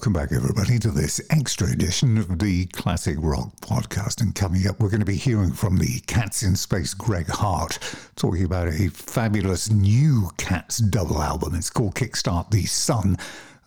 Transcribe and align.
Welcome 0.00 0.14
back, 0.14 0.32
everybody, 0.32 0.78
to 0.78 0.90
this 0.90 1.20
extra 1.28 1.70
edition 1.70 2.16
of 2.16 2.38
the 2.38 2.64
Classic 2.68 3.18
Rock 3.20 3.54
Podcast. 3.60 4.22
And 4.22 4.34
coming 4.34 4.66
up, 4.66 4.80
we're 4.80 4.88
going 4.88 5.00
to 5.00 5.04
be 5.06 5.14
hearing 5.14 5.52
from 5.52 5.76
the 5.76 6.00
Cats 6.06 6.42
in 6.42 6.56
Space 6.56 6.94
Greg 6.94 7.28
Hart 7.28 7.78
talking 8.16 8.44
about 8.44 8.68
a 8.68 8.88
fabulous 8.88 9.70
new 9.70 10.30
Cats 10.38 10.78
double 10.78 11.20
album. 11.20 11.54
It's 11.54 11.68
called 11.68 11.96
Kickstart 11.96 12.50
the 12.50 12.64
Sun, 12.64 13.18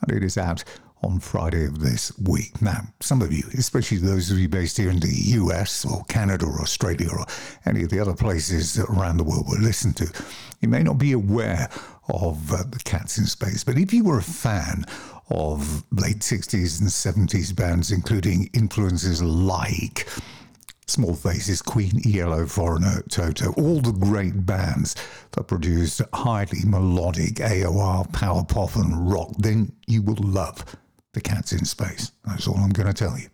and 0.01 0.11
it 0.11 0.23
is 0.23 0.35
out 0.35 0.63
on 1.03 1.19
Friday 1.19 1.65
of 1.65 1.81
this 1.81 2.11
week. 2.17 2.59
Now, 2.63 2.81
some 2.99 3.21
of 3.21 3.31
you, 3.31 3.43
especially 3.55 3.97
those 3.97 4.31
of 4.31 4.39
you 4.39 4.49
based 4.49 4.77
here 4.77 4.89
in 4.89 5.01
the 5.01 5.13
US 5.37 5.85
or 5.85 6.03
Canada 6.05 6.45
or 6.47 6.61
Australia 6.61 7.09
or 7.11 7.27
any 7.67 7.83
of 7.83 7.89
the 7.89 7.99
other 7.99 8.15
places 8.15 8.79
around 8.79 9.17
the 9.17 9.23
world 9.23 9.45
we 9.51 9.63
listen 9.63 9.93
to, 9.93 10.11
you 10.61 10.67
may 10.67 10.81
not 10.81 10.97
be 10.97 11.11
aware 11.11 11.69
of 12.09 12.51
uh, 12.51 12.63
the 12.63 12.79
Cats 12.83 13.19
in 13.19 13.25
Space. 13.27 13.63
But 13.63 13.77
if 13.77 13.93
you 13.93 14.03
were 14.03 14.17
a 14.17 14.23
fan 14.23 14.85
of 15.29 15.83
late 15.91 16.19
60s 16.19 16.79
and 16.79 16.89
70s 16.89 17.55
bands, 17.55 17.91
including 17.91 18.49
influences 18.53 19.21
like 19.21 20.07
Small 20.87 21.15
Faces, 21.15 21.61
Queen, 21.61 22.01
ELO, 22.05 22.45
Foreigner, 22.45 23.03
Toto, 23.09 23.53
all 23.53 23.79
the 23.79 23.93
great 23.93 24.45
bands 24.45 24.95
that 25.31 25.47
produced 25.47 26.01
highly 26.13 26.59
melodic 26.65 27.35
AOR, 27.35 28.11
power 28.13 28.43
pop, 28.43 28.75
and 28.75 29.09
rock, 29.09 29.31
then 29.37 29.71
you 29.87 30.01
will 30.01 30.17
love 30.19 30.63
the 31.13 31.21
Cats 31.21 31.53
in 31.53 31.65
Space. 31.65 32.11
That's 32.25 32.47
all 32.47 32.57
I'm 32.57 32.71
going 32.71 32.87
to 32.87 32.93
tell 32.93 33.17
you. 33.17 33.27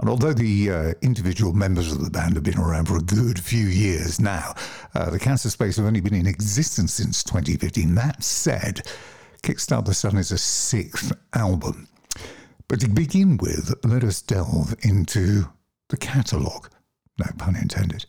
And 0.00 0.10
although 0.10 0.32
the 0.32 0.70
uh, 0.70 0.92
individual 1.02 1.52
members 1.52 1.92
of 1.92 2.04
the 2.04 2.10
band 2.10 2.34
have 2.34 2.42
been 2.42 2.58
around 2.58 2.86
for 2.86 2.96
a 2.96 3.02
good 3.02 3.38
few 3.38 3.66
years 3.66 4.20
now, 4.20 4.54
uh, 4.94 5.10
the 5.10 5.20
Cats 5.20 5.44
in 5.44 5.50
Space 5.50 5.76
have 5.76 5.86
only 5.86 6.00
been 6.00 6.14
in 6.14 6.26
existence 6.26 6.92
since 6.92 7.22
2015. 7.22 7.94
That 7.94 8.22
said, 8.22 8.82
Kickstart 9.44 9.84
the 9.84 9.92
Sun 9.92 10.16
is 10.16 10.32
a 10.32 10.38
sixth 10.38 11.12
album. 11.34 11.86
But 12.66 12.80
to 12.80 12.88
begin 12.88 13.36
with, 13.36 13.74
let 13.84 14.02
us 14.02 14.22
delve 14.22 14.74
into 14.80 15.44
the 15.90 15.98
catalogue. 15.98 16.70
No 17.18 17.26
pun 17.36 17.54
intended. 17.54 18.06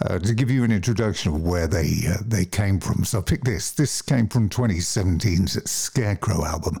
Uh, 0.00 0.18
to 0.18 0.34
give 0.34 0.50
you 0.50 0.64
an 0.64 0.72
introduction 0.72 1.32
of 1.32 1.40
where 1.40 1.68
they 1.68 2.00
uh, 2.08 2.16
they 2.26 2.44
came 2.44 2.80
from. 2.80 3.04
So 3.04 3.22
pick 3.22 3.44
this. 3.44 3.70
This 3.70 4.02
came 4.02 4.26
from 4.26 4.48
2017's 4.48 5.70
Scarecrow 5.70 6.44
album, 6.44 6.78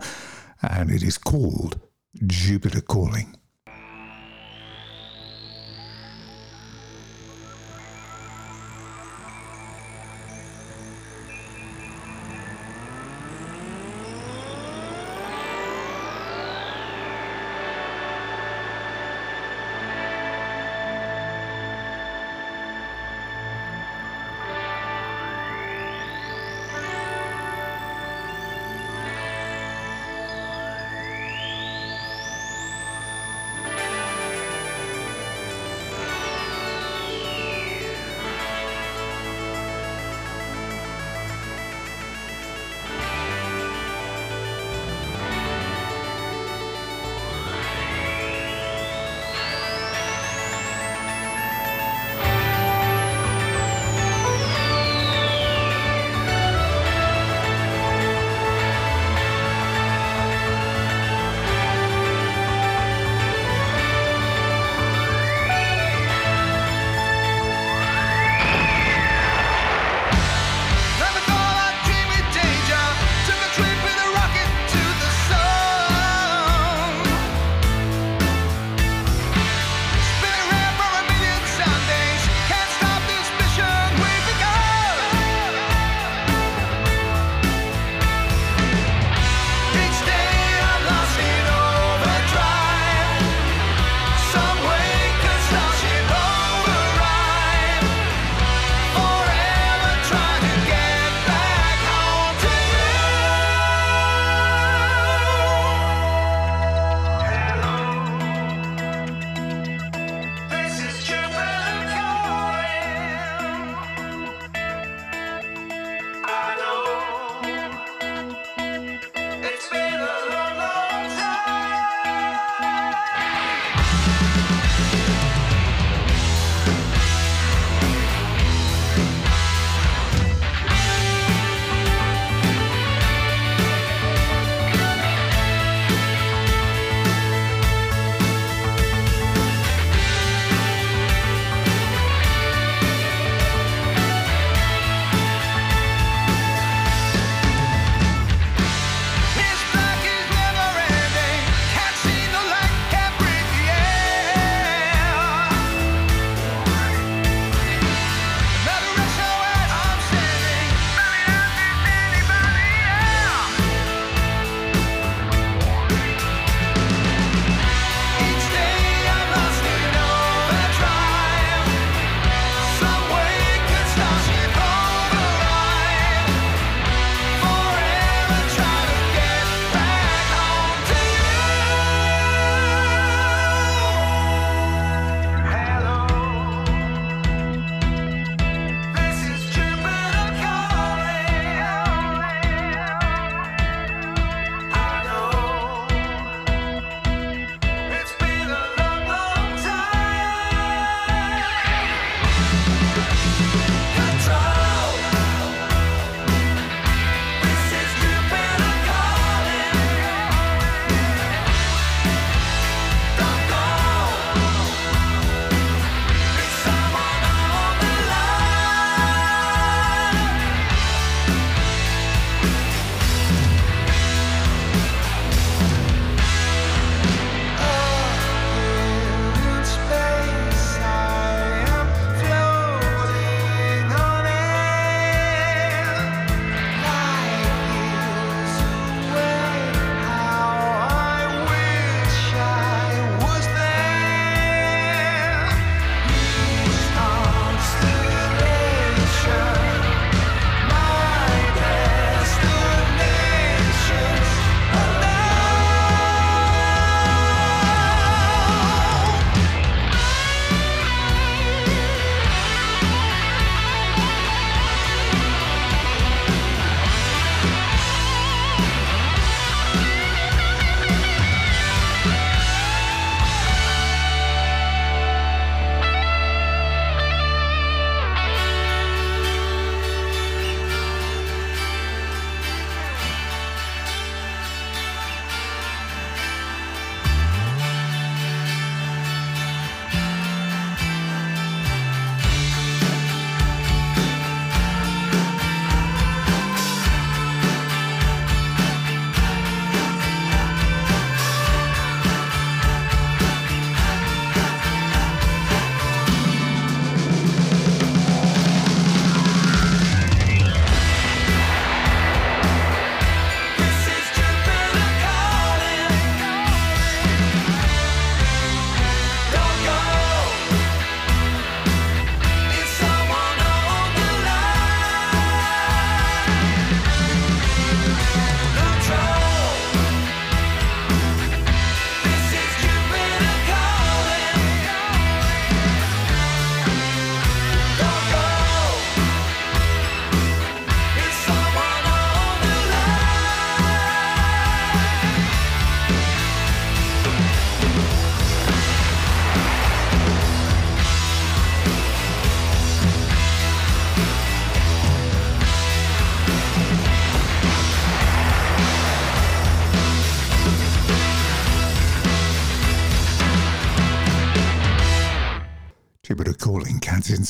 and 0.62 0.90
it 0.90 1.04
is 1.04 1.16
called 1.16 1.78
Jupiter 2.26 2.80
Calling. 2.80 3.36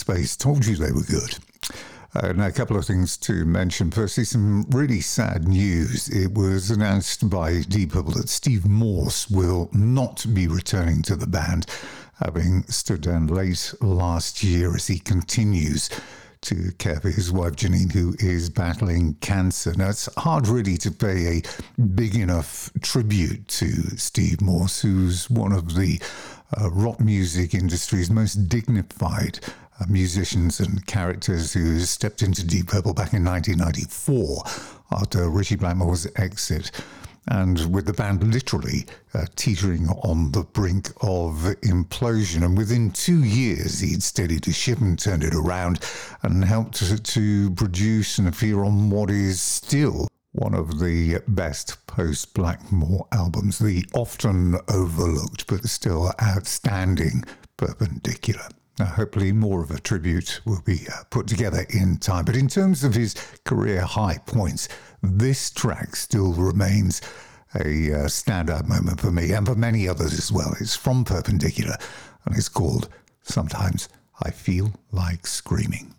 Space. 0.02 0.36
Told 0.36 0.66
you 0.66 0.74
they 0.74 0.90
were 0.90 1.04
good. 1.04 1.38
Uh, 2.12 2.32
now, 2.32 2.48
a 2.48 2.52
couple 2.52 2.76
of 2.76 2.84
things 2.84 3.16
to 3.18 3.44
mention. 3.44 3.88
Firstly, 3.88 4.24
some 4.24 4.66
really 4.70 5.00
sad 5.00 5.46
news. 5.46 6.08
It 6.08 6.34
was 6.34 6.72
announced 6.72 7.30
by 7.30 7.60
Deep 7.60 7.92
Purple 7.92 8.14
that 8.14 8.28
Steve 8.28 8.66
Morse 8.66 9.30
will 9.30 9.70
not 9.72 10.26
be 10.34 10.48
returning 10.48 11.02
to 11.02 11.14
the 11.14 11.28
band, 11.28 11.66
having 12.16 12.64
stood 12.64 13.02
down 13.02 13.28
late 13.28 13.72
last 13.80 14.42
year 14.42 14.74
as 14.74 14.88
he 14.88 14.98
continues 14.98 15.88
to 16.40 16.72
care 16.78 16.98
for 16.98 17.10
his 17.10 17.30
wife 17.30 17.54
Janine, 17.54 17.92
who 17.92 18.16
is 18.18 18.50
battling 18.50 19.14
cancer. 19.20 19.72
Now, 19.76 19.90
it's 19.90 20.12
hard 20.16 20.48
really 20.48 20.76
to 20.78 20.90
pay 20.90 21.38
a 21.38 21.82
big 21.94 22.16
enough 22.16 22.72
tribute 22.82 23.46
to 23.46 23.96
Steve 23.96 24.40
Morse, 24.40 24.82
who's 24.82 25.30
one 25.30 25.52
of 25.52 25.76
the 25.76 26.00
uh, 26.60 26.68
rock 26.70 27.00
music 27.00 27.54
industry's 27.54 28.10
most 28.10 28.48
dignified 28.48 29.38
musicians 29.88 30.60
and 30.60 30.86
characters 30.86 31.52
who 31.52 31.80
stepped 31.80 32.22
into 32.22 32.46
Deep 32.46 32.68
Purple 32.68 32.94
back 32.94 33.14
in 33.14 33.24
1994 33.24 34.44
after 34.92 35.28
Ritchie 35.28 35.56
Blackmore's 35.56 36.06
exit. 36.16 36.70
And 37.28 37.72
with 37.72 37.86
the 37.86 37.92
band 37.92 38.34
literally 38.34 38.84
uh, 39.14 39.26
teetering 39.36 39.88
on 39.88 40.32
the 40.32 40.42
brink 40.42 40.88
of 41.02 41.34
implosion. 41.62 42.44
And 42.44 42.58
within 42.58 42.90
two 42.90 43.22
years, 43.22 43.78
he'd 43.78 44.02
steadied 44.02 44.44
the 44.44 44.52
ship 44.52 44.80
and 44.80 44.98
turned 44.98 45.22
it 45.22 45.34
around 45.34 45.80
and 46.22 46.44
helped 46.44 46.74
to, 46.76 47.00
to 47.00 47.50
produce 47.52 48.18
and 48.18 48.26
appear 48.26 48.64
on 48.64 48.90
what 48.90 49.08
is 49.08 49.40
still 49.40 50.08
one 50.32 50.54
of 50.54 50.80
the 50.80 51.20
best 51.28 51.86
post 51.86 52.34
Blackmore 52.34 53.06
albums, 53.12 53.58
the 53.58 53.84
often 53.94 54.56
overlooked 54.68 55.46
but 55.46 55.64
still 55.66 56.12
outstanding 56.20 57.22
Perpendicular. 57.56 58.48
Now, 58.78 58.86
hopefully, 58.86 59.32
more 59.32 59.62
of 59.62 59.70
a 59.70 59.78
tribute 59.78 60.40
will 60.44 60.62
be 60.62 60.86
uh, 60.88 61.04
put 61.10 61.26
together 61.26 61.66
in 61.70 61.98
time. 61.98 62.24
But 62.24 62.36
in 62.36 62.48
terms 62.48 62.84
of 62.84 62.94
his 62.94 63.14
career 63.44 63.82
high 63.82 64.18
points, 64.24 64.68
this 65.02 65.50
track 65.50 65.94
still 65.94 66.32
remains 66.32 67.02
a 67.54 67.60
uh, 67.92 68.06
standout 68.06 68.66
moment 68.66 69.00
for 69.00 69.10
me 69.10 69.32
and 69.32 69.46
for 69.46 69.54
many 69.54 69.86
others 69.86 70.14
as 70.14 70.32
well. 70.32 70.54
It's 70.58 70.74
from 70.74 71.04
Perpendicular 71.04 71.76
and 72.24 72.36
it's 72.36 72.48
called 72.48 72.88
Sometimes 73.22 73.88
I 74.22 74.30
Feel 74.30 74.72
Like 74.90 75.26
Screaming. 75.26 75.94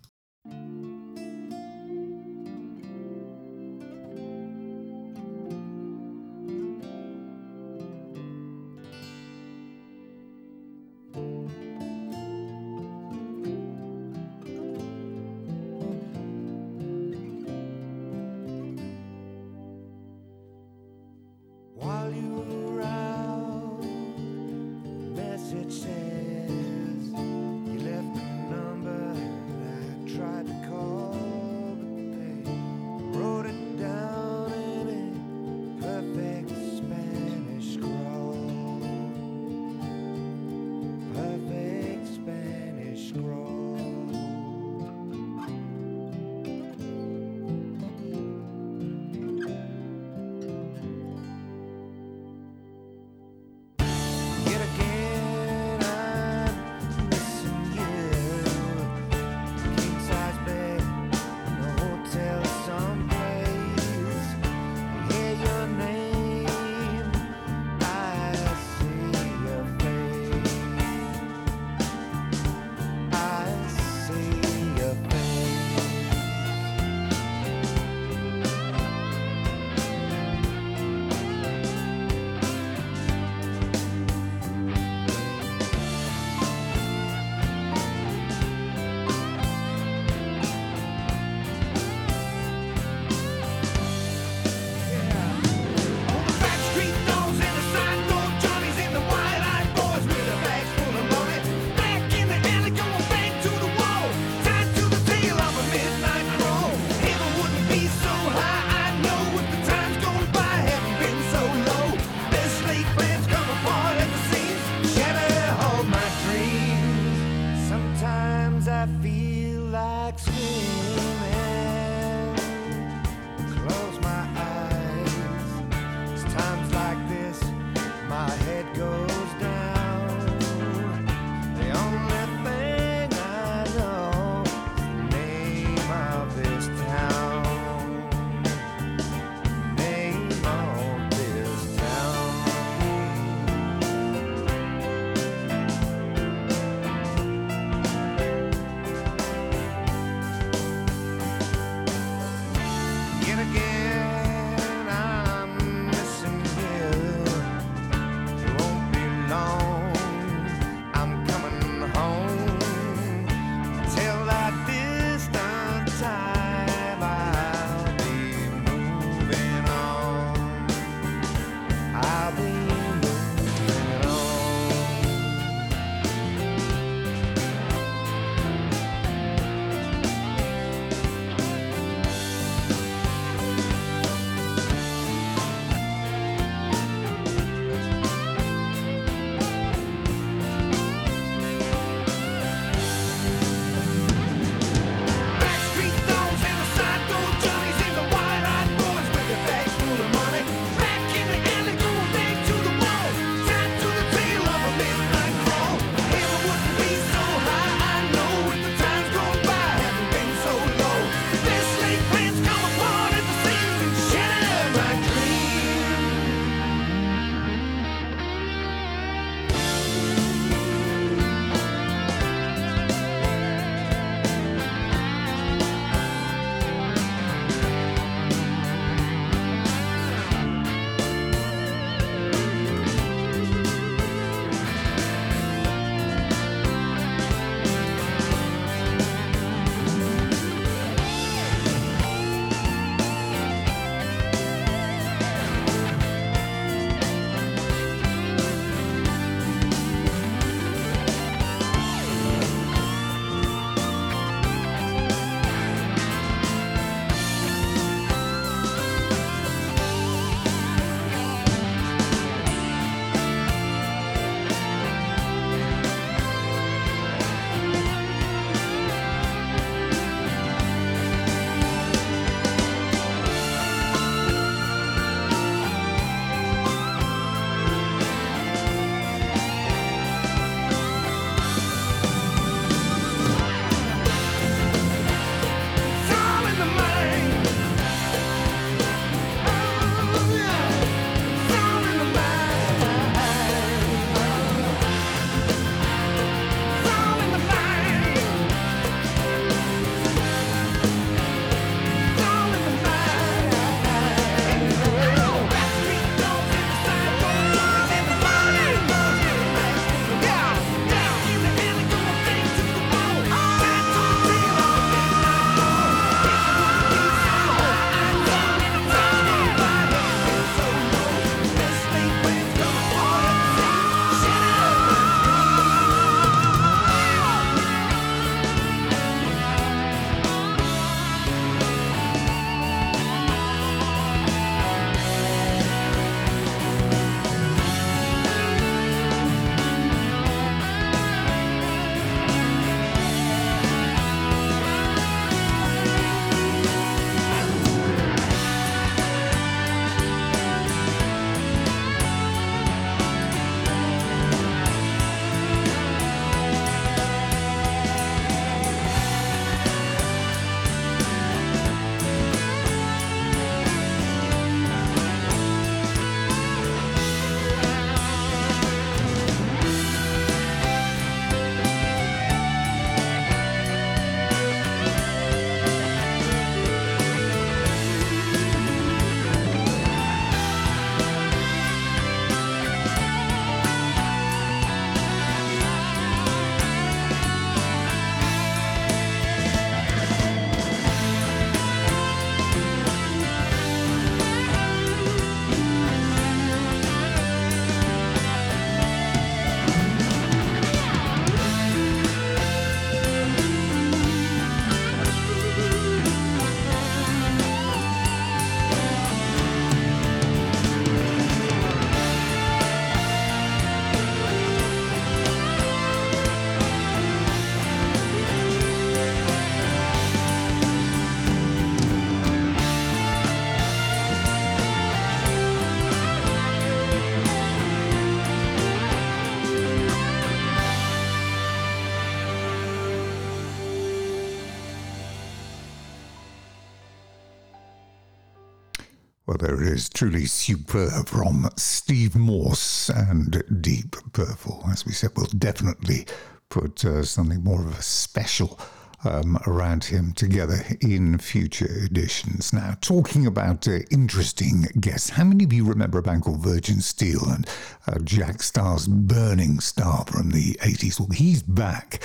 There 439.44 439.62
is, 439.62 439.90
truly 439.90 440.24
superb 440.24 441.06
from 441.06 441.50
Steve 441.58 442.16
Morse 442.16 442.88
and 442.88 443.42
Deep 443.60 443.94
Purple. 444.14 444.64
As 444.72 444.86
we 444.86 444.92
said, 444.92 445.10
we'll 445.14 445.26
definitely 445.26 446.06
put 446.48 446.82
uh, 446.82 447.02
something 447.02 447.44
more 447.44 447.60
of 447.60 447.78
a 447.78 447.82
special 447.82 448.58
um, 449.04 449.38
around 449.46 449.84
him 449.84 450.14
together 450.14 450.64
in 450.80 451.18
future 451.18 451.68
editions. 451.84 452.54
Now, 452.54 452.78
talking 452.80 453.26
about 453.26 453.68
uh, 453.68 453.80
interesting 453.90 454.62
guests, 454.80 455.10
how 455.10 455.24
many 455.24 455.44
of 455.44 455.52
you 455.52 455.66
remember 455.66 455.98
a 455.98 456.02
band 456.02 456.22
called 456.22 456.40
Virgin 456.40 456.80
Steele 456.80 457.28
and 457.28 457.46
uh, 457.86 457.98
Jack 457.98 458.42
Starr's 458.42 458.88
Burning 458.88 459.60
Starr 459.60 460.06
from 460.06 460.30
the 460.30 460.54
80s? 460.62 460.98
Well, 460.98 461.10
he's 461.10 461.42
back 461.42 462.02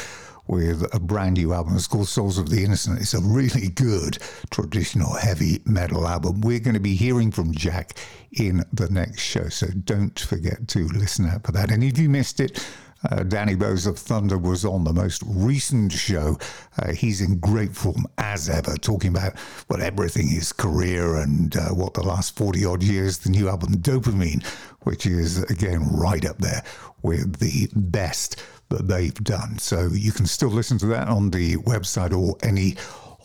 with 0.50 0.84
a 0.96 1.00
brand 1.00 1.38
new 1.38 1.53
album. 1.53 1.75
It's 1.75 1.86
called 1.86 2.08
Souls 2.08 2.39
of 2.39 2.50
the 2.50 2.63
Innocent. 2.63 3.00
It's 3.00 3.13
a 3.13 3.22
really 3.22 3.70
good 3.70 4.18
traditional 4.50 5.13
heavy 5.13 5.62
metal 5.65 6.08
album. 6.08 6.41
We're 6.41 6.60
going 6.60 6.74
to 6.74 6.79
be 6.79 6.96
hearing 6.96 7.32
from 7.32 7.53
Jack 7.53 7.94
in 8.32 8.65
the 8.74 8.89
next 8.89 9.22
show, 9.22 9.48
so 9.50 9.68
don't 9.68 10.20
forget 10.20 10.68
to 10.70 10.88
listen 10.88 11.27
out 11.27 11.46
for 11.46 11.51
that. 11.51 11.72
And 11.72 11.84
if 11.84 12.00
you 12.00 12.10
missed 12.10 12.39
it, 12.39 12.68
uh, 13.10 13.24
Danny 13.24 13.56
Bowes 13.56 13.86
of 13.86 13.98
Thunder 13.98 14.39
was 14.39 14.65
on 14.65 14.84
the 14.84 14.91
most 14.91 15.22
recent 15.25 15.91
show. 15.91 16.38
Uh, 16.79 16.94
he's 16.94 17.22
in 17.22 17.38
great 17.39 17.75
form 17.75 18.08
as 18.18 18.50
ever, 18.50 18.75
talking 18.75 19.12
about 19.12 19.38
what 19.68 19.79
everything 19.79 20.27
his 20.27 20.51
career 20.51 21.18
and 21.18 21.56
uh, 21.56 21.70
what 21.70 21.94
the 21.94 22.03
last 22.03 22.36
40 22.36 22.65
odd 22.65 22.84
years, 22.84 23.20
the 23.20 23.29
new 23.29 23.48
album 23.48 23.75
Dopamine, 23.75 24.44
which 24.82 25.06
is 25.06 25.44
again 25.44 25.88
right 25.91 26.25
up 26.25 26.39
there 26.39 26.63
with 27.04 27.38
the 27.38 27.69
best 27.76 28.41
that 28.69 28.88
they've 28.88 29.13
done. 29.23 29.58
So 29.58 29.89
you 29.91 30.12
can 30.12 30.25
still 30.25 30.49
listen 30.49 30.77
to 30.79 30.86
that 30.88 31.08
on 31.08 31.32
the 31.32 31.58
website 31.58 32.17
or 32.17 32.38
any 32.43 32.75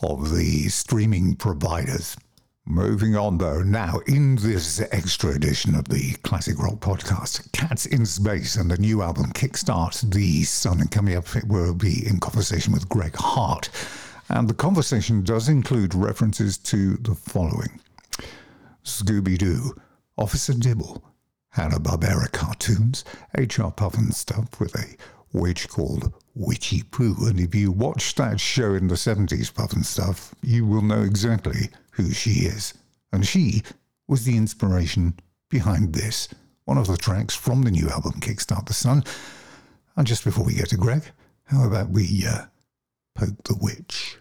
of 0.01 0.35
the 0.35 0.67
streaming 0.69 1.35
providers. 1.35 2.17
Moving 2.67 3.15
on 3.15 3.37
though, 3.37 3.61
now 3.61 3.99
in 4.07 4.37
this 4.37 4.81
extra 4.91 5.31
edition 5.31 5.75
of 5.75 5.87
the 5.87 6.13
Classic 6.23 6.57
Rock 6.57 6.79
podcast, 6.79 7.51
Cats 7.51 7.85
in 7.85 8.07
Space 8.07 8.55
and 8.55 8.71
the 8.71 8.77
new 8.77 9.03
album 9.03 9.31
Kickstart 9.33 10.11
the 10.11 10.43
Sun. 10.43 10.81
And 10.81 10.89
coming 10.89 11.15
up, 11.15 11.35
it 11.35 11.47
will 11.47 11.75
be 11.75 12.07
in 12.07 12.19
conversation 12.19 12.73
with 12.73 12.89
Greg 12.89 13.15
Hart. 13.15 13.69
And 14.29 14.49
the 14.49 14.55
conversation 14.55 15.21
does 15.23 15.47
include 15.47 15.93
references 15.93 16.57
to 16.57 16.97
the 16.97 17.13
following 17.13 17.79
Scooby 18.83 19.37
Doo, 19.37 19.75
Officer 20.17 20.53
Dibble, 20.53 21.03
Hanna-Barbera 21.49 22.31
cartoons, 22.31 23.05
H.R. 23.37 23.71
Pufnstuf 23.71 24.59
with 24.59 24.73
a 24.75 24.97
witch 25.35 25.69
called 25.69 26.13
Witchy 26.33 26.83
Poo. 26.83 27.15
And 27.27 27.39
if 27.39 27.53
you 27.53 27.71
watched 27.71 28.17
that 28.17 28.39
show 28.39 28.73
in 28.73 28.87
the 28.87 28.95
70s, 28.95 29.51
Pufnstuf, 29.51 30.33
you 30.41 30.65
will 30.65 30.81
know 30.81 31.01
exactly 31.01 31.69
who 31.91 32.11
she 32.11 32.45
is. 32.45 32.73
And 33.11 33.25
she 33.25 33.63
was 34.07 34.23
the 34.23 34.37
inspiration 34.37 35.19
behind 35.49 35.93
this, 35.93 36.27
one 36.65 36.77
of 36.77 36.87
the 36.87 36.97
tracks 36.97 37.35
from 37.35 37.63
the 37.63 37.71
new 37.71 37.89
album 37.89 38.13
Kickstart 38.19 38.67
the 38.67 38.73
Sun. 38.73 39.03
And 39.95 40.07
just 40.07 40.23
before 40.23 40.45
we 40.45 40.55
get 40.55 40.69
to 40.69 40.77
Greg, 40.77 41.03
how 41.45 41.65
about 41.65 41.89
we 41.89 42.25
uh, 42.27 42.45
poke 43.15 43.43
the 43.43 43.57
witch? 43.59 44.17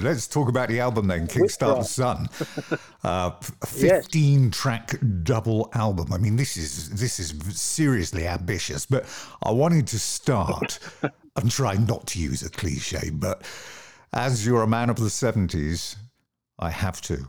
Let's 0.00 0.26
talk 0.26 0.48
about 0.48 0.68
the 0.68 0.80
album 0.80 1.06
then, 1.06 1.26
Kickstart 1.26 1.78
the 1.78 1.84
Sun. 1.84 2.28
Uh, 3.02 3.30
a 3.62 3.66
15 3.66 4.44
yes. 4.44 4.54
track 4.54 4.92
double 5.22 5.70
album. 5.72 6.12
I 6.12 6.18
mean, 6.18 6.36
this 6.36 6.58
is 6.58 6.90
this 6.90 7.18
is 7.18 7.32
seriously 7.58 8.26
ambitious, 8.26 8.84
but 8.84 9.06
I 9.42 9.52
wanted 9.52 9.86
to 9.86 9.98
start 9.98 10.78
and 11.36 11.50
try 11.50 11.76
not 11.76 12.06
to 12.08 12.18
use 12.18 12.42
a 12.42 12.50
cliche, 12.50 13.08
but 13.08 13.42
as 14.12 14.44
you're 14.44 14.62
a 14.62 14.66
man 14.66 14.90
of 14.90 14.96
the 14.96 15.06
70s, 15.06 15.96
I 16.58 16.68
have 16.68 17.00
to. 17.02 17.26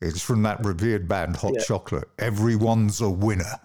It's 0.00 0.20
from 0.20 0.42
that 0.42 0.64
revered 0.64 1.06
band, 1.06 1.36
Hot 1.36 1.54
yeah. 1.54 1.62
Chocolate. 1.62 2.08
Everyone's 2.18 3.00
a 3.00 3.08
winner. 3.08 3.60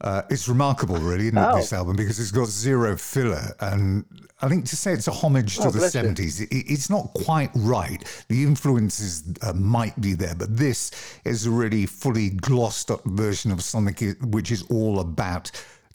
Uh, 0.00 0.22
it's 0.30 0.48
remarkable, 0.48 0.96
really, 0.96 1.26
isn't 1.26 1.38
it, 1.38 1.48
oh. 1.48 1.56
this 1.56 1.72
album, 1.72 1.96
because 1.96 2.18
it's 2.20 2.30
got 2.30 2.48
zero 2.48 2.96
filler. 2.96 3.54
And 3.60 4.04
I 4.42 4.48
think 4.48 4.66
to 4.66 4.76
say 4.76 4.92
it's 4.92 5.08
a 5.08 5.12
homage 5.12 5.56
to 5.56 5.68
oh, 5.68 5.70
the 5.70 5.78
70s, 5.78 6.42
it, 6.42 6.48
it's 6.50 6.90
not 6.90 7.12
quite 7.14 7.50
right. 7.54 8.02
The 8.28 8.42
influences 8.42 9.22
uh, 9.42 9.52
might 9.54 9.98
be 10.00 10.14
there, 10.14 10.34
but 10.34 10.56
this 10.56 10.90
is 11.24 11.46
a 11.46 11.50
really 11.50 11.86
fully 11.86 12.30
glossed 12.30 12.90
up 12.90 13.02
version 13.04 13.50
of 13.50 13.62
something 13.62 14.16
which 14.30 14.50
is 14.50 14.62
all 14.70 15.00
about 15.00 15.50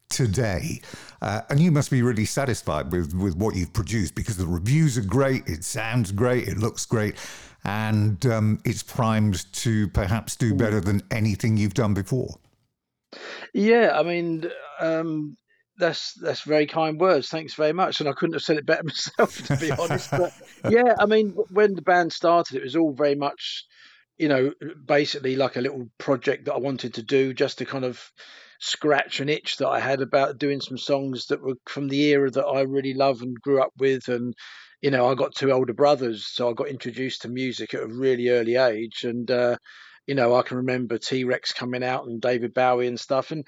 today. 0.10 0.82
Uh, 1.22 1.42
and 1.50 1.60
you 1.60 1.72
must 1.72 1.92
be 1.92 2.02
really 2.02 2.26
satisfied 2.26 2.92
with, 2.92 3.14
with 3.14 3.36
what 3.36 3.56
you've 3.56 3.74
produced 3.74 4.16
because 4.16 4.38
the 4.38 4.46
reviews 4.46 4.98
are 4.98 5.04
great, 5.04 5.48
it 5.48 5.64
sounds 5.64 6.12
great, 6.12 6.48
it 6.48 6.58
looks 6.58 6.86
great, 6.86 7.16
and 7.64 8.26
um, 8.26 8.60
it's 8.66 8.84
primed 8.84 9.52
to 9.54 9.88
perhaps 9.90 10.36
do 10.36 10.54
better 10.54 10.80
than 10.80 11.02
anything 11.12 11.58
you've 11.58 11.74
done 11.74 11.94
before. 11.94 12.36
Yeah, 13.54 13.92
I 13.94 14.04
mean, 14.04 14.50
um, 14.80 15.38
that's 15.78 16.14
that's 16.14 16.42
very 16.42 16.68
kind 16.68 17.00
words. 17.00 17.30
Thanks 17.30 17.56
very 17.56 17.74
much. 17.74 18.00
And 18.00 18.10
I 18.10 18.14
couldn't 18.14 18.34
have 18.34 18.44
said 18.44 18.58
it 18.58 18.66
better 18.66 18.84
myself, 18.86 19.36
to 19.48 19.58
be 19.58 19.72
honest. 19.72 20.12
But 20.12 20.34
yeah, 20.70 20.96
I 21.00 21.06
mean, 21.06 21.36
when 21.52 21.74
the 21.74 21.82
band 21.82 22.14
started, 22.14 22.58
it 22.58 22.64
was 22.64 22.76
all 22.76 22.94
very 22.94 23.16
much, 23.16 23.66
you 24.18 24.28
know, 24.28 24.54
basically 24.86 25.36
like 25.36 25.56
a 25.56 25.62
little 25.62 25.88
project 25.98 26.46
that 26.46 26.54
I 26.54 26.60
wanted 26.60 26.96
to 26.96 27.04
do, 27.04 27.34
just 27.34 27.58
to 27.60 27.66
kind 27.66 27.86
of 27.86 28.04
scratch 28.60 29.22
an 29.22 29.30
itch 29.30 29.58
that 29.58 29.70
I 29.70 29.80
had 29.80 30.02
about 30.02 30.38
doing 30.38 30.60
some 30.60 30.78
songs 30.78 31.28
that 31.28 31.42
were 31.42 31.56
from 31.66 31.88
the 31.88 32.02
era 32.08 32.30
that 32.30 32.46
I 32.46 32.62
really 32.62 32.94
love 32.94 33.22
and 33.22 33.40
grew 33.40 33.62
up 33.62 33.72
with. 33.78 34.10
And 34.10 34.36
you 34.82 34.92
know, 34.92 35.10
I 35.10 35.16
got 35.16 35.36
two 35.36 35.52
older 35.52 35.74
brothers, 35.74 36.28
so 36.28 36.50
I 36.50 36.54
got 36.54 36.68
introduced 36.68 37.24
to 37.24 37.30
music 37.30 37.74
at 37.74 37.84
a 37.84 37.88
really 37.88 38.30
early 38.30 38.56
age, 38.56 39.04
and. 39.04 39.30
Uh, 39.32 39.58
you 40.10 40.16
know, 40.16 40.34
I 40.34 40.42
can 40.42 40.58
remember 40.58 40.98
T 40.98 41.24
Rex 41.24 41.54
coming 41.54 41.84
out 41.84 42.08
and 42.08 42.20
David 42.20 42.52
Bowie 42.56 42.88
and 42.88 43.00
stuff, 43.00 43.30
and 43.30 43.46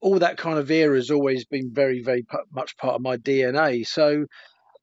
all 0.00 0.20
that 0.20 0.36
kind 0.36 0.56
of 0.56 0.70
era 0.70 0.94
has 0.94 1.10
always 1.10 1.46
been 1.46 1.72
very, 1.72 2.00
very 2.00 2.24
much 2.52 2.76
part 2.76 2.94
of 2.94 3.00
my 3.00 3.16
DNA. 3.16 3.84
So 3.84 4.26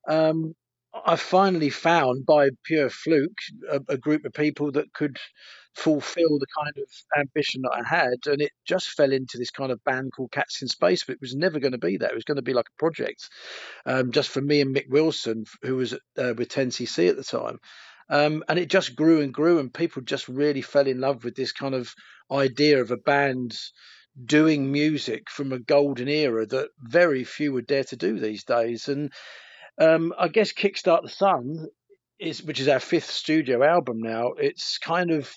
um, 0.05 0.53
I 0.93 1.15
finally 1.15 1.69
found, 1.69 2.25
by 2.25 2.49
pure 2.65 2.89
fluke, 2.89 3.37
a, 3.71 3.79
a, 3.87 3.97
group 3.97 4.25
of 4.25 4.33
people 4.33 4.73
that 4.73 4.91
could 4.91 5.15
fulfill 5.75 6.39
the 6.39 6.45
kind 6.61 6.73
of 6.75 7.19
ambition 7.21 7.61
that 7.61 7.71
I 7.71 7.87
had, 7.87 8.17
and 8.25 8.41
it 8.41 8.51
just 8.67 8.89
fell 8.89 9.13
into 9.13 9.37
this 9.37 9.51
kind 9.51 9.71
of 9.71 9.81
band 9.85 10.11
called 10.13 10.33
Cats 10.33 10.61
in 10.61 10.67
Space. 10.67 11.05
But 11.05 11.13
it 11.13 11.21
was 11.21 11.35
never 11.35 11.61
going 11.61 11.71
to 11.71 11.77
be 11.77 11.95
that; 11.95 12.11
it 12.11 12.15
was 12.15 12.25
going 12.25 12.35
to 12.35 12.41
be 12.41 12.53
like 12.53 12.67
a 12.67 12.79
project, 12.79 13.29
um, 13.85 14.11
just 14.11 14.27
for 14.29 14.41
me 14.41 14.59
and 14.59 14.75
Mick 14.75 14.89
Wilson, 14.89 15.45
who 15.61 15.77
was 15.77 15.93
uh, 15.93 16.33
with 16.37 16.49
10cc 16.49 17.07
at 17.07 17.15
the 17.15 17.23
time. 17.23 17.59
Um, 18.09 18.43
and 18.47 18.59
it 18.59 18.69
just 18.69 18.95
grew 18.95 19.21
and 19.21 19.33
grew, 19.33 19.59
and 19.59 19.73
people 19.73 20.01
just 20.01 20.27
really 20.27 20.61
fell 20.61 20.87
in 20.87 20.99
love 20.99 21.23
with 21.23 21.35
this 21.35 21.51
kind 21.51 21.73
of 21.73 21.93
idea 22.31 22.81
of 22.81 22.91
a 22.91 22.97
band 22.97 23.57
doing 24.25 24.71
music 24.71 25.29
from 25.29 25.51
a 25.51 25.59
golden 25.59 26.07
era 26.07 26.45
that 26.45 26.69
very 26.79 27.23
few 27.23 27.53
would 27.53 27.67
dare 27.67 27.83
to 27.85 27.95
do 27.95 28.19
these 28.19 28.43
days. 28.43 28.87
And 28.87 29.11
um, 29.79 30.13
I 30.17 30.27
guess 30.27 30.53
Kickstart 30.53 31.03
the 31.03 31.09
Sun 31.09 31.67
is, 32.19 32.43
which 32.43 32.59
is 32.59 32.67
our 32.67 32.79
fifth 32.79 33.09
studio 33.09 33.63
album 33.63 33.99
now. 34.01 34.33
It's 34.33 34.77
kind 34.77 35.11
of 35.11 35.33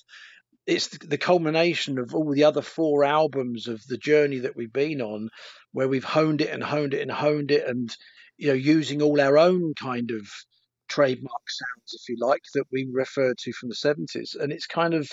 it's 0.67 0.89
the 0.89 1.19
culmination 1.19 1.99
of 1.99 2.15
all 2.15 2.33
the 2.33 2.45
other 2.45 2.63
four 2.63 3.05
albums 3.05 3.69
of 3.69 3.81
the 3.87 3.97
journey 3.97 4.41
that 4.41 4.57
we've 4.57 4.73
been 4.73 5.01
on, 5.01 5.31
where 5.73 5.89
we've 5.89 6.05
honed 6.05 6.41
it 6.41 6.51
and 6.51 6.63
honed 6.63 6.93
it 6.93 7.03
and 7.03 7.11
honed 7.11 7.51
it, 7.53 7.67
and 7.67 7.95
you 8.37 8.49
know, 8.49 8.55
using 8.55 9.01
all 9.01 9.21
our 9.21 9.39
own 9.39 9.75
kind 9.81 10.11
of 10.11 10.29
trademark 10.89 11.51
sounds, 11.51 11.95
if 11.95 12.09
you 12.09 12.17
like, 12.21 12.43
that 12.55 12.65
we 12.71 12.89
refer 12.93 13.35
to 13.35 13.53
from 13.53 13.69
the 13.69 13.75
70s. 13.75 14.39
And 14.39 14.53
it's 14.53 14.67
kind 14.67 14.95
of 14.95 15.09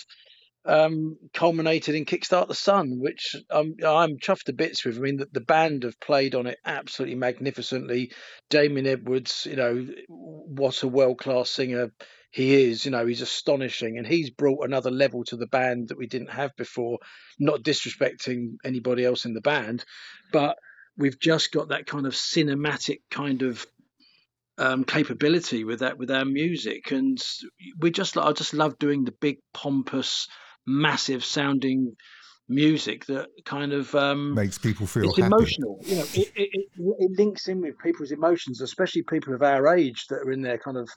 um, 0.66 1.18
culminated 1.34 1.96
in 1.96 2.06
Kickstart 2.06 2.48
the 2.48 2.56
Sun, 2.56 3.00
which 3.00 3.36
I'm, 3.50 3.76
I'm 3.86 4.18
chuffed 4.18 4.44
to 4.44 4.54
bits 4.54 4.86
with. 4.86 4.98
I 4.98 5.02
mean, 5.02 5.18
the, 5.18 5.28
the 5.32 5.42
band 5.42 5.84
have 5.84 6.00
played 6.00 6.36
on 6.36 6.48
it 6.48 6.58
absolutely 6.66 7.16
magnificently. 7.16 8.12
Damien 8.50 8.88
Edwards, 8.88 9.46
you 9.50 9.56
know, 9.56 9.88
what 10.08 10.84
a 10.84 10.88
world 10.88 11.20
class 11.20 11.50
singer 11.50 11.92
he 12.32 12.70
is. 12.70 12.86
You 12.86 12.92
know, 12.92 13.06
he's 13.06 13.22
astonishing, 13.22 13.98
and 13.98 14.08
he's 14.08 14.30
brought 14.30 14.66
another 14.66 14.92
level 14.92 15.24
to 15.26 15.38
the 15.38 15.48
band 15.48 15.90
that 15.90 15.98
we 15.98 16.08
didn't 16.08 16.32
have 16.32 16.56
before. 16.56 17.00
Not 17.40 17.64
disrespecting 17.64 18.56
anybody 18.64 19.04
else 19.04 19.26
in 19.26 19.34
the 19.34 19.42
band, 19.42 19.84
but 20.32 20.58
we've 20.98 21.20
just 21.20 21.52
got 21.52 21.70
that 21.70 21.88
kind 21.88 22.06
of 22.06 22.14
cinematic 22.14 23.00
kind 23.10 23.42
of 23.42 23.66
um, 24.58 24.84
capability 24.84 25.64
with 25.64 25.80
that 25.80 25.98
with 25.98 26.12
our 26.12 26.26
music, 26.26 26.92
and 26.92 27.22
we 27.80 27.92
just 27.92 28.18
I 28.18 28.32
just 28.34 28.54
love 28.54 28.78
doing 28.80 29.04
the 29.04 29.14
big 29.20 29.38
pompous, 29.54 30.28
massive 30.66 31.26
sounding 31.26 31.96
music 32.50 33.06
that 33.06 33.30
kind 33.46 33.74
of 33.74 33.94
um, 33.96 34.34
makes 34.36 34.58
people 34.58 34.86
feel 34.86 35.10
it's 35.10 35.18
emotional. 35.18 35.80
You 35.84 35.96
know, 35.98 36.06
it, 36.14 36.32
it, 36.36 36.50
it, 36.78 37.12
links 37.18 37.48
in 37.48 37.62
with 37.62 37.78
people's 37.80 38.12
emotions, 38.12 38.62
especially 38.62 39.04
people 39.04 39.34
of 39.34 39.42
our 39.42 39.76
age 39.76 40.08
that 40.08 40.20
are 40.20 40.32
in 40.32 40.42
their 40.42 40.58
kind 40.58 40.78
of 40.78 40.90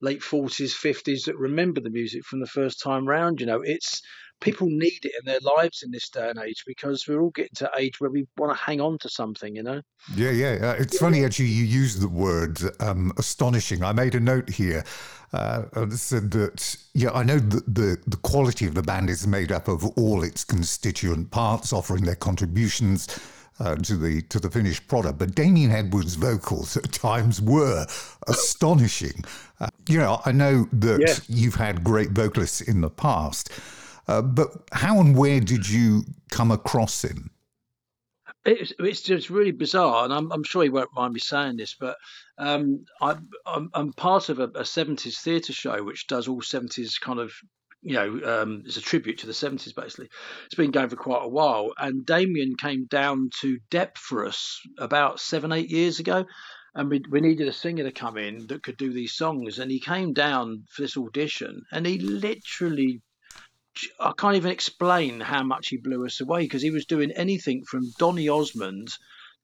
late 0.00 0.22
forties, 0.22 0.74
fifties 0.74 1.24
that 1.24 1.36
remember 1.36 1.80
the 1.80 1.90
music 1.90 2.24
from 2.24 2.40
the 2.40 2.46
first 2.46 2.80
time 2.82 3.06
round. 3.06 3.40
You 3.40 3.46
know, 3.46 3.62
it's 3.62 4.02
people 4.42 4.68
need 4.68 5.04
it 5.04 5.12
in 5.18 5.24
their 5.24 5.38
lives 5.56 5.82
in 5.82 5.90
this 5.90 6.08
day 6.10 6.28
and 6.28 6.38
age 6.38 6.64
because 6.66 7.06
we're 7.08 7.20
all 7.20 7.30
getting 7.30 7.54
to 7.54 7.70
age 7.78 8.00
where 8.00 8.10
we 8.10 8.26
want 8.36 8.54
to 8.54 8.62
hang 8.62 8.80
on 8.80 8.98
to 8.98 9.08
something, 9.08 9.56
you 9.56 9.62
know? 9.62 9.80
Yeah, 10.14 10.30
yeah. 10.30 10.58
Uh, 10.60 10.74
it's 10.78 10.94
yeah. 10.94 11.00
funny, 11.00 11.24
actually, 11.24 11.46
you 11.46 11.64
use 11.64 11.96
the 11.96 12.08
word 12.08 12.58
um, 12.80 13.12
astonishing. 13.16 13.82
I 13.82 13.92
made 13.92 14.14
a 14.14 14.20
note 14.20 14.50
here. 14.50 14.84
Uh, 15.32 15.64
said 15.90 16.30
that, 16.32 16.76
yeah, 16.92 17.10
I 17.12 17.22
know 17.22 17.38
that 17.38 17.74
the, 17.74 17.96
the 18.06 18.18
quality 18.18 18.66
of 18.66 18.74
the 18.74 18.82
band 18.82 19.08
is 19.08 19.26
made 19.26 19.50
up 19.50 19.66
of 19.66 19.82
all 19.96 20.22
its 20.22 20.44
constituent 20.44 21.30
parts 21.30 21.72
offering 21.72 22.04
their 22.04 22.16
contributions. 22.16 23.18
Uh, 23.60 23.76
to 23.76 23.96
the 23.96 24.22
to 24.22 24.40
the 24.40 24.50
finished 24.50 24.88
product. 24.88 25.18
But 25.18 25.34
Damien 25.34 25.70
Edwards' 25.70 26.14
vocals 26.14 26.76
at 26.76 26.90
times 26.90 27.40
were 27.40 27.86
astonishing. 28.26 29.22
Uh, 29.60 29.68
you 29.88 29.98
know, 29.98 30.20
I 30.24 30.32
know 30.32 30.66
that 30.72 31.00
yeah. 31.00 31.14
you've 31.28 31.54
had 31.54 31.84
great 31.84 32.10
vocalists 32.10 32.62
in 32.62 32.80
the 32.80 32.88
past, 32.88 33.50
uh, 34.08 34.22
but 34.22 34.50
how 34.72 35.00
and 35.00 35.16
where 35.16 35.40
did 35.40 35.68
you 35.68 36.02
come 36.30 36.50
across 36.50 37.04
him? 37.04 37.30
It's, 38.44 38.72
it's 38.78 39.02
just 39.02 39.30
really 39.30 39.52
bizarre, 39.52 40.04
and 40.04 40.12
I'm, 40.12 40.32
I'm, 40.32 40.42
sure 40.42 40.64
he 40.64 40.68
won't 40.68 40.94
mind 40.94 41.14
me 41.14 41.20
saying 41.20 41.58
this, 41.58 41.76
but 41.78 41.96
um, 42.38 42.84
I, 43.00 43.16
I'm, 43.46 43.70
I'm, 43.72 43.92
part 43.92 44.30
of 44.30 44.40
a, 44.40 44.44
a 44.44 44.62
70s 44.62 45.20
theatre 45.20 45.52
show 45.52 45.82
which 45.84 46.08
does 46.08 46.26
all 46.26 46.40
70s 46.40 47.00
kind 47.00 47.20
of 47.20 47.32
you 47.82 47.94
know, 47.94 48.42
um, 48.42 48.62
it's 48.64 48.76
a 48.76 48.80
tribute 48.80 49.18
to 49.18 49.26
the 49.26 49.32
70s, 49.32 49.74
basically. 49.74 50.08
It's 50.46 50.54
been 50.54 50.70
going 50.70 50.88
for 50.88 50.96
quite 50.96 51.24
a 51.24 51.28
while. 51.28 51.72
And 51.76 52.06
Damien 52.06 52.54
came 52.56 52.86
down 52.86 53.30
to 53.40 53.58
Dep 53.70 53.98
for 53.98 54.24
us 54.24 54.60
about 54.78 55.18
seven, 55.18 55.50
eight 55.52 55.68
years 55.68 55.98
ago. 55.98 56.24
And 56.74 56.88
we, 56.88 57.02
we 57.10 57.20
needed 57.20 57.48
a 57.48 57.52
singer 57.52 57.82
to 57.82 57.92
come 57.92 58.16
in 58.16 58.46
that 58.46 58.62
could 58.62 58.76
do 58.76 58.92
these 58.92 59.14
songs. 59.14 59.58
And 59.58 59.70
he 59.70 59.80
came 59.80 60.12
down 60.12 60.64
for 60.70 60.82
this 60.82 60.96
audition 60.96 61.62
and 61.72 61.84
he 61.84 61.98
literally 61.98 63.02
I 63.98 64.12
can't 64.16 64.36
even 64.36 64.50
explain 64.50 65.20
how 65.20 65.42
much 65.42 65.68
he 65.68 65.76
blew 65.76 66.04
us 66.04 66.20
away 66.20 66.42
because 66.42 66.62
he 66.62 66.70
was 66.70 66.86
doing 66.86 67.10
anything 67.12 67.64
from 67.64 67.90
Donny 67.98 68.28
Osmond 68.28 68.88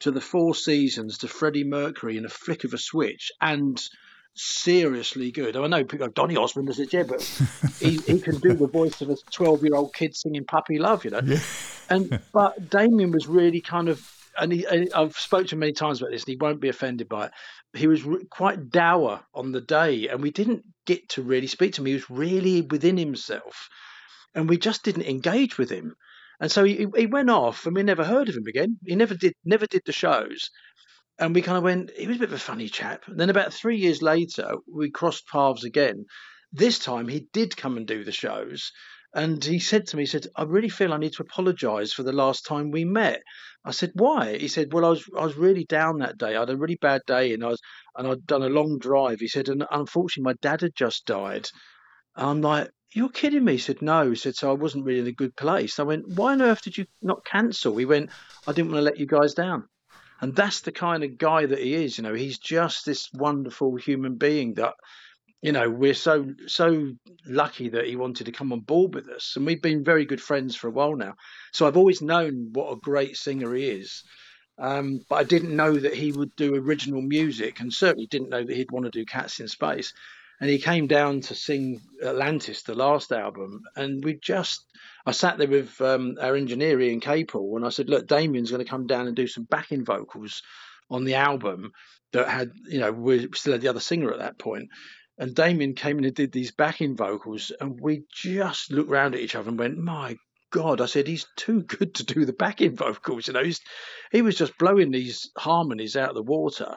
to 0.01 0.11
the 0.11 0.21
Four 0.21 0.55
Seasons 0.55 1.19
to 1.19 1.29
Freddie 1.29 1.64
Mercury 1.64 2.17
in 2.17 2.25
a 2.25 2.29
flick 2.29 2.64
of 2.64 2.75
a 2.75 2.79
switch 2.79 3.33
and 3.41 3.83
seriously 4.35 5.33
good. 5.33 5.57
I 5.57 5.67
know 5.67 5.83
people 5.83 6.07
go, 6.07 6.09
Donny 6.09 6.37
Osmond 6.37 6.69
is 6.69 6.79
a 6.79 6.87
yeah, 6.87 7.03
but 7.03 7.23
he, 7.81 7.97
he 7.97 8.21
can 8.21 8.38
do 8.38 8.55
the 8.55 8.69
voice 8.69 9.01
of 9.01 9.11
a 9.11 9.17
12 9.31 9.64
year 9.64 9.75
old 9.75 9.95
kid 9.95 10.14
singing 10.14 10.45
Puppy 10.45 10.79
Love, 10.79 11.05
you 11.05 11.11
know. 11.11 11.21
Yeah. 11.25 11.41
and 11.91 12.21
But 12.33 12.71
Damien 12.71 13.11
was 13.11 13.27
really 13.27 13.61
kind 13.61 13.88
of, 13.88 14.07
and, 14.38 14.53
he, 14.53 14.64
and 14.67 14.93
I've 14.95 15.19
spoken 15.19 15.49
to 15.49 15.55
him 15.57 15.61
many 15.61 15.73
times 15.73 16.01
about 16.01 16.12
this 16.12 16.23
and 16.23 16.33
he 16.33 16.37
won't 16.37 16.61
be 16.61 16.69
offended 16.69 17.09
by 17.09 17.27
it. 17.27 17.33
He 17.75 17.87
was 17.87 18.05
re- 18.05 18.25
quite 18.31 18.71
dour 18.71 19.21
on 19.35 19.53
the 19.53 19.61
day 19.61 20.09
and 20.09 20.23
we 20.23 20.31
didn't 20.31 20.64
get 20.87 21.09
to 21.11 21.23
really 21.23 21.49
speak 21.49 21.75
to 21.75 21.83
him. 21.83 21.87
He 21.87 21.95
was 21.95 22.09
really 22.09 22.61
within 22.61 22.97
himself 22.97 23.69
and 24.35 24.49
we 24.49 24.59
just 24.59 24.83
didn't 24.85 25.09
engage 25.09 25.59
with 25.59 25.71
him. 25.71 25.95
And 26.41 26.51
so 26.51 26.64
he, 26.64 26.87
he 26.97 27.07
went 27.07 27.31
off, 27.31 27.67
and 27.67 27.75
we 27.75 27.83
never 27.83 28.05
heard 28.05 28.29
of 28.29 28.37
him 28.37 28.47
again. 28.47 28.79
He 28.85 28.95
never 28.95 29.14
did 29.14 29.35
never 29.45 29.67
did 29.67 29.83
the 29.85 29.93
shows, 29.93 30.51
and 31.19 31.35
we 31.35 31.43
kind 31.43 31.59
of 31.59 31.64
went. 31.64 31.91
He 31.97 32.07
was 32.07 32.17
a 32.17 32.21
bit 32.21 32.29
of 32.29 32.35
a 32.35 32.38
funny 32.38 32.69
chap. 32.69 33.09
And 33.09 33.19
then 33.19 33.31
about 33.31 33.53
three 33.53 33.77
years 33.77 34.03
later, 34.03 34.55
we 34.73 34.91
crossed 34.91 35.27
paths 35.27 35.64
again. 35.64 36.05
This 36.53 36.79
time 36.79 37.09
he 37.09 37.27
did 37.33 37.57
come 37.57 37.77
and 37.77 37.87
do 37.87 38.05
the 38.05 38.12
shows, 38.12 38.71
And 39.14 39.43
he 39.43 39.59
said 39.59 39.87
to 39.88 39.97
me, 39.97 40.03
he 40.03 40.07
said, 40.07 40.27
I 40.37 40.43
really 40.43 40.69
feel 40.69 40.93
I 40.93 40.99
need 40.99 41.14
to 41.14 41.23
apologise 41.23 41.93
for 41.93 42.03
the 42.03 42.12
last 42.12 42.45
time 42.45 42.71
we 42.71 42.85
met. 42.85 43.23
I 43.64 43.71
said, 43.71 43.93
why? 43.95 44.37
He 44.37 44.49
said, 44.49 44.73
well, 44.73 44.85
I 44.85 44.91
was 44.91 45.05
I 45.17 45.25
was 45.25 45.37
really 45.37 45.64
down 45.64 45.99
that 45.99 46.19
day. 46.19 46.37
I 46.37 46.41
had 46.41 46.51
a 46.51 46.57
really 46.57 46.77
bad 46.77 47.03
day, 47.07 47.33
and 47.33 47.43
I 47.45 47.49
was 47.49 47.61
and 47.97 48.07
I'd 48.07 48.27
done 48.27 48.43
a 48.43 48.49
long 48.49 48.79
drive. 48.79 49.21
He 49.21 49.29
said, 49.29 49.49
and 49.49 49.64
unfortunately, 49.71 50.25
my 50.33 50.37
dad 50.43 50.61
had 50.61 50.75
just 50.75 51.07
died. 51.07 51.49
And 52.17 52.29
I'm 52.29 52.41
like, 52.43 52.71
you're 52.92 53.11
kidding 53.11 53.44
me? 53.44 53.53
He 53.53 53.59
said, 53.59 53.83
no. 53.83 54.11
He 54.11 54.16
said, 54.16 54.37
so 54.37 54.51
I 54.51 54.55
wasn't 54.55 54.85
really 54.85 55.01
in 55.01 55.07
a 55.07 55.12
good 55.12 55.37
place. 55.37 55.79
I 55.79 55.83
went, 55.83 56.09
why 56.09 56.33
on 56.33 56.42
earth 56.42 56.62
did 56.62 56.79
you 56.79 56.87
not 57.03 57.24
cancel? 57.24 57.77
He 57.77 57.85
went, 57.85 58.11
I 58.46 58.53
didn't 58.53 58.72
want 58.72 58.81
to 58.81 58.85
let 58.85 58.98
you 58.98 59.07
guys 59.07 59.35
down. 59.35 59.68
And 60.20 60.35
that's 60.35 60.61
the 60.61 60.72
kind 60.72 61.05
of 61.05 61.18
guy 61.18 61.46
that 61.46 61.59
he 61.59 61.74
is. 61.74 61.98
You 61.98 62.05
know, 62.05 62.14
he's 62.14 62.38
just 62.38 62.85
this 62.85 63.09
wonderful 63.12 63.77
human 63.77 64.16
being 64.16 64.55
that 64.55 64.74
you 65.40 65.53
know 65.53 65.70
we're 65.70 65.94
so 65.94 66.27
so 66.46 66.92
lucky 67.27 67.68
that 67.68 67.87
he 67.87 67.96
wanted 67.96 68.24
to 68.24 68.33
come 68.33 68.53
on 68.53 68.61
board 68.61 68.94
with 68.94 69.09
us 69.09 69.35
and 69.37 69.46
we've 69.46 69.62
been 69.62 69.85
very 69.85 70.05
good 70.05 70.20
friends 70.20 70.57
for 70.57 70.66
a 70.66 70.72
while 70.72 70.96
now 70.96 71.14
so 71.53 71.66
i've 71.66 71.77
always 71.77 72.03
known 72.03 72.51
what 72.53 72.72
a 72.72 72.77
great 72.77 73.16
singer 73.16 73.55
he 73.55 73.68
is 73.68 74.03
um, 74.59 75.01
but 75.09 75.16
i 75.16 75.22
didn't 75.22 75.55
know 75.55 75.72
that 75.72 75.94
he 75.94 76.11
would 76.11 76.35
do 76.35 76.57
original 76.57 77.01
music 77.01 77.61
and 77.61 77.72
certainly 77.72 78.07
didn't 78.07 78.31
know 78.31 78.42
that 78.42 78.57
he'd 78.57 78.72
want 78.72 78.85
to 78.85 78.90
do 78.90 79.05
cats 79.05 79.38
in 79.38 79.46
space 79.46 79.92
and 80.40 80.51
he 80.51 80.59
came 80.59 80.87
down 80.87 81.20
to 81.20 81.35
sing 81.35 81.81
atlantis 82.05 82.62
the 82.62 82.74
last 82.74 83.12
album 83.12 83.61
and 83.77 84.05
we 84.05 84.14
just 84.14 84.64
i 85.07 85.11
sat 85.11 85.38
there 85.38 85.48
with 85.48 85.81
um, 85.81 86.16
our 86.20 86.37
engineer 86.37 86.81
ian 86.81 87.01
capel 87.01 87.57
and 87.57 87.66
i 87.66 87.68
said 87.68 87.88
look 87.88 88.07
damien's 88.07 88.51
going 88.51 88.64
to 88.64 88.70
come 88.70 88.87
down 88.87 89.07
and 89.07 89.16
do 89.16 89.27
some 89.27 89.44
backing 89.44 89.85
vocals 89.85 90.42
on 90.90 91.05
the 91.05 91.14
album 91.14 91.72
that 92.12 92.29
had 92.29 92.51
you 92.66 92.79
know 92.79 92.92
we 92.92 93.29
still 93.35 93.53
had 93.53 93.61
the 93.61 93.68
other 93.68 93.81
singer 93.81 94.12
at 94.12 94.18
that 94.18 94.38
point." 94.38 94.68
and 95.18 95.35
Damien 95.35 95.74
came 95.74 95.98
in 95.98 96.05
and 96.05 96.14
did 96.14 96.33
these 96.33 96.53
backing 96.53 96.96
vocals, 96.96 97.51
and 97.61 97.81
we 97.81 98.05
just 98.12 98.70
looked 98.70 98.90
around 98.90 99.14
at 99.14 99.20
each 99.20 99.35
other 99.35 99.48
and 99.48 99.59
went, 99.59 99.77
"My 99.77 100.16
God!" 100.51 100.81
I 100.81 100.87
said, 100.87 101.09
"He's 101.09 101.27
too 101.37 101.62
good 101.62 101.94
to 101.96 102.05
do 102.05 102.24
the 102.24 102.33
backing 102.33 102.77
vocals." 102.77 103.27
You 103.27 103.33
know, 103.33 103.42
he's, 103.42 103.61
he 104.12 104.22
was 104.22 104.37
just 104.37 104.57
blowing 104.59 104.90
these 104.90 105.31
harmonies 105.37 105.96
out 105.96 106.11
of 106.11 106.14
the 106.14 106.22
water, 106.22 106.77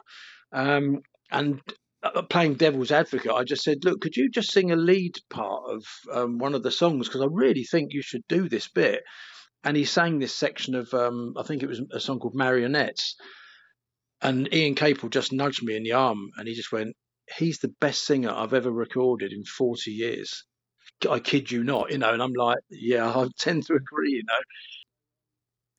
um, 0.50 1.02
and 1.30 1.60
playing 2.30 2.54
devil's 2.54 2.90
advocate, 2.90 3.30
I 3.32 3.44
just 3.44 3.62
said, 3.62 3.84
"Look, 3.84 4.00
could 4.00 4.16
you 4.16 4.30
just 4.30 4.52
sing 4.52 4.70
a 4.72 4.76
lead 4.76 5.18
part 5.30 5.62
of 5.68 5.84
um, 6.12 6.38
one 6.38 6.54
of 6.54 6.62
the 6.62 6.70
songs? 6.70 7.08
Because 7.08 7.22
I 7.22 7.28
really 7.30 7.64
think 7.64 7.92
you 7.92 8.02
should 8.02 8.22
do 8.28 8.48
this 8.48 8.68
bit." 8.68 9.02
And 9.64 9.76
he 9.76 9.84
sang 9.84 10.18
this 10.18 10.34
section 10.34 10.74
of, 10.74 10.92
um, 10.92 11.34
I 11.36 11.44
think 11.44 11.62
it 11.62 11.68
was 11.68 11.80
a 11.92 12.00
song 12.00 12.18
called 12.18 12.34
Marionettes. 12.34 13.14
And 14.20 14.52
Ian 14.52 14.74
Capel 14.74 15.08
just 15.08 15.32
nudged 15.32 15.62
me 15.62 15.76
in 15.76 15.84
the 15.84 15.92
arm, 15.92 16.30
and 16.36 16.48
he 16.48 16.54
just 16.54 16.72
went, 16.72 16.96
he's 17.38 17.58
the 17.58 17.72
best 17.80 18.04
singer 18.04 18.30
I've 18.30 18.54
ever 18.54 18.70
recorded 18.70 19.32
in 19.32 19.44
40 19.44 19.90
years. 19.90 20.44
I 21.08 21.18
kid 21.18 21.50
you 21.50 21.64
not, 21.64 21.90
you 21.90 21.98
know, 21.98 22.12
and 22.12 22.22
I'm 22.22 22.32
like, 22.32 22.58
yeah, 22.70 23.08
I 23.16 23.28
tend 23.38 23.66
to 23.66 23.74
agree, 23.74 24.12
you 24.12 24.22
know. 24.26 24.34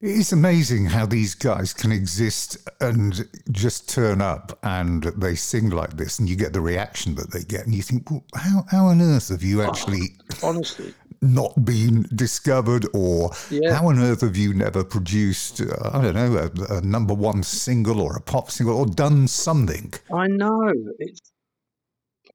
It's 0.06 0.34
amazing 0.34 0.88
how 0.88 1.06
these 1.06 1.34
guys 1.34 1.72
can 1.72 1.90
exist 1.94 2.58
and 2.82 3.26
just 3.54 3.88
turn 3.88 4.22
up 4.22 4.60
and 4.62 5.04
they 5.04 5.34
sing 5.36 5.70
like 5.70 5.96
this, 5.96 6.20
and 6.20 6.28
you 6.28 6.36
get 6.36 6.52
the 6.52 6.60
reaction 6.60 7.16
that 7.16 7.32
they 7.32 7.42
get, 7.42 7.66
and 7.66 7.74
you 7.74 7.82
think, 7.82 8.12
well, 8.12 8.26
how, 8.36 8.66
how 8.70 8.86
on 8.88 9.02
earth 9.02 9.30
have 9.30 9.44
you 9.44 9.62
actually 9.62 10.18
honestly 10.44 10.94
not 11.22 11.64
been 11.64 12.06
discovered, 12.14 12.86
or 12.94 13.32
yeah. 13.50 13.76
how 13.76 13.88
on 13.88 13.98
earth 13.98 14.20
have 14.20 14.36
you 14.36 14.54
never 14.54 14.84
produced, 14.84 15.62
uh, 15.62 15.92
I 15.94 16.02
don't 16.02 16.16
know, 16.16 16.52
a, 16.68 16.80
a, 16.80 16.82
number 16.82 17.14
one 17.14 17.42
single 17.42 18.02
or 18.02 18.18
a 18.18 18.22
pop 18.22 18.52
single, 18.52 18.78
or 18.78 18.86
done 18.86 19.30
something? 19.30 19.94
I 20.14 20.28
know 20.28 20.74
it's 21.00 21.32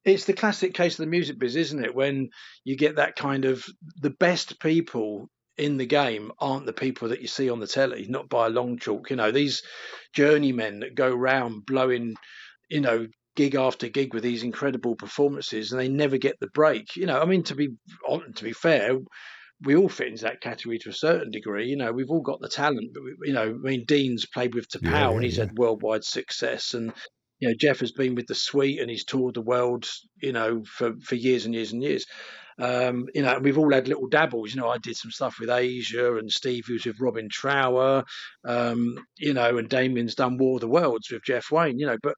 it's 0.07 0.25
the 0.25 0.33
classic 0.33 0.73
case 0.73 0.99
of 0.99 1.05
the 1.05 1.11
music 1.11 1.39
biz, 1.39 1.55
isn't 1.55 1.85
it? 1.85 1.95
When 1.95 2.31
you 2.65 2.79
get 2.79 2.97
that 2.97 3.17
kind 3.17 3.45
of 3.45 3.63
the 4.01 4.09
best 4.09 4.59
people 4.59 5.29
in 5.59 5.77
the 5.77 5.87
game 5.87 6.33
aren't 6.39 6.67
the 6.67 6.73
people 6.73 7.09
that 7.09 7.21
you 7.21 7.27
see 7.27 7.51
on 7.51 7.61
the 7.61 7.67
telly, 7.67 8.07
not 8.09 8.29
by 8.29 8.47
a 8.47 8.51
long 8.51 8.79
chalk. 8.79 9.11
You 9.11 9.17
know, 9.17 9.31
these 9.31 9.63
journeymen 10.15 10.81
that 10.81 10.95
go 10.95 11.11
round 11.11 11.67
blowing, 11.67 12.15
you 12.71 12.81
know, 12.81 13.07
gig 13.37 13.55
after 13.55 13.89
gig 13.89 14.15
with 14.15 14.23
these 14.23 14.43
incredible 14.43 14.97
performances, 14.97 15.73
and 15.73 15.81
they 15.81 15.89
never 15.89 16.17
get 16.17 16.37
the 16.41 16.49
break. 16.49 16.97
You 16.97 17.07
know, 17.07 17.21
I 17.21 17.25
mean, 17.25 17.43
to 17.45 17.55
be 17.55 17.71
to 18.09 18.45
be 18.45 18.53
fair, 18.53 18.99
we 19.63 19.77
all 19.77 19.89
fit 19.89 20.09
into 20.09 20.25
that 20.25 20.41
category 20.41 20.79
to 20.79 20.91
a 20.91 20.95
certain 20.95 21.31
degree. 21.31 21.67
You 21.67 21.77
know, 21.77 21.93
we've 21.93 22.11
all 22.11 22.23
got 22.23 22.41
the 22.41 22.49
talent, 22.49 22.91
but 22.95 23.03
we, 23.03 23.29
you 23.29 23.33
know, 23.33 23.51
I 23.51 23.69
mean, 23.69 23.85
Dean's 23.85 24.27
played 24.27 24.55
with 24.55 24.69
yeah, 24.81 24.91
yeah, 24.91 25.11
and 25.11 25.25
he's 25.25 25.39
yeah. 25.39 25.45
had 25.45 25.59
worldwide 25.59 26.05
success, 26.05 26.75
and 26.75 26.93
you 27.41 27.49
know, 27.49 27.55
Jeff 27.55 27.81
has 27.81 27.93
been 27.93 28.15
with 28.15 28.27
the 28.27 28.35
Sweet 28.35 28.81
and 28.81 28.91
he's 28.91 29.05
toured 29.05 29.35
the 29.35 29.41
world, 29.41 29.89
you 30.21 30.33
know, 30.33 30.65
for, 30.65 30.95
for 31.01 31.15
years 31.15 31.47
and 31.47 31.55
years 31.55 31.73
and 31.73 31.83
years. 31.83 32.07
Um, 32.59 33.07
you 33.15 33.23
know, 33.23 33.39
we've 33.39 33.59
all 33.59 33.73
had 33.73 33.89
little 33.89 34.09
dabbles. 34.09 34.55
You 34.55 34.61
know, 34.61 34.69
I 34.69 34.79
did 34.79 34.97
some 34.97 35.11
stuff 35.11 35.37
with 35.41 35.51
Asia 35.51 36.17
and 36.17 36.31
Steve, 36.31 36.65
who's 36.67 36.87
with 36.87 37.01
Robin 37.01 37.29
Trower, 37.29 38.05
um, 38.45 38.99
you 39.17 39.33
know, 39.33 39.59
and 39.59 39.69
Damien's 39.69 40.15
done 40.15 40.39
War 40.39 40.57
of 40.57 40.61
the 40.63 40.69
Worlds 40.69 41.11
with 41.11 41.23
Jeff 41.25 41.51
Wayne, 41.51 41.79
you 41.79 41.87
know, 41.87 41.99
but 42.03 42.15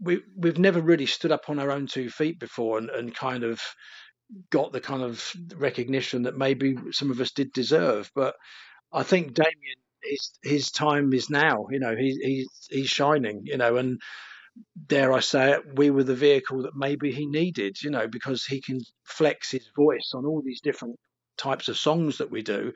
we, 0.00 0.22
we've 0.36 0.58
never 0.58 0.80
really 0.80 1.06
stood 1.06 1.32
up 1.32 1.50
on 1.50 1.58
our 1.58 1.70
own 1.70 1.86
two 1.86 2.08
feet 2.10 2.38
before 2.38 2.78
and, 2.78 2.90
and 2.90 3.14
kind 3.14 3.44
of 3.44 3.60
got 4.50 4.72
the 4.72 4.80
kind 4.80 5.02
of 5.02 5.32
recognition 5.56 6.22
that 6.22 6.38
maybe 6.38 6.76
some 6.92 7.10
of 7.10 7.20
us 7.20 7.32
did 7.32 7.52
deserve. 7.52 8.10
But 8.14 8.34
I 8.92 9.02
think 9.02 9.34
Damien, 9.34 9.52
his, 10.02 10.30
his 10.42 10.70
time 10.70 11.12
is 11.12 11.28
now, 11.28 11.66
you 11.70 11.80
know, 11.80 11.94
he, 11.96 12.18
he's, 12.22 12.48
he's 12.70 12.88
shining, 12.88 13.42
you 13.44 13.58
know, 13.58 13.76
and 13.76 14.00
dare 14.86 15.12
I 15.12 15.20
say 15.20 15.52
it, 15.52 15.78
we 15.78 15.90
were 15.90 16.04
the 16.04 16.14
vehicle 16.14 16.62
that 16.62 16.76
maybe 16.76 17.12
he 17.12 17.26
needed, 17.26 17.82
you 17.82 17.90
know, 17.90 18.08
because 18.08 18.44
he 18.44 18.60
can 18.60 18.80
flex 19.04 19.50
his 19.50 19.70
voice 19.76 20.12
on 20.14 20.26
all 20.26 20.42
these 20.44 20.60
different 20.60 20.96
types 21.36 21.68
of 21.68 21.78
songs 21.78 22.18
that 22.18 22.30
we 22.30 22.42
do. 22.42 22.72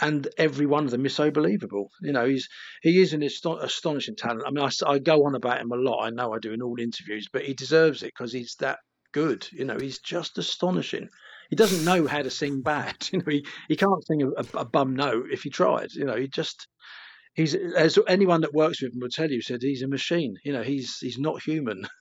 And 0.00 0.26
every 0.38 0.64
one 0.64 0.84
of 0.84 0.90
them 0.92 1.04
is 1.04 1.14
so 1.14 1.30
believable. 1.30 1.90
You 2.00 2.12
know, 2.12 2.24
he's 2.24 2.48
he 2.80 3.02
is 3.02 3.12
an 3.12 3.22
astonishing 3.22 4.16
talent. 4.16 4.44
I 4.46 4.50
mean, 4.50 4.64
I, 4.64 4.70
I 4.90 4.98
go 4.98 5.26
on 5.26 5.34
about 5.34 5.60
him 5.60 5.72
a 5.72 5.76
lot. 5.76 6.04
I 6.04 6.10
know 6.10 6.32
I 6.32 6.38
do 6.38 6.52
in 6.52 6.62
all 6.62 6.80
interviews, 6.80 7.28
but 7.30 7.44
he 7.44 7.52
deserves 7.52 8.02
it 8.02 8.12
because 8.16 8.32
he's 8.32 8.54
that 8.60 8.78
good. 9.12 9.46
You 9.52 9.66
know, 9.66 9.76
he's 9.78 9.98
just 9.98 10.38
astonishing. 10.38 11.08
He 11.50 11.56
doesn't 11.56 11.84
know 11.84 12.06
how 12.06 12.22
to 12.22 12.30
sing 12.30 12.62
bad. 12.62 12.96
You 13.12 13.18
know, 13.18 13.30
he, 13.30 13.44
he 13.68 13.76
can't 13.76 14.06
sing 14.06 14.22
a, 14.22 14.28
a, 14.28 14.60
a 14.60 14.64
bum 14.64 14.96
note 14.96 15.26
if 15.32 15.42
he 15.42 15.50
tried. 15.50 15.92
You 15.92 16.04
know, 16.04 16.16
he 16.16 16.28
just 16.28 16.66
he's 17.34 17.54
as 17.54 17.98
anyone 18.08 18.40
that 18.42 18.54
works 18.54 18.82
with 18.82 18.92
him 18.92 19.00
will 19.00 19.08
tell 19.08 19.30
you 19.30 19.42
said 19.42 19.62
he's 19.62 19.82
a 19.82 19.88
machine. 19.88 20.36
You 20.44 20.52
know 20.52 20.62
he's 20.62 20.98
he's 20.98 21.18
not 21.18 21.42
human. 21.42 21.86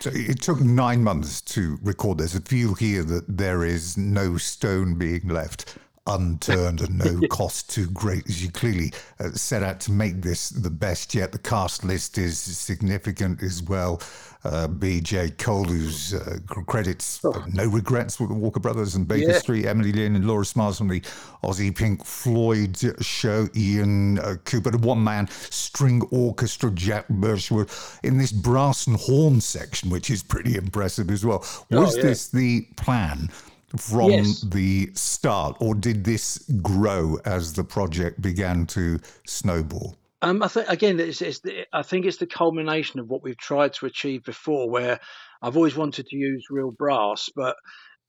So 0.00 0.10
it 0.12 0.40
took 0.40 0.60
nine 0.60 1.04
months 1.04 1.42
to 1.42 1.78
record 1.82 2.18
there's 2.18 2.34
a 2.34 2.40
feel 2.40 2.74
here 2.74 3.04
that 3.04 3.24
there 3.28 3.64
is 3.64 3.98
no 3.98 4.38
stone 4.38 4.96
being 4.96 5.28
left 5.28 5.76
unturned 6.06 6.80
and 6.80 6.98
no 6.98 7.26
cost 7.30 7.70
too 7.70 7.86
great 7.90 8.26
as 8.28 8.42
you 8.42 8.50
clearly 8.50 8.92
uh, 9.18 9.30
set 9.30 9.62
out 9.62 9.80
to 9.80 9.92
make 9.92 10.22
this 10.22 10.50
the 10.50 10.70
best 10.70 11.14
yet 11.14 11.30
the 11.30 11.38
cast 11.38 11.84
list 11.84 12.18
is 12.18 12.38
significant 12.38 13.42
as 13.42 13.62
well 13.62 14.00
uh, 14.44 14.66
BJ 14.68 15.36
Cole, 15.38 15.64
whose 15.64 16.14
uh, 16.14 16.38
credits 16.66 17.20
oh. 17.24 17.44
no 17.52 17.66
regrets 17.66 18.18
with 18.18 18.30
the 18.30 18.34
Walker 18.34 18.60
Brothers 18.60 18.94
and 18.94 19.06
Baker 19.06 19.32
yeah. 19.32 19.38
Street, 19.38 19.66
Emily 19.66 19.92
Lynn 19.92 20.16
and 20.16 20.26
Laura 20.26 20.44
Smiles 20.44 20.78
from 20.78 20.88
the 20.88 21.00
Aussie 21.42 21.76
Pink 21.76 22.04
Floyd 22.04 22.78
show, 23.04 23.48
Ian 23.54 24.18
uh, 24.18 24.36
Cooper, 24.44 24.70
the 24.70 24.78
one 24.78 25.02
man 25.02 25.28
string 25.28 26.02
orchestra, 26.10 26.70
Jack 26.70 27.08
Birchwood, 27.08 27.70
in 28.02 28.16
this 28.16 28.32
brass 28.32 28.86
and 28.86 28.96
horn 28.96 29.40
section, 29.40 29.90
which 29.90 30.10
is 30.10 30.22
pretty 30.22 30.56
impressive 30.56 31.10
as 31.10 31.24
well. 31.24 31.44
Oh, 31.70 31.82
Was 31.82 31.94
oh, 31.94 31.98
yeah. 31.98 32.04
this 32.04 32.28
the 32.28 32.62
plan? 32.76 33.28
From 33.76 34.10
yes. 34.10 34.40
the 34.40 34.90
start, 34.94 35.56
or 35.60 35.76
did 35.76 36.04
this 36.04 36.38
grow 36.60 37.18
as 37.24 37.52
the 37.52 37.62
project 37.62 38.20
began 38.20 38.66
to 38.66 38.98
snowball? 39.26 39.96
Um, 40.22 40.42
I 40.42 40.48
think 40.48 40.68
again, 40.68 41.00
it's, 41.00 41.22
it's 41.22 41.40
the, 41.40 41.66
I 41.72 41.82
think 41.82 42.04
it's 42.04 42.18
the 42.18 42.26
culmination 42.26 43.00
of 43.00 43.08
what 43.08 43.22
we've 43.22 43.36
tried 43.36 43.74
to 43.74 43.86
achieve 43.86 44.24
before. 44.24 44.68
Where 44.68 44.98
I've 45.40 45.56
always 45.56 45.76
wanted 45.76 46.06
to 46.06 46.16
use 46.16 46.46
real 46.50 46.72
brass, 46.72 47.30
but 47.34 47.56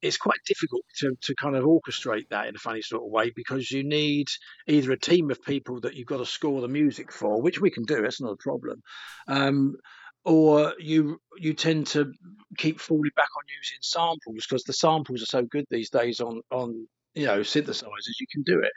it's 0.01 0.17
quite 0.17 0.39
difficult 0.45 0.83
to, 0.97 1.15
to 1.21 1.35
kind 1.35 1.55
of 1.55 1.63
orchestrate 1.63 2.29
that 2.29 2.47
in 2.47 2.55
a 2.55 2.59
funny 2.59 2.81
sort 2.81 3.03
of 3.03 3.11
way 3.11 3.31
because 3.35 3.71
you 3.71 3.83
need 3.83 4.27
either 4.67 4.91
a 4.91 4.99
team 4.99 5.29
of 5.29 5.43
people 5.43 5.79
that 5.81 5.93
you've 5.93 6.07
got 6.07 6.17
to 6.17 6.25
score 6.25 6.61
the 6.61 6.67
music 6.67 7.11
for, 7.11 7.41
which 7.41 7.61
we 7.61 7.69
can 7.69 7.83
do, 7.83 8.01
that's 8.01 8.21
not 8.21 8.31
a 8.31 8.37
problem, 8.37 8.81
um, 9.27 9.75
or 10.25 10.73
you 10.79 11.19
you 11.37 11.53
tend 11.53 11.87
to 11.87 12.11
keep 12.57 12.79
falling 12.79 13.11
back 13.15 13.29
on 13.37 13.43
using 13.57 13.77
samples 13.81 14.45
because 14.47 14.63
the 14.63 14.73
samples 14.73 15.21
are 15.21 15.25
so 15.25 15.43
good 15.43 15.65
these 15.69 15.89
days 15.89 16.19
on 16.19 16.41
on 16.51 16.87
you 17.15 17.25
know 17.25 17.39
synthesizers 17.39 18.19
you 18.19 18.27
can 18.31 18.43
do 18.43 18.59
it, 18.59 18.71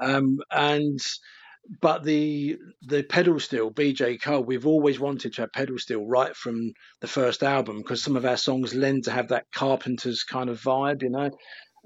um, 0.00 0.38
and 0.50 1.00
but 1.80 2.04
the 2.04 2.58
the 2.82 3.02
pedal 3.02 3.40
steel 3.40 3.70
BJ 3.70 4.20
Cole, 4.20 4.44
we've 4.44 4.66
always 4.66 5.00
wanted 5.00 5.32
to 5.34 5.42
have 5.42 5.52
pedal 5.52 5.78
steel 5.78 6.04
right 6.06 6.34
from 6.36 6.72
the 7.00 7.06
first 7.06 7.42
album 7.42 7.78
because 7.78 8.02
some 8.02 8.16
of 8.16 8.24
our 8.24 8.36
songs 8.36 8.74
lend 8.74 9.04
to 9.04 9.10
have 9.10 9.28
that 9.28 9.46
Carpenters 9.54 10.24
kind 10.24 10.50
of 10.50 10.60
vibe, 10.60 11.02
you 11.02 11.10
know. 11.10 11.30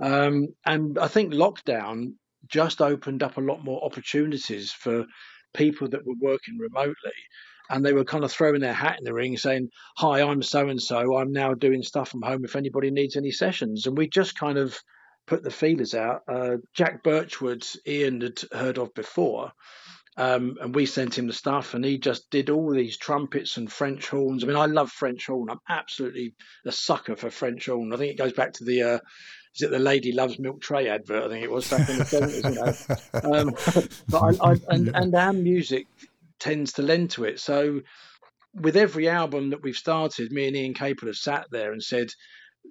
Um, 0.00 0.48
and 0.64 0.98
I 0.98 1.08
think 1.08 1.32
lockdown 1.32 2.14
just 2.46 2.80
opened 2.80 3.22
up 3.22 3.36
a 3.36 3.42
lot 3.42 3.64
more 3.64 3.84
opportunities 3.84 4.72
for 4.72 5.06
people 5.54 5.88
that 5.88 6.06
were 6.06 6.14
working 6.20 6.58
remotely, 6.58 7.12
and 7.70 7.84
they 7.84 7.92
were 7.92 8.04
kind 8.04 8.24
of 8.24 8.32
throwing 8.32 8.60
their 8.60 8.72
hat 8.72 8.98
in 8.98 9.04
the 9.04 9.14
ring, 9.14 9.36
saying, 9.36 9.70
"Hi, 9.96 10.22
I'm 10.22 10.42
so 10.42 10.68
and 10.68 10.80
so. 10.80 11.16
I'm 11.16 11.32
now 11.32 11.54
doing 11.54 11.82
stuff 11.82 12.10
from 12.10 12.22
home. 12.22 12.44
If 12.44 12.56
anybody 12.56 12.90
needs 12.90 13.16
any 13.16 13.30
sessions," 13.30 13.86
and 13.86 13.96
we 13.96 14.08
just 14.08 14.38
kind 14.38 14.58
of 14.58 14.78
put 15.26 15.42
the 15.42 15.50
feelers 15.50 15.94
out. 15.94 16.22
Uh, 16.26 16.56
Jack 16.74 17.02
Birchwood, 17.02 17.66
Ian 17.86 18.22
had 18.22 18.40
heard 18.52 18.78
of 18.78 18.94
before, 18.94 19.52
um, 20.16 20.56
and 20.60 20.74
we 20.74 20.86
sent 20.86 21.16
him 21.16 21.28
the 21.28 21.32
stuff, 21.32 21.74
and 21.74 21.84
he 21.84 21.98
just 21.98 22.28
did 22.30 22.50
all 22.50 22.72
these 22.72 22.96
trumpets 22.96 23.56
and 23.56 23.70
French 23.70 24.08
horns. 24.08 24.42
I 24.42 24.48
mean, 24.48 24.56
I 24.56 24.66
love 24.66 24.90
French 24.90 25.26
horn. 25.26 25.50
I'm 25.50 25.60
absolutely 25.68 26.34
a 26.66 26.72
sucker 26.72 27.14
for 27.14 27.30
French 27.30 27.66
horn. 27.66 27.92
I 27.92 27.96
think 27.96 28.12
it 28.12 28.18
goes 28.18 28.32
back 28.32 28.54
to 28.54 28.64
the 28.64 28.82
uh, 28.82 28.98
is 29.54 29.62
it 29.62 29.70
the 29.70 29.78
Lady 29.78 30.12
Loves 30.12 30.38
Milk 30.38 30.60
Tray 30.60 30.88
advert? 30.88 31.24
I 31.24 31.28
think 31.28 31.44
it 31.44 31.50
was 31.50 31.70
back 31.70 31.88
in 31.88 31.98
the 31.98 32.04
seventies. 32.04 32.44
You 32.44 32.50
know, 32.50 33.32
um, 33.38 33.54
but 34.08 34.40
I, 34.42 34.50
I, 34.52 34.56
and 34.68 34.88
and 34.94 35.14
our 35.14 35.32
music 35.32 35.86
tends 36.38 36.74
to 36.74 36.82
lend 36.82 37.10
to 37.10 37.24
it. 37.24 37.40
So 37.40 37.80
with 38.54 38.76
every 38.76 39.08
album 39.08 39.50
that 39.50 39.62
we've 39.62 39.76
started, 39.76 40.32
me 40.32 40.48
and 40.48 40.56
Ian 40.56 40.74
Capel 40.74 41.08
have 41.08 41.16
sat 41.16 41.46
there 41.50 41.72
and 41.72 41.82
said, 41.82 42.08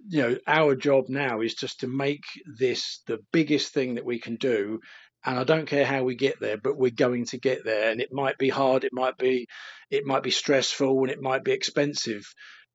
you 0.09 0.21
know, 0.21 0.37
our 0.45 0.75
job 0.75 1.05
now 1.09 1.41
is 1.41 1.55
just 1.55 1.81
to 1.81 1.87
make 1.87 2.23
this 2.45 3.01
the 3.07 3.19
biggest 3.31 3.73
thing 3.73 3.95
that 3.95 4.05
we 4.05 4.19
can 4.19 4.35
do. 4.35 4.79
And 5.25 5.39
I 5.39 5.43
don't 5.43 5.67
care 5.67 5.85
how 5.85 6.03
we 6.03 6.15
get 6.15 6.39
there, 6.39 6.57
but 6.57 6.77
we're 6.77 6.91
going 6.91 7.25
to 7.27 7.39
get 7.39 7.65
there. 7.65 7.91
And 7.91 7.99
it 7.99 8.13
might 8.13 8.37
be 8.37 8.49
hard, 8.49 8.83
it 8.83 8.93
might 8.93 9.17
be, 9.17 9.47
it 9.89 10.05
might 10.05 10.23
be 10.23 10.31
stressful, 10.31 11.01
and 11.01 11.11
it 11.11 11.21
might 11.21 11.43
be 11.43 11.51
expensive. 11.51 12.25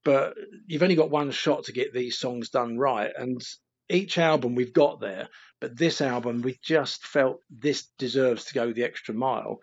But 0.05 0.35
you've 0.66 0.83
only 0.83 0.96
got 0.96 1.11
one 1.11 1.31
shot 1.31 1.64
to 1.64 1.72
get 1.72 1.92
these 1.92 2.18
songs 2.18 2.50
done 2.50 2.76
right. 2.76 3.12
And 3.16 3.40
each 3.88 4.18
album 4.18 4.55
we've 4.55 4.72
got 4.72 5.00
there, 5.00 5.28
but 5.61 5.76
this 5.76 6.00
album 6.00 6.42
we 6.42 6.59
just 6.62 7.07
felt 7.07 7.40
this 7.50 7.87
deserves 7.98 8.46
to 8.46 8.55
go 8.55 8.72
the 8.72 8.85
extra 8.85 9.14
mile. 9.14 9.61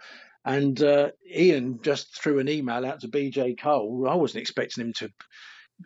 And 0.49 0.81
uh, 0.81 1.11
Ian 1.31 1.79
just 1.83 2.19
threw 2.19 2.39
an 2.39 2.49
email 2.49 2.83
out 2.83 3.01
to 3.01 3.07
BJ 3.07 3.55
Cole. 3.55 4.07
I 4.09 4.15
wasn't 4.15 4.41
expecting 4.41 4.83
him 4.83 4.93
to 4.93 5.11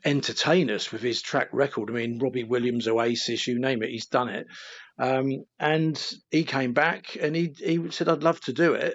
entertain 0.06 0.71
us 0.71 0.89
with 0.89 1.02
his 1.02 1.21
track 1.21 1.49
record. 1.52 1.89
I 1.89 1.93
mean, 1.95 2.17
Robbie 2.17 2.45
Williams, 2.45 2.88
Oasis, 2.88 3.45
you 3.45 3.60
name 3.60 3.84
it, 3.84 3.89
he's 3.89 4.06
done 4.06 4.30
it. 4.30 4.47
Um, 4.97 5.43
and 5.60 6.02
he 6.32 6.45
came 6.45 6.71
back 6.71 7.17
and 7.19 7.36
he 7.36 7.54
he 7.58 7.91
said, 7.91 8.08
"I'd 8.08 8.23
love 8.23 8.39
to 8.41 8.54
do 8.54 8.73
it." 8.76 8.93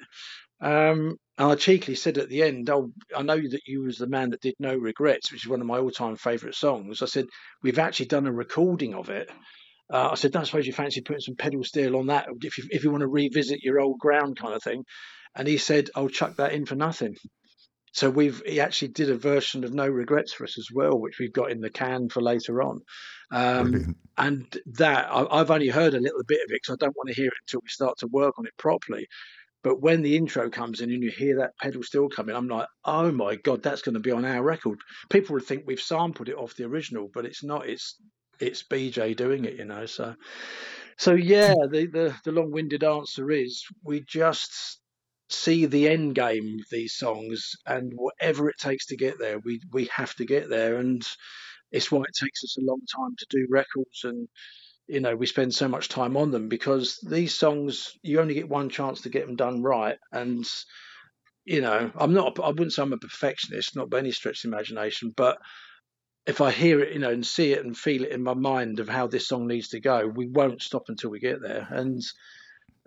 Um, 0.62 1.18
and 1.36 1.52
I 1.52 1.54
cheekily 1.54 1.96
said 1.96 2.16
at 2.16 2.30
the 2.30 2.44
end, 2.44 2.70
"Oh, 2.70 2.90
I 3.14 3.20
know 3.20 3.36
that 3.36 3.66
you 3.66 3.82
was 3.82 3.98
the 3.98 4.06
man 4.06 4.30
that 4.30 4.40
did 4.40 4.54
No 4.58 4.74
Regrets, 4.74 5.30
which 5.30 5.44
is 5.44 5.50
one 5.50 5.60
of 5.60 5.66
my 5.66 5.80
all-time 5.80 6.16
favourite 6.16 6.54
songs." 6.54 7.02
I 7.02 7.06
said, 7.06 7.26
"We've 7.62 7.78
actually 7.78 8.06
done 8.06 8.26
a 8.26 8.32
recording 8.32 8.94
of 8.94 9.10
it." 9.10 9.30
Uh, 9.92 10.08
I 10.12 10.14
said, 10.14 10.34
"I 10.34 10.44
suppose 10.44 10.66
you 10.66 10.72
fancy 10.72 11.02
putting 11.02 11.20
some 11.20 11.36
pedal 11.36 11.62
steel 11.62 11.94
on 11.96 12.06
that 12.06 12.28
if 12.40 12.56
you 12.56 12.64
if 12.70 12.84
you 12.84 12.90
want 12.90 13.02
to 13.02 13.08
revisit 13.08 13.62
your 13.62 13.80
old 13.80 13.98
ground 13.98 14.38
kind 14.38 14.54
of 14.54 14.62
thing." 14.62 14.84
And 15.38 15.48
he 15.48 15.56
said, 15.56 15.88
"I'll 15.94 16.08
chuck 16.08 16.36
that 16.36 16.52
in 16.52 16.66
for 16.66 16.74
nothing." 16.74 17.16
So 17.92 18.10
we've 18.10 18.42
he 18.44 18.60
actually 18.60 18.88
did 18.88 19.10
a 19.10 19.16
version 19.16 19.64
of 19.64 19.72
No 19.72 19.88
Regrets 19.88 20.32
for 20.32 20.44
us 20.44 20.58
as 20.58 20.68
well, 20.72 20.98
which 20.98 21.18
we've 21.18 21.32
got 21.32 21.50
in 21.50 21.60
the 21.60 21.70
can 21.70 22.08
for 22.08 22.20
later 22.20 22.62
on. 22.62 22.80
Um, 23.30 23.96
and 24.16 24.46
that 24.78 25.08
I, 25.10 25.38
have 25.38 25.50
only 25.50 25.68
heard 25.68 25.94
a 25.94 26.00
little 26.00 26.22
bit 26.26 26.40
of 26.44 26.50
it 26.50 26.60
because 26.62 26.74
I 26.74 26.84
don't 26.84 26.96
want 26.96 27.08
to 27.08 27.14
hear 27.14 27.28
it 27.28 27.42
until 27.46 27.60
we 27.62 27.68
start 27.68 27.98
to 27.98 28.06
work 28.06 28.38
on 28.38 28.46
it 28.46 28.56
properly. 28.56 29.06
But 29.62 29.80
when 29.80 30.02
the 30.02 30.16
intro 30.16 30.50
comes 30.50 30.80
in 30.80 30.90
and 30.92 31.02
you 31.02 31.10
hear 31.10 31.38
that 31.38 31.56
pedal 31.60 31.82
still 31.82 32.08
coming, 32.08 32.36
I'm 32.36 32.48
like, 32.48 32.68
oh 32.84 33.10
my 33.10 33.36
god, 33.36 33.62
that's 33.62 33.82
going 33.82 33.94
to 33.94 34.00
be 34.00 34.12
on 34.12 34.24
our 34.24 34.42
record. 34.42 34.78
People 35.10 35.34
would 35.34 35.44
think 35.44 35.64
we've 35.66 35.80
sampled 35.80 36.28
it 36.28 36.36
off 36.36 36.54
the 36.54 36.64
original, 36.64 37.10
but 37.12 37.26
it's 37.26 37.42
not. 37.42 37.68
It's 37.68 37.96
it's 38.38 38.62
BJ 38.62 39.16
doing 39.16 39.44
it, 39.44 39.54
you 39.54 39.64
know. 39.64 39.86
So, 39.86 40.14
so 40.96 41.14
yeah, 41.14 41.54
the 41.70 41.86
the, 41.86 42.14
the 42.24 42.32
long-winded 42.32 42.84
answer 42.84 43.30
is 43.30 43.64
we 43.82 44.04
just 44.06 44.80
see 45.28 45.66
the 45.66 45.88
end 45.88 46.14
game 46.14 46.58
of 46.60 46.66
these 46.70 46.94
songs, 46.94 47.52
and 47.66 47.92
whatever 47.94 48.48
it 48.48 48.58
takes 48.58 48.86
to 48.86 48.96
get 48.96 49.18
there, 49.18 49.38
we 49.38 49.60
we 49.72 49.86
have 49.94 50.14
to 50.16 50.24
get 50.24 50.48
there, 50.48 50.76
and 50.78 51.06
it's 51.70 51.90
why 51.92 52.00
it 52.00 52.24
takes 52.24 52.44
us 52.44 52.56
a 52.58 52.64
long 52.64 52.80
time 52.94 53.14
to 53.18 53.26
do 53.30 53.46
records 53.50 54.04
and 54.04 54.28
you 54.86 55.00
know 55.00 55.14
we 55.14 55.26
spend 55.26 55.54
so 55.54 55.68
much 55.68 55.88
time 55.88 56.16
on 56.16 56.30
them 56.30 56.48
because 56.48 56.98
these 57.08 57.34
songs 57.34 57.92
you 58.02 58.20
only 58.20 58.34
get 58.34 58.48
one 58.48 58.70
chance 58.70 59.02
to 59.02 59.10
get 59.10 59.26
them 59.26 59.36
done 59.36 59.62
right. 59.62 59.98
And 60.12 60.46
you 61.44 61.62
know 61.62 61.90
i'm 61.96 62.12
not 62.12 62.38
i 62.40 62.48
wouldn't 62.48 62.72
say 62.74 62.82
i'm 62.82 62.92
a 62.92 62.98
perfectionist 62.98 63.74
not 63.74 63.88
by 63.88 63.98
any 63.98 64.12
stretch 64.12 64.44
of 64.44 64.52
imagination 64.52 65.12
but 65.16 65.38
if 66.26 66.42
i 66.42 66.50
hear 66.50 66.80
it 66.80 66.92
you 66.92 66.98
know 66.98 67.10
and 67.10 67.26
see 67.26 67.52
it 67.52 67.64
and 67.64 67.76
feel 67.76 68.04
it 68.04 68.10
in 68.12 68.22
my 68.22 68.34
mind 68.34 68.80
of 68.80 68.88
how 68.88 69.06
this 69.06 69.26
song 69.26 69.46
needs 69.46 69.68
to 69.68 69.80
go 69.80 70.06
we 70.06 70.26
won't 70.26 70.60
stop 70.60 70.84
until 70.88 71.10
we 71.10 71.18
get 71.18 71.40
there. 71.40 71.66
And 71.70 72.02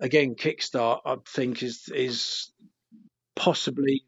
again 0.02 0.34
kickstart 0.34 1.00
i 1.06 1.16
think 1.26 1.62
is 1.62 1.88
is 1.94 2.52
possibly 3.34 4.04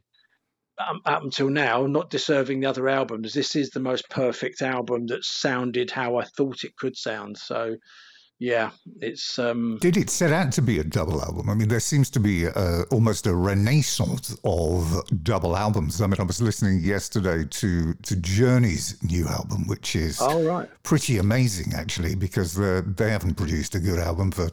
um, 0.78 1.00
up 1.06 1.22
until 1.22 1.48
now, 1.48 1.86
not 1.86 2.10
deserving 2.10 2.60
the 2.60 2.68
other 2.68 2.88
albums. 2.88 3.32
This 3.32 3.54
is 3.54 3.70
the 3.70 3.80
most 3.80 4.08
perfect 4.10 4.62
album 4.62 5.06
that 5.06 5.24
sounded 5.24 5.90
how 5.90 6.16
I 6.16 6.24
thought 6.24 6.64
it 6.64 6.76
could 6.76 6.96
sound. 6.96 7.38
So, 7.38 7.76
yeah, 8.40 8.70
it's. 9.00 9.38
Um... 9.38 9.78
Did 9.80 9.96
it 9.96 10.10
set 10.10 10.32
out 10.32 10.52
to 10.52 10.62
be 10.62 10.80
a 10.80 10.84
double 10.84 11.22
album? 11.22 11.48
I 11.48 11.54
mean, 11.54 11.68
there 11.68 11.80
seems 11.80 12.10
to 12.10 12.20
be 12.20 12.48
almost 12.90 13.26
a 13.26 13.34
renaissance 13.34 14.36
of 14.42 15.00
double 15.22 15.56
albums. 15.56 16.00
I 16.00 16.08
mean, 16.08 16.16
I 16.18 16.24
was 16.24 16.42
listening 16.42 16.80
yesterday 16.80 17.44
to 17.48 17.94
to 17.94 18.16
Journey's 18.16 19.00
new 19.04 19.28
album, 19.28 19.68
which 19.68 19.94
is 19.94 20.18
oh, 20.20 20.44
right. 20.44 20.68
pretty 20.82 21.18
amazing, 21.18 21.72
actually, 21.74 22.16
because 22.16 22.54
they 22.54 23.10
haven't 23.10 23.34
produced 23.34 23.76
a 23.76 23.80
good 23.80 24.00
album 24.00 24.32
for 24.32 24.50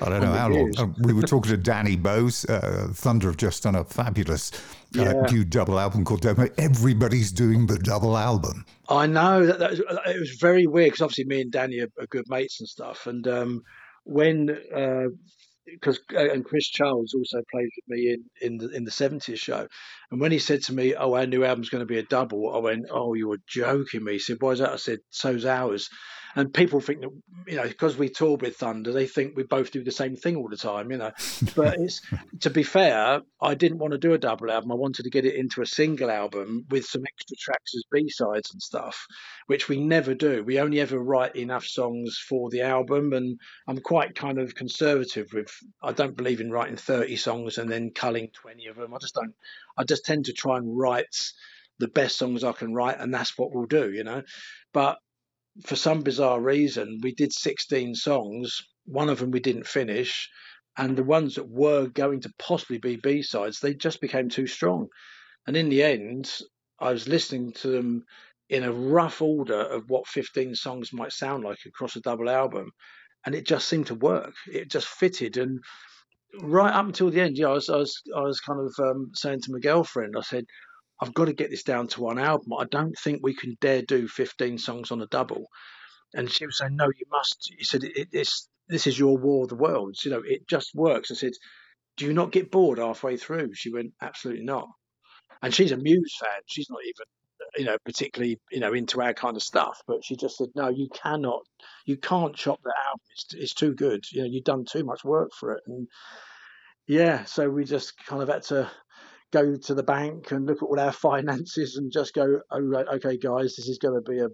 I 0.00 0.08
don't 0.08 0.20
know 0.20 0.32
how 0.32 0.48
long. 0.48 0.72
Uh, 0.76 0.86
we 1.00 1.12
were 1.12 1.22
talking 1.22 1.50
to 1.50 1.56
Danny 1.56 1.96
Bowes. 1.96 2.44
Uh, 2.44 2.88
Thunder 2.92 3.28
have 3.28 3.36
just 3.36 3.62
done 3.62 3.74
a 3.74 3.84
fabulous 3.84 4.52
uh, 4.96 5.02
yeah. 5.02 5.12
new 5.30 5.44
double 5.44 5.78
album 5.78 6.04
called 6.04 6.20
Demo. 6.20 6.48
Everybody's 6.58 7.32
doing 7.32 7.66
the 7.66 7.78
double 7.78 8.16
album. 8.16 8.64
I 8.88 9.06
know 9.06 9.46
that, 9.46 9.58
that 9.58 9.70
was, 9.70 9.80
uh, 9.80 9.98
it 10.06 10.20
was 10.20 10.36
very 10.40 10.66
weird 10.66 10.88
because 10.88 11.02
obviously 11.02 11.24
me 11.24 11.40
and 11.40 11.52
Danny 11.52 11.80
are, 11.80 11.90
are, 11.98 12.06
good 12.06 12.28
mates 12.28 12.60
and 12.60 12.68
stuff. 12.68 13.06
And 13.06 13.26
um, 13.26 13.62
when 14.04 14.46
because 15.66 15.98
uh, 16.14 16.18
uh, 16.18 16.32
and 16.32 16.44
Chris 16.44 16.68
Childs 16.68 17.14
also 17.14 17.42
played 17.50 17.68
with 17.76 17.88
me 17.88 18.12
in 18.12 18.24
in 18.40 18.58
the 18.58 18.68
in 18.70 18.84
the 18.84 18.90
seventies 18.90 19.40
show, 19.40 19.66
and 20.10 20.20
when 20.20 20.32
he 20.32 20.38
said 20.38 20.62
to 20.62 20.74
me, 20.74 20.94
"Oh, 20.94 21.14
our 21.14 21.26
new 21.26 21.44
album's 21.44 21.68
going 21.68 21.80
to 21.80 21.86
be 21.86 21.98
a 21.98 22.04
double," 22.04 22.54
I 22.54 22.58
went, 22.58 22.86
"Oh, 22.90 23.14
you 23.14 23.28
were 23.28 23.40
joking 23.46 24.04
me." 24.04 24.12
He 24.12 24.18
said, 24.18 24.38
"Why 24.40 24.52
is 24.52 24.60
that?" 24.60 24.72
I 24.72 24.76
said, 24.76 25.00
"So's 25.10 25.44
ours." 25.44 25.88
And 26.36 26.52
people 26.52 26.80
think 26.80 27.00
that 27.00 27.10
you 27.46 27.56
know 27.56 27.66
because 27.66 27.96
we 27.96 28.10
tour 28.10 28.36
with 28.36 28.56
Thunder, 28.56 28.92
they 28.92 29.06
think 29.06 29.34
we 29.34 29.42
both 29.42 29.70
do 29.70 29.82
the 29.82 29.90
same 29.90 30.14
thing 30.16 30.36
all 30.36 30.48
the 30.48 30.56
time, 30.56 30.90
you 30.90 30.98
know. 30.98 31.10
But 31.56 31.78
it's 31.78 32.02
to 32.40 32.50
be 32.50 32.62
fair, 32.62 33.22
I 33.40 33.54
didn't 33.54 33.78
want 33.78 33.92
to 33.92 33.98
do 33.98 34.12
a 34.12 34.18
double 34.18 34.50
album. 34.50 34.70
I 34.70 34.74
wanted 34.74 35.04
to 35.04 35.10
get 35.10 35.24
it 35.24 35.34
into 35.34 35.62
a 35.62 35.66
single 35.66 36.10
album 36.10 36.66
with 36.70 36.84
some 36.84 37.02
extra 37.06 37.36
tracks 37.38 37.74
as 37.74 37.84
B 37.90 38.08
sides 38.10 38.52
and 38.52 38.60
stuff, 38.60 39.06
which 39.46 39.68
we 39.68 39.80
never 39.80 40.14
do. 40.14 40.44
We 40.44 40.60
only 40.60 40.80
ever 40.80 40.98
write 40.98 41.34
enough 41.36 41.64
songs 41.64 42.18
for 42.28 42.50
the 42.50 42.60
album, 42.60 43.14
and 43.14 43.40
I'm 43.66 43.78
quite 43.78 44.14
kind 44.14 44.38
of 44.38 44.54
conservative 44.54 45.28
with. 45.32 45.50
I 45.82 45.92
don't 45.92 46.16
believe 46.16 46.40
in 46.40 46.50
writing 46.50 46.76
30 46.76 47.16
songs 47.16 47.56
and 47.56 47.70
then 47.70 47.90
culling 47.94 48.28
20 48.34 48.66
of 48.66 48.76
them. 48.76 48.94
I 48.94 48.98
just 48.98 49.14
don't. 49.14 49.34
I 49.78 49.84
just 49.84 50.04
tend 50.04 50.26
to 50.26 50.34
try 50.34 50.58
and 50.58 50.78
write 50.78 51.32
the 51.78 51.88
best 51.88 52.18
songs 52.18 52.44
I 52.44 52.52
can 52.52 52.74
write, 52.74 52.98
and 53.00 53.12
that's 53.12 53.38
what 53.38 53.54
we'll 53.54 53.66
do, 53.66 53.90
you 53.90 54.04
know. 54.04 54.22
But 54.72 54.98
for 55.64 55.76
some 55.76 56.02
bizarre 56.02 56.40
reason, 56.40 57.00
we 57.02 57.14
did 57.14 57.32
16 57.32 57.94
songs. 57.94 58.62
One 58.84 59.08
of 59.08 59.18
them 59.18 59.30
we 59.30 59.40
didn't 59.40 59.66
finish. 59.66 60.28
And 60.76 60.96
the 60.96 61.04
ones 61.04 61.36
that 61.36 61.48
were 61.48 61.86
going 61.86 62.20
to 62.20 62.32
possibly 62.38 62.78
be 62.78 62.96
B 62.96 63.22
sides, 63.22 63.60
they 63.60 63.74
just 63.74 64.00
became 64.00 64.28
too 64.28 64.46
strong. 64.46 64.88
And 65.46 65.56
in 65.56 65.70
the 65.70 65.82
end, 65.82 66.30
I 66.78 66.92
was 66.92 67.08
listening 67.08 67.52
to 67.54 67.68
them 67.68 68.04
in 68.48 68.62
a 68.62 68.72
rough 68.72 69.22
order 69.22 69.60
of 69.60 69.88
what 69.88 70.06
15 70.06 70.54
songs 70.54 70.92
might 70.92 71.12
sound 71.12 71.44
like 71.44 71.58
across 71.66 71.96
a 71.96 72.00
double 72.00 72.28
album. 72.28 72.70
And 73.24 73.34
it 73.34 73.46
just 73.46 73.68
seemed 73.68 73.86
to 73.86 73.94
work. 73.94 74.34
It 74.52 74.70
just 74.70 74.86
fitted. 74.86 75.36
And 75.36 75.60
right 76.40 76.72
up 76.72 76.86
until 76.86 77.10
the 77.10 77.22
end, 77.22 77.38
yeah, 77.38 77.48
I 77.48 77.54
was, 77.54 77.68
I 77.68 77.76
was, 77.76 78.02
I 78.14 78.20
was 78.20 78.40
kind 78.40 78.60
of 78.60 78.74
um, 78.84 79.10
saying 79.14 79.40
to 79.42 79.52
my 79.52 79.58
girlfriend, 79.58 80.14
I 80.16 80.20
said, 80.20 80.44
I've 81.00 81.14
got 81.14 81.26
to 81.26 81.32
get 81.32 81.50
this 81.50 81.62
down 81.62 81.88
to 81.88 82.00
one 82.00 82.18
album. 82.18 82.52
I 82.58 82.64
don't 82.64 82.96
think 82.98 83.20
we 83.22 83.34
can 83.34 83.56
dare 83.60 83.82
do 83.82 84.08
15 84.08 84.58
songs 84.58 84.90
on 84.90 85.02
a 85.02 85.06
double. 85.06 85.46
And 86.14 86.30
she 86.30 86.46
was 86.46 86.58
saying, 86.58 86.76
no, 86.76 86.86
you 86.86 87.06
must. 87.10 87.52
He 87.56 87.64
said, 87.64 87.84
it, 87.84 88.08
this 88.12 88.86
is 88.86 88.98
your 88.98 89.18
War 89.18 89.44
of 89.44 89.50
the 89.50 89.56
Worlds. 89.56 90.04
You 90.04 90.12
know, 90.12 90.22
it 90.24 90.48
just 90.48 90.74
works. 90.74 91.10
I 91.10 91.14
said, 91.14 91.32
do 91.96 92.06
you 92.06 92.12
not 92.12 92.32
get 92.32 92.50
bored 92.50 92.78
halfway 92.78 93.16
through? 93.16 93.54
She 93.54 93.72
went, 93.72 93.92
absolutely 94.00 94.44
not. 94.44 94.68
And 95.42 95.54
she's 95.54 95.72
a 95.72 95.76
Muse 95.76 96.16
fan. 96.20 96.40
She's 96.46 96.70
not 96.70 96.80
even, 96.84 97.04
you 97.56 97.64
know, 97.64 97.76
particularly, 97.84 98.40
you 98.50 98.60
know, 98.60 98.72
into 98.72 99.02
our 99.02 99.14
kind 99.14 99.36
of 99.36 99.42
stuff. 99.42 99.80
But 99.86 100.04
she 100.04 100.16
just 100.16 100.38
said, 100.38 100.48
no, 100.54 100.68
you 100.68 100.88
cannot, 100.94 101.42
you 101.84 101.96
can't 101.96 102.34
chop 102.34 102.60
that 102.64 102.74
album. 102.86 103.00
It's, 103.12 103.34
it's 103.34 103.54
too 103.54 103.74
good. 103.74 104.04
You 104.10 104.22
know, 104.22 104.28
you've 104.30 104.44
done 104.44 104.64
too 104.64 104.84
much 104.84 105.04
work 105.04 105.30
for 105.38 105.52
it. 105.52 105.62
And 105.66 105.88
yeah, 106.86 107.24
so 107.24 107.48
we 107.50 107.64
just 107.64 107.94
kind 108.06 108.22
of 108.22 108.28
had 108.28 108.42
to 108.44 108.70
go 109.32 109.56
to 109.56 109.74
the 109.74 109.82
bank 109.82 110.30
and 110.30 110.46
look 110.46 110.62
at 110.62 110.66
all 110.66 110.80
our 110.80 110.92
finances 111.08 111.76
and 111.76 111.92
just 111.92 112.14
go, 112.14 112.40
oh, 112.50 112.60
right, 112.60 112.86
okay, 112.94 113.16
guys, 113.16 113.56
this 113.56 113.68
is 113.68 113.78
going 113.78 113.94
to 113.94 114.10
be 114.10 114.20
a 114.20 114.28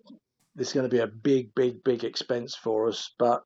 this 0.54 0.68
is 0.68 0.74
going 0.74 0.88
to 0.88 0.94
be 0.94 1.00
a 1.00 1.06
big, 1.06 1.54
big, 1.54 1.82
big 1.82 2.04
expense 2.04 2.54
for 2.54 2.88
us. 2.88 3.14
But 3.18 3.42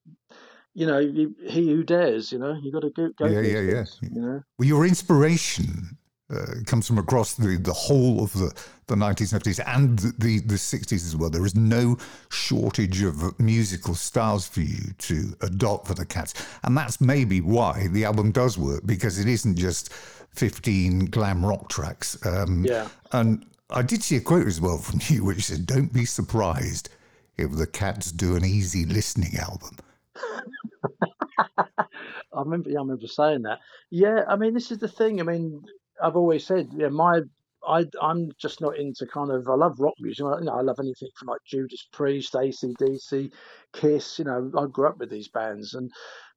you 0.75 0.87
know, 0.87 0.99
you, 0.99 1.35
he 1.47 1.71
who 1.71 1.85
dares, 1.85 2.33
you 2.33 2.39
know, 2.39 2.55
you 2.61 2.73
got 2.73 2.81
to 2.81 2.91
go. 2.91 3.11
go 3.17 3.27
yeah, 3.27 3.41
yeah, 3.41 3.61
yeah. 3.61 3.85
You 4.03 4.21
know, 4.21 4.43
well, 4.59 4.69
your 4.69 4.87
inspiration 4.87 5.97
uh, 6.29 6.47
comes 6.67 6.87
from 6.87 6.99
across 6.99 7.35
the, 7.35 7.57
the 7.57 7.73
whole 7.73 8.23
of 8.23 8.33
the, 8.33 8.53
the 8.89 8.95
1970s 8.95 9.61
and 9.67 9.99
the, 9.99 10.41
the 10.41 10.55
60s 10.55 10.93
as 10.93 11.17
well. 11.17 11.31
There 11.31 11.47
is 11.47 11.55
no 11.55 11.97
shortage 12.31 13.03
of 13.03 13.39
musical 13.39 13.95
styles 13.95 14.47
for 14.47 14.61
you 14.61 14.93
to 14.99 15.37
adopt 15.43 15.87
for 15.87 15.95
the 15.95 16.05
Cats. 16.05 16.35
And 16.65 16.77
that's 16.77 17.01
maybe 17.01 17.41
why 17.41 17.89
the 17.89 18.05
album 18.05 18.33
does 18.33 18.59
work, 18.59 18.83
because 18.87 19.19
it 19.19 19.29
isn't 19.29 19.57
just 19.57 19.93
15 19.93 21.07
glam 21.07 21.45
rock 21.45 21.69
tracks. 21.69 22.19
Um, 22.27 22.65
yeah. 22.65 22.89
And 23.13 23.47
I 23.71 23.83
did 23.83 24.03
see 24.03 24.17
a 24.17 24.21
quote 24.21 24.47
as 24.47 24.61
well 24.61 24.79
from 24.79 25.01
you, 25.09 25.25
which 25.25 25.45
said, 25.45 25.67
Don't 25.67 25.93
be 25.93 26.05
surprised 26.05 26.89
if 27.37 27.53
the 27.53 27.67
Cats 27.67 28.11
do 28.11 28.35
an 28.37 28.45
easy 28.45 28.85
listening 28.85 29.37
album. 29.39 29.77
I 31.59 32.41
remember, 32.41 32.69
yeah, 32.71 32.79
I 32.79 32.83
remember 32.83 33.07
saying 33.07 33.43
that. 33.43 33.61
Yeah, 33.91 34.25
I 34.29 34.37
mean, 34.37 34.55
this 34.55 34.71
is 34.71 34.79
the 34.79 34.89
thing. 34.89 35.21
I 35.21 35.23
mean, 35.23 35.63
I've 36.03 36.17
always 36.17 36.47
said, 36.47 36.69
yeah, 36.77 36.89
my, 36.89 37.21
I, 37.67 37.85
I'm 38.01 38.31
just 38.39 38.61
not 38.61 38.79
into 38.79 39.07
kind 39.07 39.31
of. 39.31 39.49
I 39.49 39.55
love 39.55 39.81
rock 39.81 39.95
music. 40.01 40.21
You 40.21 40.45
know, 40.45 40.53
I 40.53 40.63
love 40.63 40.77
anything 40.79 41.09
from 41.17 41.29
like 41.29 41.41
Judas 41.47 41.89
Priest, 41.93 42.37
AC/DC, 42.37 43.31
Kiss. 43.73 44.19
You 44.19 44.27
know, 44.27 44.51
I 44.57 44.67
grew 44.67 44.89
up 44.89 44.99
with 44.99 45.11
these 45.11 45.29
bands, 45.29 45.75
and 45.75 45.91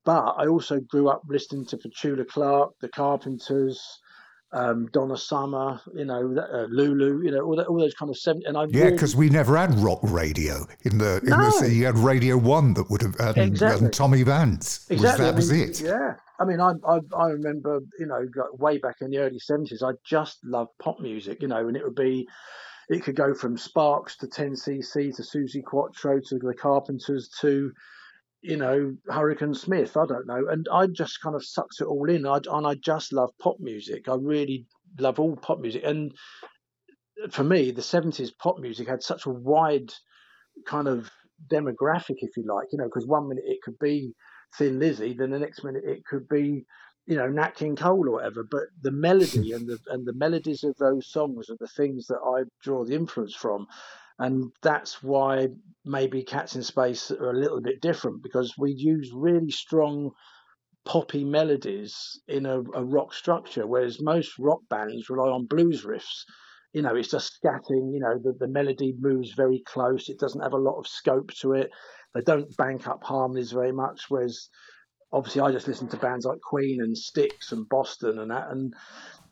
but 0.05 0.35
I 0.37 0.47
also 0.47 0.79
grew 0.79 1.09
up 1.09 1.21
listening 1.27 1.65
to 1.67 1.77
Petula 1.77 2.27
Clark, 2.27 2.71
the 2.81 2.89
Carpenters, 2.89 3.99
um, 4.51 4.87
Donna 4.91 5.17
Summer, 5.17 5.79
you 5.93 6.05
know, 6.05 6.35
uh, 6.37 6.65
Lulu, 6.69 7.21
you 7.23 7.31
know, 7.31 7.41
all, 7.41 7.55
that, 7.55 7.67
all 7.67 7.79
those 7.79 7.93
kind 7.93 8.09
of 8.09 8.17
seven. 8.17 8.41
And 8.45 8.57
I 8.57 8.65
yeah, 8.69 8.89
because 8.89 9.15
really... 9.15 9.29
we 9.29 9.33
never 9.33 9.55
had 9.55 9.73
rock 9.75 9.99
radio 10.03 10.65
in 10.81 10.97
the 10.97 11.19
in 11.21 11.29
no. 11.29 11.59
the 11.59 11.71
you 11.71 11.85
had 11.85 11.97
Radio 11.97 12.37
One 12.37 12.73
that 12.73 12.89
would 12.89 13.01
have 13.01 13.19
and, 13.19 13.37
exactly. 13.37 13.85
and 13.85 13.93
Tommy 13.93 14.23
Vance. 14.23 14.87
Exactly, 14.89 14.97
was, 15.33 15.49
that 15.49 15.55
I 15.55 15.59
mean, 15.61 15.69
was 15.69 15.81
it. 15.81 15.87
Yeah, 15.87 16.15
I 16.39 16.45
mean, 16.45 16.59
I, 16.59 16.73
I 16.87 16.99
I 17.15 17.27
remember, 17.27 17.79
you 17.99 18.07
know, 18.07 18.27
way 18.53 18.77
back 18.79 18.97
in 19.01 19.11
the 19.11 19.19
early 19.19 19.39
seventies, 19.39 19.83
I 19.83 19.91
just 20.03 20.43
loved 20.43 20.71
pop 20.79 20.99
music, 20.99 21.41
you 21.41 21.47
know, 21.47 21.67
and 21.67 21.77
it 21.77 21.83
would 21.83 21.95
be. 21.95 22.27
It 22.91 23.03
could 23.03 23.15
go 23.15 23.35
from 23.35 23.55
Sparks 23.55 24.17
to 24.17 24.25
10cc 24.25 25.15
to 25.15 25.21
Suzi 25.21 25.63
Quatro 25.63 26.19
to 26.21 26.39
the 26.39 26.55
Carpenters 26.55 27.29
to 27.39 27.71
you 28.41 28.57
know, 28.57 28.95
Hurricane 29.07 29.53
Smith. 29.53 29.97
I 29.97 30.05
don't 30.05 30.27
know. 30.27 30.47
And 30.49 30.67
I 30.71 30.87
just 30.87 31.21
kind 31.21 31.35
of 31.35 31.45
sucked 31.45 31.81
it 31.81 31.85
all 31.85 32.09
in. 32.09 32.25
I, 32.25 32.39
and 32.49 32.65
I 32.65 32.75
just 32.75 33.13
love 33.13 33.31
pop 33.41 33.57
music. 33.59 34.07
I 34.07 34.15
really 34.15 34.65
love 34.97 35.19
all 35.19 35.35
pop 35.35 35.59
music. 35.59 35.83
And 35.83 36.13
for 37.31 37.43
me, 37.43 37.71
the 37.71 37.81
70s 37.81 38.31
pop 38.37 38.59
music 38.59 38.87
had 38.87 39.03
such 39.03 39.25
a 39.25 39.29
wide 39.29 39.91
kind 40.65 40.87
of 40.87 41.09
demographic, 41.51 42.17
if 42.19 42.35
you 42.37 42.43
like, 42.47 42.67
you 42.71 42.77
know, 42.77 42.85
because 42.85 43.07
one 43.07 43.27
minute 43.27 43.43
it 43.45 43.61
could 43.61 43.77
be 43.79 44.13
Thin 44.57 44.79
Lizzy, 44.79 45.13
then 45.13 45.31
the 45.31 45.39
next 45.39 45.63
minute 45.63 45.83
it 45.85 46.05
could 46.05 46.27
be, 46.27 46.65
you 47.05 47.15
know, 47.15 47.27
Nat 47.27 47.55
King 47.55 47.75
Cole 47.75 48.07
or 48.07 48.11
whatever. 48.11 48.45
But 48.49 48.63
the 48.81 48.91
melody 48.91 49.51
and 49.53 49.67
the 49.67 49.77
and 49.87 50.05
the 50.05 50.13
melodies 50.13 50.63
of 50.63 50.75
those 50.77 51.11
songs 51.11 51.49
are 51.49 51.57
the 51.59 51.67
things 51.67 52.07
that 52.07 52.19
I 52.25 52.43
draw 52.63 52.85
the 52.85 52.95
influence 52.95 53.35
from 53.35 53.67
and 54.19 54.51
that's 54.61 55.01
why 55.01 55.47
maybe 55.85 56.23
Cats 56.23 56.55
in 56.55 56.63
Space 56.63 57.09
are 57.09 57.31
a 57.31 57.39
little 57.39 57.61
bit 57.61 57.81
different 57.81 58.21
because 58.21 58.53
we 58.57 58.71
use 58.71 59.11
really 59.13 59.49
strong 59.49 60.11
poppy 60.85 61.23
melodies 61.23 62.19
in 62.27 62.45
a, 62.45 62.59
a, 62.59 62.83
rock 62.83 63.13
structure, 63.13 63.65
whereas 63.65 64.01
most 64.01 64.37
rock 64.37 64.59
bands 64.69 65.09
rely 65.09 65.29
on 65.29 65.45
blues 65.45 65.85
riffs. 65.85 66.23
You 66.73 66.81
know, 66.81 66.95
it's 66.95 67.11
just 67.11 67.39
scatting. 67.41 67.93
You 67.93 67.99
know, 67.99 68.19
the, 68.21 68.33
the 68.39 68.47
melody 68.47 68.93
moves 68.99 69.33
very 69.33 69.63
close. 69.65 70.09
It 70.09 70.19
doesn't 70.19 70.41
have 70.41 70.53
a 70.53 70.57
lot 70.57 70.77
of 70.77 70.87
scope 70.87 71.31
to 71.41 71.53
it. 71.53 71.69
They 72.13 72.21
don't 72.21 72.55
bank 72.57 72.87
up 72.87 73.03
harmonies 73.03 73.51
very 73.51 73.71
much. 73.71 74.01
Whereas, 74.09 74.49
obviously, 75.11 75.41
I 75.41 75.51
just 75.51 75.67
listen 75.67 75.87
to 75.89 75.97
bands 75.97 76.25
like 76.25 76.39
Queen 76.41 76.81
and 76.81 76.97
Styx 76.97 77.51
and 77.51 77.67
Boston 77.69 78.19
and 78.19 78.31
that, 78.31 78.49
and 78.49 78.73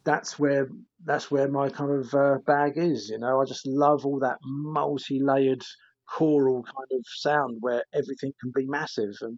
that's 0.08 0.40
where 0.40 0.70
that's 1.04 1.30
where 1.30 1.50
my 1.50 1.70
kind 1.70 1.92
of 1.92 2.14
uh, 2.14 2.38
bag 2.48 2.74
is. 2.78 3.10
You 3.10 3.20
know, 3.20 3.42
I 3.42 3.46
just 3.46 3.68
love 3.68 4.06
all 4.06 4.20
that 4.20 4.38
multi-layered 4.42 5.64
choral 6.10 6.64
kind 6.64 7.00
of 7.00 7.06
sound 7.06 7.58
where 7.60 7.84
everything 7.94 8.32
can 8.42 8.52
be 8.56 8.66
massive 8.66 9.14
and. 9.22 9.38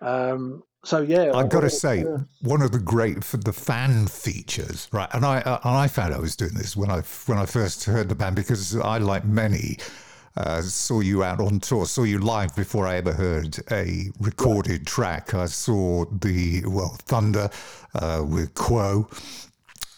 Um, 0.00 0.62
so 0.84 1.00
yeah, 1.00 1.32
I've 1.34 1.48
got 1.48 1.62
to 1.62 1.70
say, 1.70 2.04
one 2.40 2.62
of 2.62 2.70
the 2.70 2.78
great 2.78 3.24
for 3.24 3.36
the 3.36 3.52
fan 3.52 4.06
features, 4.06 4.88
right? 4.92 5.08
And 5.12 5.26
I 5.26 5.40
uh, 5.40 5.58
and 5.64 5.74
I 5.76 5.88
found 5.88 6.14
I 6.14 6.20
was 6.20 6.36
doing 6.36 6.54
this 6.54 6.76
when 6.76 6.88
I 6.88 7.00
when 7.26 7.36
I 7.36 7.46
first 7.46 7.84
heard 7.84 8.08
the 8.08 8.14
band 8.14 8.36
because 8.36 8.76
I, 8.76 8.98
like 8.98 9.24
many, 9.24 9.78
uh, 10.36 10.62
saw 10.62 11.00
you 11.00 11.24
out 11.24 11.40
on 11.40 11.58
tour, 11.58 11.84
saw 11.84 12.04
you 12.04 12.20
live 12.20 12.54
before 12.54 12.86
I 12.86 12.94
ever 12.94 13.12
heard 13.12 13.58
a 13.72 14.04
recorded 14.20 14.86
track. 14.86 15.34
I 15.34 15.46
saw 15.46 16.04
the 16.04 16.62
well 16.66 16.96
Thunder 17.00 17.50
uh, 17.94 18.24
with 18.24 18.54
Quo, 18.54 19.08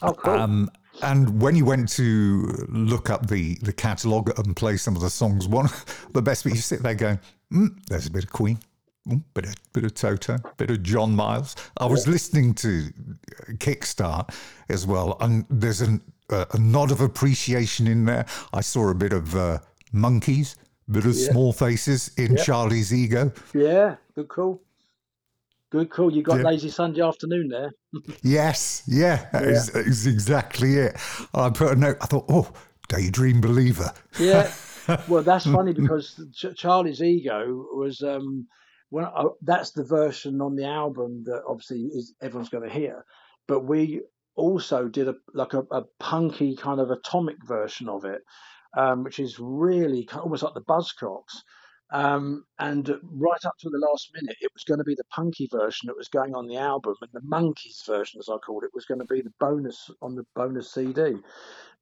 Oh, 0.02 0.12
cool. 0.12 0.34
Um, 0.34 0.70
and 1.02 1.40
when 1.40 1.56
you 1.56 1.64
went 1.64 1.88
to 1.90 2.66
look 2.68 3.10
up 3.10 3.28
the, 3.28 3.54
the 3.62 3.72
catalogue 3.72 4.38
and 4.38 4.54
play 4.54 4.76
some 4.76 4.96
of 4.96 5.02
the 5.02 5.10
songs, 5.10 5.48
one 5.48 5.68
the 6.12 6.22
best 6.22 6.44
bit 6.44 6.54
you 6.54 6.60
sit 6.60 6.82
there 6.82 6.94
going, 6.94 7.18
mm, 7.52 7.68
"There's 7.88 8.06
a 8.06 8.10
bit 8.10 8.24
of 8.24 8.30
Queen, 8.30 8.58
mm, 9.08 9.22
bit 9.34 9.46
of 9.46 9.54
bit 9.72 9.84
of 9.84 9.94
Toto, 9.94 10.38
bit 10.56 10.70
of 10.70 10.82
John 10.82 11.14
Miles." 11.14 11.56
I 11.78 11.86
was 11.86 12.06
listening 12.06 12.54
to 12.54 12.90
Kickstart 13.54 14.34
as 14.68 14.86
well, 14.86 15.16
and 15.20 15.46
there's 15.48 15.80
an, 15.80 16.02
uh, 16.28 16.44
a 16.52 16.58
nod 16.58 16.90
of 16.90 17.00
appreciation 17.00 17.86
in 17.86 18.04
there. 18.04 18.26
I 18.52 18.60
saw 18.60 18.90
a 18.90 18.94
bit 18.94 19.12
of 19.12 19.34
uh, 19.34 19.58
Monkees, 19.94 20.56
bit 20.90 21.06
of 21.06 21.14
yeah. 21.14 21.30
Small 21.30 21.52
Faces 21.52 22.10
in 22.16 22.36
yeah. 22.36 22.44
Charlie's 22.44 22.92
Ego. 22.92 23.32
Yeah, 23.54 23.96
good 24.14 24.28
call. 24.28 24.60
Good 25.70 25.90
call. 25.90 26.12
You 26.12 26.22
got 26.22 26.38
yeah. 26.38 26.44
lazy 26.44 26.68
Sunday 26.68 27.00
afternoon 27.00 27.48
there. 27.48 27.72
yes, 28.22 28.82
yeah, 28.86 29.28
that 29.32 29.44
yeah. 29.44 29.50
Is, 29.50 29.68
is 29.70 30.06
exactly 30.06 30.74
it. 30.74 30.96
I 31.32 31.50
put 31.50 31.72
a 31.72 31.76
note. 31.76 31.96
I 32.00 32.06
thought, 32.06 32.24
oh, 32.28 32.52
daydream 32.88 33.40
believer. 33.40 33.92
yeah. 34.18 34.52
Well, 35.06 35.22
that's 35.22 35.44
funny 35.44 35.72
because 35.72 36.20
Ch- 36.34 36.56
Charlie's 36.56 37.00
ego 37.00 37.64
was 37.74 38.02
um, 38.02 38.48
when 38.88 39.04
I, 39.04 39.26
that's 39.42 39.70
the 39.70 39.84
version 39.84 40.40
on 40.40 40.56
the 40.56 40.66
album 40.66 41.22
that 41.26 41.42
obviously 41.46 41.90
is 41.94 42.12
everyone's 42.20 42.48
going 42.48 42.68
to 42.68 42.74
hear. 42.74 43.04
But 43.46 43.60
we 43.66 44.00
also 44.34 44.88
did 44.88 45.06
a 45.06 45.14
like 45.32 45.54
a, 45.54 45.62
a 45.70 45.82
punky 46.00 46.56
kind 46.56 46.80
of 46.80 46.90
atomic 46.90 47.36
version 47.46 47.88
of 47.88 48.04
it, 48.04 48.22
um, 48.76 49.04
which 49.04 49.20
is 49.20 49.38
really 49.38 50.08
almost 50.12 50.42
like 50.42 50.54
the 50.54 50.60
Buzzcocks. 50.60 51.42
Um, 51.92 52.44
and 52.58 52.88
right 53.02 53.44
up 53.44 53.56
to 53.60 53.70
the 53.70 53.78
last 53.90 54.10
minute, 54.14 54.36
it 54.40 54.52
was 54.54 54.64
going 54.64 54.78
to 54.78 54.84
be 54.84 54.94
the 54.94 55.04
punky 55.10 55.48
version 55.50 55.88
that 55.88 55.96
was 55.96 56.08
going 56.08 56.34
on 56.34 56.46
the 56.46 56.56
album, 56.56 56.94
and 57.00 57.10
the 57.12 57.20
Monkees 57.28 57.84
version, 57.86 58.20
as 58.20 58.28
I 58.28 58.36
called 58.38 58.64
it, 58.64 58.70
was 58.74 58.86
going 58.86 59.00
to 59.00 59.06
be 59.06 59.22
the 59.22 59.32
bonus 59.40 59.90
on 60.00 60.14
the 60.14 60.24
bonus 60.36 60.72
CD. 60.72 61.16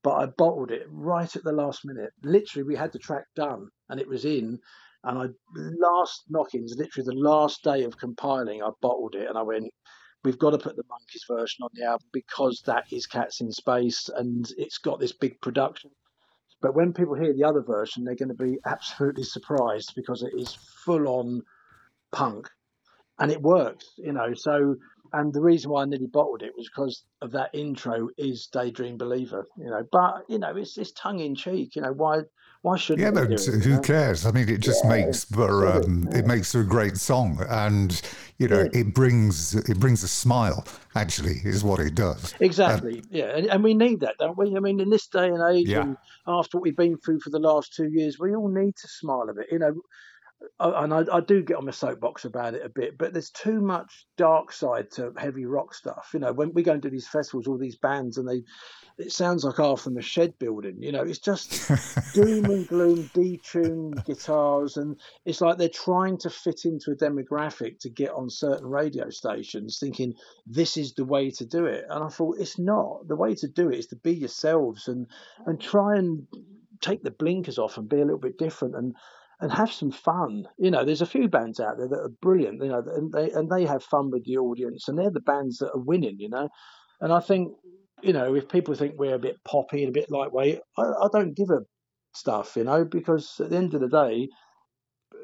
But 0.02 0.14
I 0.14 0.26
bottled 0.26 0.70
it 0.70 0.86
right 0.90 1.34
at 1.34 1.44
the 1.44 1.52
last 1.52 1.84
minute. 1.84 2.12
Literally, 2.22 2.62
we 2.64 2.76
had 2.76 2.92
the 2.92 2.98
track 2.98 3.24
done, 3.36 3.68
and 3.88 4.00
it 4.00 4.08
was 4.08 4.24
in. 4.24 4.58
And 5.04 5.18
I 5.18 5.26
last 5.54 6.24
knockings, 6.28 6.76
literally 6.76 7.06
the 7.06 7.20
last 7.20 7.62
day 7.62 7.84
of 7.84 7.98
compiling, 7.98 8.62
I 8.62 8.70
bottled 8.80 9.14
it, 9.14 9.28
and 9.28 9.36
I 9.36 9.42
went, 9.42 9.72
"We've 10.24 10.38
got 10.38 10.50
to 10.50 10.58
put 10.58 10.76
the 10.76 10.84
Monkees 10.84 11.26
version 11.28 11.64
on 11.64 11.70
the 11.74 11.84
album 11.84 12.08
because 12.12 12.62
that 12.66 12.92
is 12.92 13.06
Cats 13.06 13.40
in 13.40 13.52
Space, 13.52 14.08
and 14.08 14.50
it's 14.56 14.78
got 14.78 15.00
this 15.00 15.12
big 15.12 15.40
production." 15.40 15.90
But 16.60 16.74
when 16.74 16.92
people 16.92 17.14
hear 17.14 17.32
the 17.32 17.44
other 17.44 17.62
version, 17.62 18.04
they're 18.04 18.16
going 18.16 18.34
to 18.36 18.44
be 18.44 18.58
absolutely 18.66 19.22
surprised 19.22 19.92
because 19.94 20.22
it 20.22 20.32
is 20.36 20.56
full 20.84 21.06
on 21.08 21.42
punk 22.12 22.48
and 23.18 23.30
it 23.30 23.40
works, 23.42 23.86
you 23.98 24.12
know. 24.12 24.34
So, 24.34 24.76
and 25.12 25.32
the 25.32 25.40
reason 25.40 25.70
why 25.70 25.82
I 25.82 25.84
nearly 25.84 26.06
bottled 26.06 26.42
it 26.42 26.52
was 26.56 26.68
because 26.68 27.04
of 27.22 27.32
that 27.32 27.50
intro 27.52 28.08
is 28.16 28.46
Daydream 28.46 28.96
Believer, 28.96 29.48
you 29.56 29.70
know. 29.70 29.86
But 29.90 30.24
you 30.28 30.38
know, 30.38 30.56
it's 30.56 30.78
it's 30.78 30.92
tongue 30.92 31.20
in 31.20 31.34
cheek, 31.34 31.76
you 31.76 31.82
know. 31.82 31.92
Why 31.92 32.22
why 32.62 32.76
should 32.76 32.98
yeah? 32.98 33.12
But 33.12 33.30
who 33.30 33.70
know? 33.70 33.80
cares? 33.80 34.26
I 34.26 34.32
mean, 34.32 34.48
it 34.48 34.60
just 34.60 34.84
yeah, 34.84 34.90
makes 34.90 35.24
for 35.24 35.66
um, 35.66 36.08
yeah. 36.10 36.18
it 36.18 36.26
makes 36.26 36.52
for 36.52 36.60
a 36.60 36.66
great 36.66 36.96
song, 36.96 37.44
and 37.48 38.00
you 38.38 38.48
know, 38.48 38.68
yeah. 38.72 38.80
it 38.80 38.94
brings 38.94 39.54
it 39.54 39.78
brings 39.78 40.02
a 40.02 40.08
smile. 40.08 40.66
Actually, 40.96 41.36
is 41.44 41.62
what 41.62 41.78
it 41.78 41.94
does. 41.94 42.34
Exactly. 42.40 42.98
Um, 42.98 43.04
yeah, 43.10 43.36
and, 43.36 43.46
and, 43.46 43.62
we 43.62 43.74
need 43.74 44.00
that, 44.00 44.16
don't 44.18 44.36
we? 44.36 44.56
I 44.56 44.60
mean, 44.60 44.80
in 44.80 44.90
this 44.90 45.06
day 45.06 45.28
and 45.28 45.42
age, 45.54 45.70
and 45.70 45.96
after 46.26 46.56
what 46.56 46.62
we've 46.64 46.76
been 46.76 46.98
through 46.98 47.20
for 47.20 47.30
the 47.30 47.38
last 47.38 47.74
two 47.74 47.88
years, 47.88 48.18
we 48.18 48.34
all 48.34 48.48
need 48.48 48.74
to 48.74 48.88
smile 48.88 49.28
a 49.30 49.34
bit. 49.34 49.46
You 49.52 49.60
know, 49.60 49.74
and 50.60 50.94
I, 50.94 51.04
I, 51.12 51.20
do 51.20 51.42
get 51.42 51.56
on 51.56 51.64
my 51.64 51.72
soapbox 51.72 52.24
about 52.24 52.54
it 52.54 52.64
a 52.64 52.68
bit, 52.68 52.96
but 52.96 53.12
there's 53.12 53.30
too 53.30 53.60
much 53.60 54.06
dark 54.16 54.52
side 54.52 54.90
to 54.92 55.12
heavy 55.16 55.46
rock 55.46 55.74
stuff. 55.74 56.10
You 56.14 56.20
know, 56.20 56.32
when 56.32 56.52
we 56.52 56.62
go 56.62 56.72
and 56.72 56.82
do 56.82 56.90
these 56.90 57.08
festivals, 57.08 57.46
all 57.46 57.58
these 57.58 57.76
bands, 57.76 58.18
and 58.18 58.28
they, 58.28 58.42
it 58.98 59.12
sounds 59.12 59.44
like 59.44 59.56
half 59.56 59.84
them 59.84 59.98
are 59.98 60.02
shed 60.02 60.38
building. 60.38 60.76
You 60.80 60.92
know, 60.92 61.02
it's 61.02 61.18
just 61.18 61.68
doom 62.14 62.44
and 62.46 62.68
gloom, 62.68 63.10
detuned 63.14 64.04
guitars, 64.04 64.76
and 64.76 64.96
it's 65.24 65.40
like 65.40 65.58
they're 65.58 65.68
trying 65.68 66.18
to 66.18 66.30
fit 66.30 66.64
into 66.64 66.92
a 66.92 66.96
demographic 66.96 67.80
to 67.80 67.88
get 67.88 68.10
on 68.10 68.30
certain 68.30 68.66
radio 68.66 69.10
stations, 69.10 69.78
thinking 69.80 70.14
this 70.46 70.76
is 70.76 70.94
the 70.94 71.04
way 71.04 71.30
to 71.32 71.46
do 71.46 71.66
it. 71.66 71.84
And 71.88 72.04
I 72.04 72.08
thought 72.08 72.38
it's 72.38 72.58
not. 72.58 73.08
The 73.08 73.16
way 73.16 73.34
to 73.36 73.48
do 73.48 73.70
it 73.70 73.78
is 73.78 73.86
to 73.88 73.96
be 73.96 74.14
yourselves 74.14 74.86
and 74.86 75.06
and 75.46 75.60
try 75.60 75.96
and 75.96 76.26
take 76.80 77.02
the 77.02 77.10
blinkers 77.10 77.58
off 77.58 77.76
and 77.76 77.88
be 77.88 77.96
a 77.96 78.04
little 78.04 78.20
bit 78.20 78.38
different 78.38 78.76
and 78.76 78.94
and 79.40 79.52
have 79.52 79.72
some 79.72 79.90
fun. 79.90 80.44
You 80.58 80.70
know, 80.70 80.84
there's 80.84 81.02
a 81.02 81.06
few 81.06 81.28
bands 81.28 81.60
out 81.60 81.78
there 81.78 81.88
that 81.88 82.00
are 82.00 82.12
brilliant, 82.20 82.62
you 82.62 82.68
know, 82.68 82.82
and 82.86 83.12
they 83.12 83.30
and 83.30 83.50
they 83.50 83.64
have 83.66 83.82
fun 83.82 84.10
with 84.10 84.24
the 84.24 84.38
audience, 84.38 84.88
and 84.88 84.98
they're 84.98 85.10
the 85.10 85.20
bands 85.20 85.58
that 85.58 85.72
are 85.72 85.80
winning, 85.80 86.16
you 86.18 86.28
know. 86.28 86.48
And 87.00 87.12
I 87.12 87.20
think 87.20 87.52
you 88.02 88.12
know, 88.12 88.34
if 88.34 88.48
people 88.48 88.74
think 88.74 88.94
we're 88.96 89.14
a 89.14 89.20
bit 89.20 89.36
poppy 89.44 89.82
and 89.82 89.90
a 89.90 89.98
bit 90.00 90.10
lightweight, 90.10 90.60
I, 90.76 90.82
I 90.82 91.08
don't 91.12 91.36
give 91.36 91.50
a 91.50 91.60
stuff, 92.14 92.56
you 92.56 92.64
know, 92.64 92.84
because 92.84 93.40
at 93.40 93.50
the 93.50 93.56
end 93.56 93.74
of 93.74 93.80
the 93.80 93.88
day, 93.88 94.28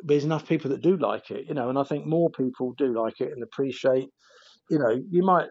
there's 0.03 0.25
enough 0.25 0.49
people 0.49 0.71
that 0.71 0.83
do 0.83 0.97
like 0.97 1.31
it, 1.31 1.47
you 1.49 1.55
know, 1.55 1.69
and 1.69 1.79
I 1.79 1.85
think 1.85 2.07
more 2.07 2.31
people 2.31 2.75
do 2.77 2.93
like 2.95 3.21
it 3.21 3.33
and 3.33 3.43
appreciate. 3.43 4.09
You 4.71 4.79
know, 4.79 5.01
you 5.11 5.23
might, 5.23 5.49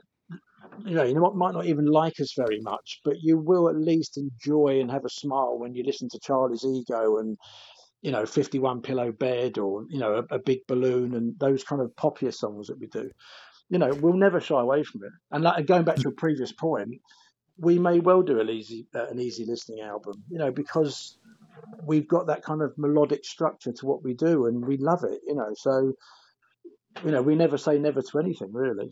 you 0.86 0.95
know, 0.95 1.03
you 1.03 1.20
might 1.36 1.53
not 1.53 1.66
even 1.66 1.86
like 1.86 2.20
us 2.20 2.34
very 2.36 2.59
much, 2.61 2.99
but 3.05 3.16
you 3.22 3.38
will 3.38 3.70
at 3.70 3.78
least 3.78 4.18
enjoy 4.18 4.80
and 4.82 4.91
have 4.91 5.05
a 5.05 5.09
smile 5.09 5.57
when 5.57 5.74
you 5.74 5.84
listen 5.84 6.09
to 6.11 6.20
Charlie's 6.20 6.66
Ego 6.66 7.18
and 7.18 7.38
you 8.04 8.12
know, 8.12 8.26
51 8.26 8.82
Pillow 8.82 9.14
Bed 9.14 9.58
or, 9.58 9.86
you 9.89 9.97
know, 9.97 10.26
a, 10.30 10.36
a, 10.36 10.39
Big 10.39 10.68
Balloon 10.68 11.16
and 11.16 11.39
those 11.39 11.64
kind 11.64 11.82
of 11.82 11.95
popular 11.95 12.34
songs 12.34 12.68
that 12.68 12.78
we 12.78 12.88
do. 12.88 13.10
You 13.70 13.80
know, 13.80 13.93
we'll 13.93 14.18
never 14.18 14.41
shy 14.41 14.60
away 14.60 14.84
from 14.84 15.06
it. 15.06 15.12
And 15.32 15.45
like, 15.45 15.66
going 15.66 15.86
back 15.86 15.95
to 15.95 16.10
a 16.10 16.12
previous 16.12 16.51
point, 16.51 16.99
we 17.58 17.80
may 17.80 17.99
well 17.99 18.22
do 18.22 18.41
an 18.41 18.49
easy, 18.49 18.88
uh, 18.93 19.08
an 19.08 19.22
easy 19.22 19.45
listening 19.45 19.80
album, 19.80 20.22
you 20.30 20.38
know, 20.38 20.51
because 20.51 21.18
we've 21.86 22.08
got 22.08 22.28
that 22.28 22.43
kind 22.43 22.62
of 22.62 22.74
melodic 22.78 23.24
structure 23.24 23.72
to 23.72 23.86
what 23.86 24.04
we 24.04 24.14
do 24.14 24.47
and 24.47 24.66
we 24.66 24.76
love 24.76 25.06
it, 25.06 25.22
you 25.26 25.36
know. 25.36 25.54
So, 25.56 25.93
you 27.06 27.12
know, 27.12 27.22
we 27.22 27.36
never 27.36 27.58
say 27.58 27.80
never 27.80 28.01
to 28.01 28.20
anything, 28.20 28.51
really. 28.51 28.91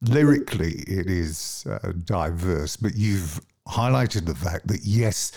Lyrically, 0.00 0.82
it 0.86 1.08
is 1.08 1.66
uh, 1.68 1.92
diverse, 2.04 2.78
but 2.78 2.96
you've 2.96 3.38
highlighted 3.68 4.24
the 4.24 4.34
fact 4.34 4.66
that, 4.68 4.80
yes, 4.82 5.32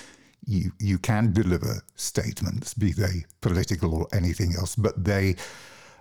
you 0.46 0.72
you 0.80 0.98
can 0.98 1.32
deliver 1.34 1.82
statements, 1.96 2.74
be 2.74 2.92
they 2.92 3.26
political 3.42 3.94
or 3.94 4.08
anything 4.14 4.54
else, 4.58 4.76
but 4.76 5.04
they 5.04 5.36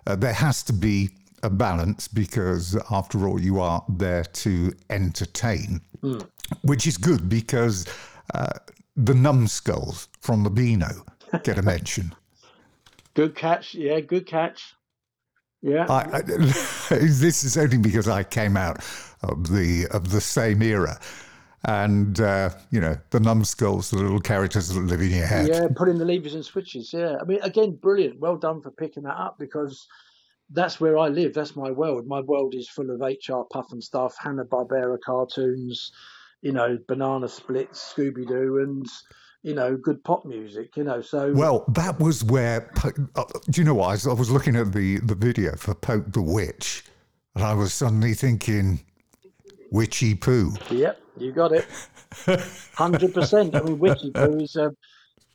uh, 0.07 0.15
there 0.15 0.33
has 0.33 0.63
to 0.63 0.73
be 0.73 1.09
a 1.43 1.49
balance 1.49 2.07
because 2.07 2.77
after 2.89 3.27
all 3.27 3.39
you 3.39 3.59
are 3.59 3.83
there 3.89 4.23
to 4.23 4.71
entertain, 4.89 5.81
mm. 6.01 6.27
which 6.61 6.87
is 6.87 6.97
good 6.97 7.29
because 7.29 7.85
uh, 8.33 8.53
the 8.95 9.13
Numskulls 9.13 10.07
from 10.21 10.43
the 10.43 10.49
Beano 10.49 11.05
get 11.43 11.57
a 11.57 11.61
mention. 11.61 12.13
good 13.13 13.35
catch, 13.35 13.75
yeah, 13.75 13.99
good 13.99 14.25
catch. 14.25 14.75
Yeah, 15.61 15.85
I, 15.89 16.17
I, 16.17 16.21
this 16.89 17.43
is 17.45 17.57
only 17.57 17.77
because 17.77 18.07
I 18.09 18.23
came 18.23 18.57
out 18.57 18.83
of 19.21 19.47
the 19.49 19.87
of 19.91 20.11
the 20.11 20.19
same 20.19 20.61
era 20.61 20.99
and 21.65 22.19
uh, 22.19 22.49
you 22.71 22.81
know 22.81 22.97
the 23.11 23.19
Numskulls, 23.19 23.89
the 23.89 23.97
little 23.97 24.19
characters 24.19 24.69
that 24.69 24.79
live 24.79 25.01
in 25.01 25.11
your 25.11 25.25
head. 25.25 25.47
Yeah, 25.47 25.67
putting 25.75 25.97
the 25.97 26.05
levers 26.05 26.35
and 26.35 26.43
switches. 26.43 26.91
Yeah, 26.93 27.17
I 27.21 27.25
mean, 27.25 27.39
again, 27.41 27.75
brilliant. 27.75 28.19
Well 28.19 28.37
done 28.37 28.61
for 28.61 28.71
picking 28.71 29.03
that 29.03 29.17
up 29.17 29.37
because 29.39 29.87
that's 30.49 30.79
where 30.79 30.97
I 30.97 31.07
live. 31.07 31.33
That's 31.33 31.55
my 31.55 31.71
world. 31.71 32.07
My 32.07 32.21
world 32.21 32.53
is 32.53 32.69
full 32.69 32.91
of 32.91 32.99
HR 32.99 33.43
Pufnstuf, 33.53 34.13
Hanna 34.19 34.45
Barbera 34.45 34.97
cartoons, 35.03 35.91
you 36.41 36.51
know, 36.51 36.77
Banana 36.87 37.27
Splits, 37.27 37.93
Scooby 37.95 38.27
Doo, 38.27 38.59
and 38.59 38.85
you 39.41 39.53
know, 39.53 39.75
good 39.75 40.03
pop 40.03 40.25
music. 40.25 40.75
You 40.75 40.83
know, 40.83 41.01
so 41.01 41.33
well, 41.33 41.65
that 41.69 41.99
was 41.99 42.23
where. 42.23 42.71
Uh, 43.15 43.23
do 43.49 43.61
you 43.61 43.65
know 43.65 43.75
what? 43.75 44.05
I 44.05 44.13
was, 44.13 44.29
looking 44.29 44.55
at 44.55 44.73
the 44.73 44.99
the 44.99 45.15
video 45.15 45.55
for 45.55 45.73
Poke 45.73 46.11
the 46.11 46.21
Witch, 46.21 46.83
and 47.35 47.43
I 47.43 47.53
was 47.53 47.73
suddenly 47.73 48.13
thinking 48.13 48.81
Witchy 49.71 50.15
Poo. 50.15 50.53
Yep, 50.69 50.99
you 51.17 51.31
got 51.31 51.51
it. 51.51 51.65
Hundred 52.75 53.13
percent. 53.13 53.55
I 53.55 53.61
mean, 53.61 53.79
Witchy 53.79 54.11
Poo 54.11 54.37
is. 54.39 54.55
Uh, 54.55 54.69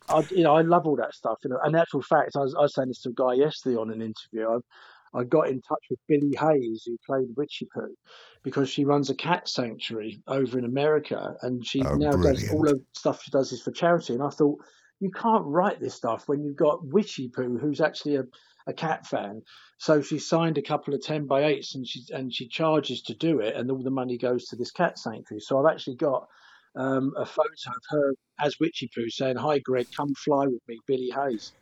I, 0.07 0.25
you 0.31 0.43
know, 0.43 0.55
I 0.55 0.61
love 0.61 0.87
all 0.87 0.95
that 0.95 1.13
stuff. 1.13 1.37
You 1.43 1.51
know, 1.51 1.59
in 1.65 1.75
actual 1.75 2.01
fact, 2.01 2.31
I 2.35 2.39
was, 2.39 2.55
I 2.55 2.61
was 2.61 2.73
saying 2.73 2.87
this 2.87 3.01
to 3.03 3.09
a 3.09 3.13
guy 3.13 3.33
yesterday 3.33 3.75
on 3.75 3.91
an 3.91 4.01
interview. 4.01 4.49
I, 4.49 5.19
I 5.19 5.23
got 5.23 5.49
in 5.49 5.61
touch 5.61 5.83
with 5.89 5.99
Billie 6.07 6.35
Hayes, 6.39 6.83
who 6.85 6.97
played 7.05 7.27
Witchy 7.35 7.67
Poo, 7.73 7.95
because 8.43 8.69
she 8.69 8.85
runs 8.85 9.09
a 9.09 9.15
cat 9.15 9.47
sanctuary 9.47 10.21
over 10.27 10.57
in 10.57 10.65
America, 10.65 11.35
and 11.41 11.65
she 11.65 11.81
oh, 11.83 11.95
now 11.95 12.11
brilliant. 12.11 12.39
does 12.39 12.51
all 12.51 12.63
the 12.63 12.81
stuff 12.93 13.23
she 13.23 13.31
does 13.31 13.51
is 13.51 13.61
for 13.61 13.71
charity. 13.71 14.13
And 14.13 14.23
I 14.23 14.29
thought, 14.29 14.59
you 14.99 15.11
can't 15.11 15.45
write 15.45 15.79
this 15.79 15.95
stuff 15.95 16.27
when 16.27 16.43
you've 16.43 16.57
got 16.57 16.85
Witchy 16.85 17.29
Poo, 17.29 17.57
who's 17.57 17.81
actually 17.81 18.17
a 18.17 18.23
a 18.67 18.73
cat 18.73 19.05
fan. 19.05 19.41
So 19.77 20.01
she 20.01 20.19
signed 20.19 20.57
a 20.57 20.61
couple 20.61 20.93
of 20.93 21.01
ten 21.01 21.25
by 21.25 21.45
eights, 21.45 21.75
and 21.75 21.87
she 21.87 22.03
and 22.11 22.33
she 22.33 22.47
charges 22.47 23.01
to 23.03 23.15
do 23.15 23.39
it, 23.39 23.55
and 23.55 23.71
all 23.71 23.83
the 23.83 23.91
money 23.91 24.17
goes 24.17 24.45
to 24.47 24.55
this 24.55 24.71
cat 24.71 24.97
sanctuary. 24.97 25.41
So 25.41 25.59
I've 25.59 25.71
actually 25.71 25.95
got 25.95 26.27
um, 26.75 27.13
a 27.17 27.25
photo 27.25 27.49
of 27.67 27.83
her 27.89 28.13
as 28.39 28.59
Witchy 28.59 28.89
Poo 28.93 29.09
saying, 29.09 29.37
"Hi, 29.37 29.59
Greg, 29.59 29.87
come 29.95 30.13
fly 30.15 30.45
with 30.45 30.61
me, 30.67 30.79
Billie 30.87 31.13
Hayes." 31.15 31.53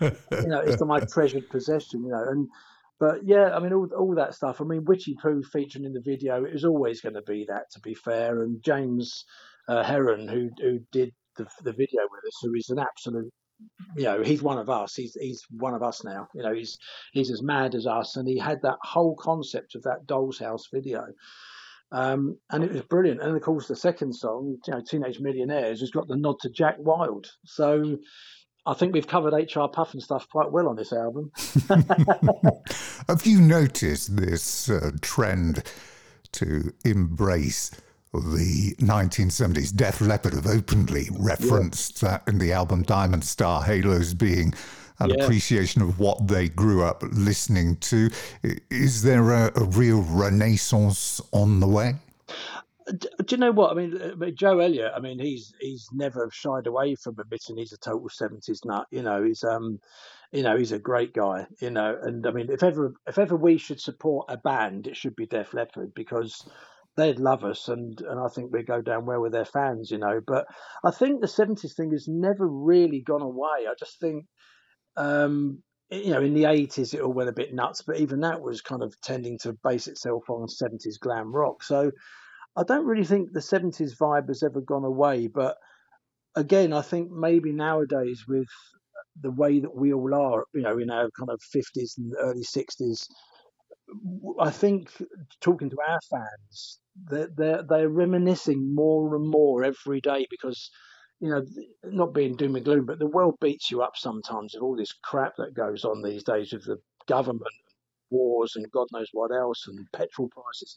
you 0.00 0.48
know, 0.48 0.60
it's 0.60 0.82
my 0.82 1.00
treasured 1.12 1.48
possession. 1.50 2.04
You 2.04 2.10
know, 2.10 2.24
and 2.28 2.48
but 2.98 3.24
yeah, 3.24 3.54
I 3.54 3.60
mean, 3.60 3.72
all 3.72 3.88
all 3.96 4.14
that 4.16 4.34
stuff. 4.34 4.60
I 4.60 4.64
mean, 4.64 4.84
Witchy 4.84 5.16
Poo 5.20 5.42
featuring 5.42 5.84
in 5.84 5.92
the 5.92 6.02
video, 6.04 6.44
it 6.44 6.52
was 6.52 6.64
always 6.64 7.00
going 7.00 7.14
to 7.14 7.22
be 7.22 7.46
that. 7.48 7.70
To 7.72 7.80
be 7.80 7.94
fair, 7.94 8.42
and 8.42 8.62
James 8.62 9.24
uh, 9.68 9.82
Heron, 9.82 10.26
who 10.26 10.50
who 10.60 10.80
did 10.90 11.12
the, 11.36 11.46
the 11.62 11.72
video 11.72 12.02
with 12.10 12.24
us, 12.26 12.38
who 12.42 12.54
is 12.54 12.70
an 12.70 12.78
absolute 12.78 13.32
you 13.96 14.04
know 14.04 14.22
he's 14.22 14.42
one 14.42 14.58
of 14.58 14.68
us. 14.68 14.94
He's 14.94 15.14
he's 15.14 15.44
one 15.50 15.74
of 15.74 15.82
us 15.82 16.04
now. 16.04 16.28
You 16.34 16.42
know 16.42 16.54
he's 16.54 16.78
he's 17.12 17.30
as 17.30 17.42
mad 17.42 17.74
as 17.74 17.86
us. 17.86 18.16
And 18.16 18.28
he 18.28 18.38
had 18.38 18.62
that 18.62 18.78
whole 18.82 19.16
concept 19.16 19.74
of 19.74 19.82
that 19.84 20.06
doll's 20.06 20.38
house 20.38 20.68
video. 20.72 21.06
Um, 21.90 22.36
and 22.50 22.62
it 22.62 22.72
was 22.72 22.82
brilliant. 22.82 23.22
And 23.22 23.34
of 23.34 23.42
course 23.42 23.68
the 23.68 23.76
second 23.76 24.14
song 24.14 24.58
you 24.66 24.72
know 24.72 24.80
teenage 24.80 25.20
millionaires 25.20 25.80
has 25.80 25.90
got 25.90 26.08
the 26.08 26.16
nod 26.16 26.36
to 26.40 26.50
jack 26.50 26.76
wild 26.78 27.26
so 27.44 27.98
I 28.68 28.74
think 28.74 28.92
we've 28.92 29.06
covered 29.06 29.32
HR 29.32 29.64
Pufnstuf 29.70 30.28
quite 30.28 30.52
well 30.52 30.68
on 30.68 30.76
this 30.76 30.92
album. 30.92 31.32
Have 33.08 33.24
you 33.24 33.40
noticed 33.40 34.14
this 34.14 34.68
uh, 34.68 34.90
trend 35.00 35.62
to 36.32 36.74
embrace 36.84 37.70
the 38.12 38.74
1970s. 38.78 39.74
Def 39.74 40.00
Leppard 40.00 40.34
have 40.34 40.46
openly 40.46 41.08
referenced 41.18 42.02
yeah. 42.02 42.10
that 42.10 42.28
in 42.28 42.38
the 42.38 42.52
album 42.52 42.82
Diamond 42.82 43.24
Star 43.24 43.62
Halos 43.62 44.14
being 44.14 44.54
an 45.00 45.10
yeah. 45.10 45.24
appreciation 45.24 45.82
of 45.82 45.98
what 45.98 46.26
they 46.26 46.48
grew 46.48 46.82
up 46.82 47.02
listening 47.12 47.76
to. 47.76 48.10
Is 48.70 49.02
there 49.02 49.30
a, 49.30 49.52
a 49.56 49.64
real 49.64 50.02
renaissance 50.02 51.20
on 51.32 51.60
the 51.60 51.68
way? 51.68 51.94
Do 52.86 53.08
you 53.30 53.36
know 53.36 53.52
what 53.52 53.72
I 53.72 53.74
mean? 53.74 54.00
Uh, 54.00 54.30
Joe 54.30 54.60
Elliott. 54.60 54.92
I 54.96 55.00
mean, 55.00 55.18
he's 55.18 55.52
he's 55.60 55.90
never 55.92 56.30
shied 56.32 56.66
away 56.66 56.94
from 56.94 57.18
admitting 57.18 57.58
he's 57.58 57.74
a 57.74 57.76
total 57.76 58.08
seventies 58.08 58.64
nut. 58.64 58.86
You 58.90 59.02
know, 59.02 59.22
he's 59.22 59.44
um, 59.44 59.78
you 60.32 60.42
know, 60.42 60.56
he's 60.56 60.72
a 60.72 60.78
great 60.78 61.12
guy. 61.12 61.46
You 61.60 61.70
know, 61.70 61.98
and 62.02 62.26
I 62.26 62.30
mean, 62.30 62.50
if 62.50 62.62
ever 62.62 62.94
if 63.06 63.18
ever 63.18 63.36
we 63.36 63.58
should 63.58 63.80
support 63.80 64.26
a 64.30 64.38
band, 64.38 64.86
it 64.86 64.96
should 64.96 65.16
be 65.16 65.26
Def 65.26 65.52
Leppard 65.52 65.92
because 65.92 66.48
they'd 66.98 67.18
love 67.18 67.44
us, 67.44 67.68
and 67.68 67.98
and 68.02 68.20
I 68.20 68.28
think 68.28 68.52
we'd 68.52 68.66
go 68.66 68.82
down 68.82 69.06
well 69.06 69.22
with 69.22 69.32
their 69.32 69.46
fans, 69.46 69.90
you 69.90 69.98
know. 69.98 70.20
But 70.26 70.44
I 70.84 70.90
think 70.90 71.20
the 71.20 71.28
seventies 71.28 71.74
thing 71.74 71.92
has 71.92 72.06
never 72.08 72.46
really 72.46 73.00
gone 73.00 73.22
away. 73.22 73.66
I 73.66 73.74
just 73.78 73.98
think, 74.00 74.26
um, 74.96 75.62
you 75.90 76.10
know, 76.10 76.20
in 76.20 76.34
the 76.34 76.44
eighties 76.44 76.92
it 76.92 77.00
all 77.00 77.12
went 77.12 77.30
a 77.30 77.40
bit 77.40 77.54
nuts, 77.54 77.82
but 77.86 77.98
even 77.98 78.20
that 78.20 78.42
was 78.42 78.60
kind 78.60 78.82
of 78.82 78.94
tending 79.00 79.38
to 79.42 79.56
base 79.64 79.86
itself 79.86 80.28
on 80.28 80.48
seventies 80.48 80.98
glam 80.98 81.32
rock. 81.32 81.62
So 81.62 81.90
I 82.56 82.64
don't 82.64 82.86
really 82.86 83.06
think 83.06 83.32
the 83.32 83.40
seventies 83.40 83.96
vibe 83.96 84.28
has 84.28 84.42
ever 84.42 84.60
gone 84.60 84.84
away. 84.84 85.28
But 85.28 85.56
again, 86.34 86.72
I 86.72 86.82
think 86.82 87.10
maybe 87.10 87.52
nowadays 87.52 88.24
with 88.28 88.48
the 89.22 89.30
way 89.30 89.60
that 89.60 89.74
we 89.74 89.92
all 89.92 90.14
are, 90.14 90.44
you 90.54 90.62
know, 90.62 90.78
in 90.78 90.90
our 90.90 91.08
kind 91.18 91.30
of 91.30 91.40
fifties 91.52 91.94
and 91.98 92.12
early 92.18 92.42
sixties. 92.42 93.06
I 94.38 94.50
think 94.50 94.90
talking 95.40 95.70
to 95.70 95.76
our 95.88 95.98
fans, 96.10 96.78
they're, 97.06 97.62
they're, 97.62 97.88
reminiscing 97.88 98.74
more 98.74 99.14
and 99.16 99.28
more 99.28 99.64
every 99.64 100.00
day 100.00 100.26
because, 100.30 100.70
you 101.20 101.30
know, 101.30 101.44
not 101.84 102.14
being 102.14 102.36
doom 102.36 102.56
and 102.56 102.64
gloom, 102.64 102.86
but 102.86 102.98
the 102.98 103.06
world 103.06 103.36
beats 103.40 103.70
you 103.70 103.82
up 103.82 103.96
sometimes 103.96 104.54
with 104.54 104.62
all 104.62 104.76
this 104.76 104.92
crap 105.04 105.34
that 105.38 105.54
goes 105.54 105.84
on 105.84 106.02
these 106.02 106.22
days 106.24 106.52
with 106.52 106.64
the 106.64 106.78
government, 107.06 107.54
wars, 108.10 108.54
and 108.56 108.70
God 108.70 108.86
knows 108.92 109.08
what 109.12 109.32
else, 109.32 109.66
and 109.68 109.86
petrol 109.92 110.28
prices. 110.28 110.76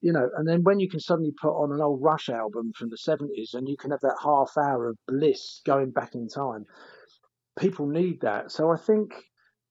You 0.00 0.12
know, 0.12 0.30
and 0.36 0.48
then 0.48 0.62
when 0.62 0.80
you 0.80 0.88
can 0.88 1.00
suddenly 1.00 1.32
put 1.40 1.52
on 1.52 1.72
an 1.72 1.80
old 1.82 2.02
Rush 2.02 2.30
album 2.30 2.72
from 2.74 2.88
the 2.88 2.96
70s 2.96 3.52
and 3.52 3.68
you 3.68 3.76
can 3.76 3.90
have 3.90 4.00
that 4.00 4.16
half 4.22 4.52
hour 4.56 4.88
of 4.88 4.96
bliss 5.06 5.60
going 5.66 5.90
back 5.90 6.14
in 6.14 6.26
time, 6.28 6.64
people 7.58 7.86
need 7.86 8.22
that. 8.22 8.50
So 8.50 8.70
I 8.70 8.76
think 8.76 9.12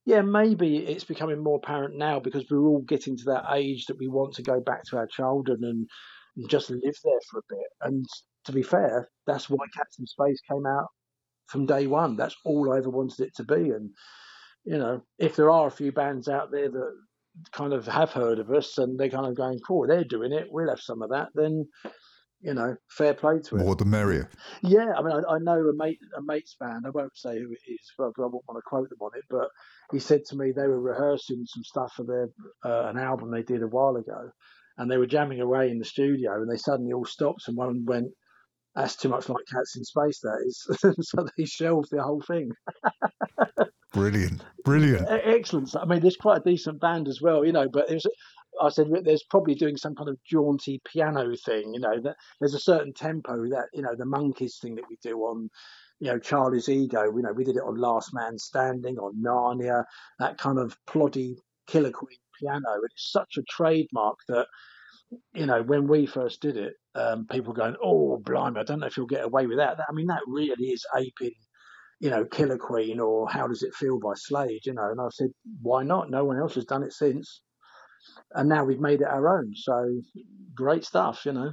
yeah, 0.10 0.22
maybe 0.22 0.78
it's 0.78 1.04
becoming 1.04 1.44
more 1.44 1.58
apparent 1.64 1.96
now 1.96 2.20
because 2.20 2.44
we're 2.50 2.66
all 2.66 2.82
getting 2.82 3.16
to 3.16 3.26
that 3.26 3.46
age 3.54 3.86
that 3.86 4.00
we 4.00 4.08
want 4.08 4.34
to 4.34 4.42
go 4.42 4.60
back 4.60 4.84
to 4.86 4.98
our 4.98 5.06
childhood 5.06 5.60
and, 5.62 5.88
and 6.36 6.50
just 6.50 6.72
live 6.72 6.82
there 6.82 7.20
for 7.30 7.38
a 7.38 7.44
bit. 7.48 7.68
And 7.82 8.08
to 8.46 8.52
be 8.52 8.64
fair, 8.64 9.08
that's 9.28 9.52
why 9.52 9.64
Cats 9.78 10.00
in 10.00 10.08
Space 10.08 10.42
came 10.50 10.66
out 10.66 10.88
from 11.46 11.68
day 11.68 11.86
one. 11.86 12.16
That's 12.16 12.36
all 12.44 12.74
I 12.74 12.80
ever 12.80 12.90
wanted 12.90 13.20
it 13.20 13.36
to 13.36 13.44
be. 13.44 13.70
And 13.70 13.92
you 14.66 14.80
know, 14.80 15.04
if 15.20 15.36
there 15.36 15.52
are 15.52 15.68
a 15.68 15.72
few 15.72 15.92
bands 15.92 16.28
out 16.28 16.50
there 16.52 16.72
that 16.72 16.94
kind 17.52 17.74
of 17.74 17.86
have 17.86 18.12
heard 18.12 18.40
of 18.40 18.50
us 18.50 18.80
and 18.80 19.00
they're 19.00 19.10
kind 19.10 19.28
of 19.28 19.38
going, 19.38 19.60
"Cool, 19.60 19.86
they're 19.88 20.04
doing 20.04 20.34
it. 20.34 20.48
We'll 20.50 20.70
have 20.70 20.82
some 20.82 21.04
of 21.04 21.12
that." 21.12 21.28
Then 21.36 21.68
you 22.42 22.54
know, 22.54 22.76
fair 22.90 23.14
play 23.14 23.40
to 23.40 23.58
it. 23.58 23.66
More 23.66 23.76
the 23.76 23.86
merrier. 23.86 24.30
Yeah, 24.62 24.94
I 24.98 25.02
mean, 25.02 25.12
I, 25.12 25.34
I, 25.34 25.40
know 25.40 25.60
a 25.60 25.74
mate, 25.74 26.00
a 26.18 26.22
mate's 26.22 26.56
band. 26.60 26.86
I 26.86 26.90
won't 26.90 27.16
say 27.18 27.38
who 27.38 27.52
it 27.52 27.72
is, 27.72 27.92
because 27.98 28.14
I 28.18 28.22
won't 28.22 28.44
want 28.48 28.58
to 28.58 28.62
quote 28.66 28.90
them 28.90 29.00
on 29.02 29.12
it. 29.16 29.26
But 29.30 29.50
he 29.92 30.00
said 30.00 30.24
to 30.26 30.38
me 30.38 30.52
they 30.52 30.68
were 30.68 30.80
rehearsing 30.80 31.44
some 31.46 31.64
stuff 31.64 31.94
for 31.96 32.04
their 32.04 32.30
uh, 32.64 32.90
an 32.90 32.98
album 32.98 33.32
they 33.32 33.44
did 33.44 33.62
a 33.62 33.68
while 33.68 33.98
ago, 33.98 34.32
and 34.78 34.90
they 34.90 34.98
were 34.98 35.08
jamming 35.08 35.42
away 35.42 35.70
in 35.70 35.80
the 35.80 35.86
studio, 35.86 36.42
and 36.42 36.50
they 36.50 36.58
suddenly 36.58 36.94
all 36.94 37.06
stopped, 37.06 37.44
and 37.48 37.58
one 37.58 37.86
went, 37.86 38.08
"That's 38.74 38.96
too 38.96 39.10
much 39.10 39.28
like 39.28 39.46
Cats 39.52 39.76
in 39.76 39.84
Space." 39.84 40.22
That 40.22 40.44
is, 40.46 41.10
so 41.10 41.28
they 41.38 41.46
shelved 41.46 41.90
the 41.92 42.02
whole 42.02 42.22
thing. 42.22 42.52
brilliant, 43.94 44.46
brilliant, 44.64 45.08
excellent. 45.10 45.76
I 45.76 45.86
mean, 45.86 46.00
there's 46.00 46.16
quite 46.16 46.38
a 46.38 46.50
decent 46.50 46.80
band 46.80 47.10
as 47.10 47.22
well, 47.22 47.44
you 47.44 47.52
know. 47.52 47.68
But 47.68 47.90
it 47.90 47.96
was, 47.96 48.06
I 48.62 48.70
said, 48.70 48.88
there's 49.04 49.24
probably 49.24 49.56
doing 49.56 49.78
some 49.78 49.96
kind 49.96 50.10
of 50.10 50.18
jaunty 50.24 50.82
piano 50.86 51.36
thing, 51.46 51.74
you 51.74 51.80
know. 51.80 52.00
That 52.02 52.16
there's 52.40 52.54
a 52.54 52.60
certain 52.60 52.94
tempo 52.94 53.50
that 53.50 53.68
you 53.74 53.82
know 53.82 53.96
the 53.96 54.06
Monkees 54.06 54.60
thing 54.62 54.76
that 54.76 54.90
we 54.90 54.98
do 55.02 55.18
on 55.20 55.50
you 56.00 56.08
know, 56.08 56.20
Charlie's 56.20 56.70
Ego. 56.70 57.04
You 57.16 57.22
know, 57.22 57.34
we 57.34 57.44
did 57.44 57.58
it 57.58 57.64
on 57.64 57.76
Last 57.76 58.14
Man 58.14 58.38
Standing, 58.38 58.98
on 58.98 59.22
Narnia, 59.22 59.84
that 60.20 60.38
kind 60.38 60.58
of 60.58 60.78
ploddy 60.88 61.36
Killer 61.68 61.92
Queen 61.92 62.18
piano. 62.40 62.80
It's 62.86 63.12
such 63.12 63.38
a 63.38 63.44
trademark 63.50 64.18
that, 64.30 64.48
you 65.34 65.46
know, 65.46 65.62
when 65.64 65.88
we 65.88 66.06
first 66.06 66.42
did 66.42 66.58
it, 66.58 66.74
um, 66.96 67.28
people 67.28 67.54
going, 67.54 67.76
"Oh, 67.84 68.18
blimey, 68.18 68.60
I 68.60 68.64
don't 68.64 68.80
know 68.80 68.88
if 68.88 68.98
you'll 68.98 69.08
get 69.08 69.26
away 69.26 69.48
with 69.48 69.58
that." 69.58 69.80
I 69.88 69.92
mean, 69.94 70.08
that 70.08 70.22
really 70.28 70.70
is 70.70 70.86
aping, 70.96 71.36
you 72.00 72.10
know, 72.10 72.26
Killer 72.26 72.58
Queen 72.58 73.00
or 73.00 73.30
How 73.30 73.48
Does 73.48 73.64
It 73.64 73.76
Feel 73.76 74.00
by 74.00 74.14
Slade. 74.16 74.66
You 74.66 74.74
know, 74.74 74.90
and 74.92 75.02
I 75.02 75.10
said, 75.12 75.32
"Why 75.62 75.84
not? 75.84 76.10
No 76.10 76.26
one 76.26 76.38
else 76.40 76.56
has 76.56 76.66
done 76.66 76.84
it 76.84 76.94
since." 76.94 77.42
And 78.34 78.50
now 78.50 78.64
we've 78.64 78.80
made 78.80 79.02
it 79.02 79.08
our 79.08 79.40
own. 79.40 79.54
So 79.56 80.02
great 80.56 80.86
stuff, 80.86 81.26
you 81.26 81.34
know. 81.34 81.52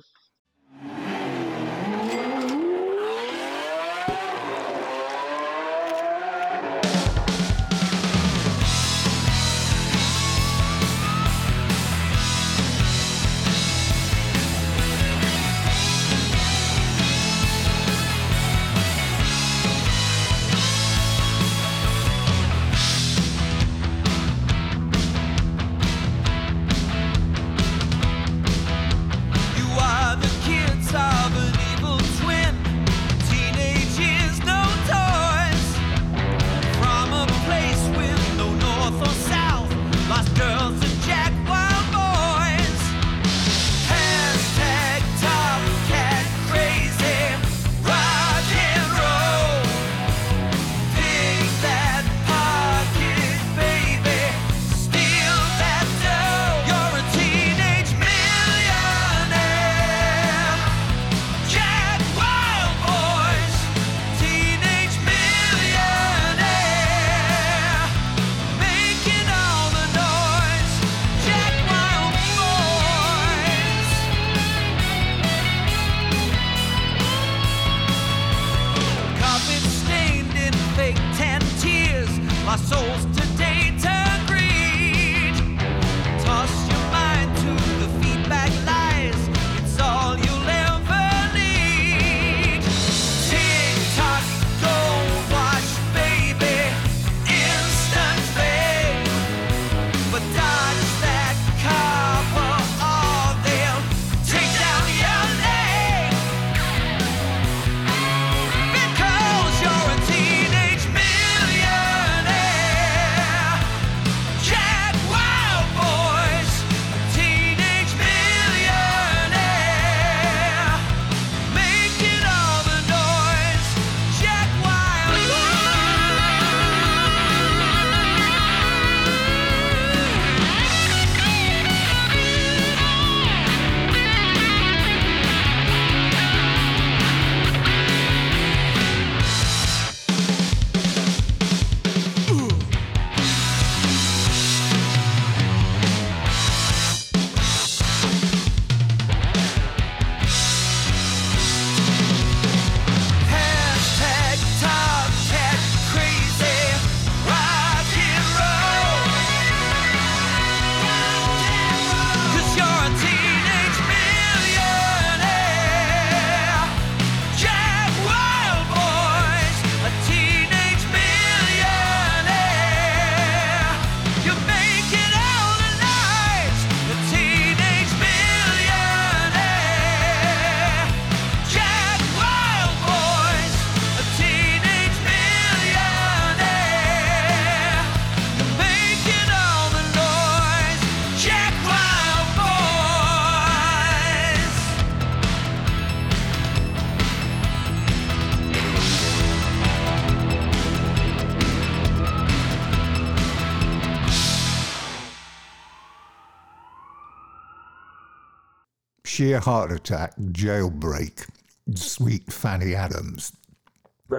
Sheer 209.17 209.41
Heart 209.41 209.73
Attack, 209.73 210.15
Jailbreak, 210.33 211.27
Sweet 211.75 212.31
Fanny 212.31 212.75
Adams. 212.75 213.33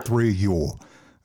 Three 0.03 0.29
of 0.29 0.35
your 0.37 0.79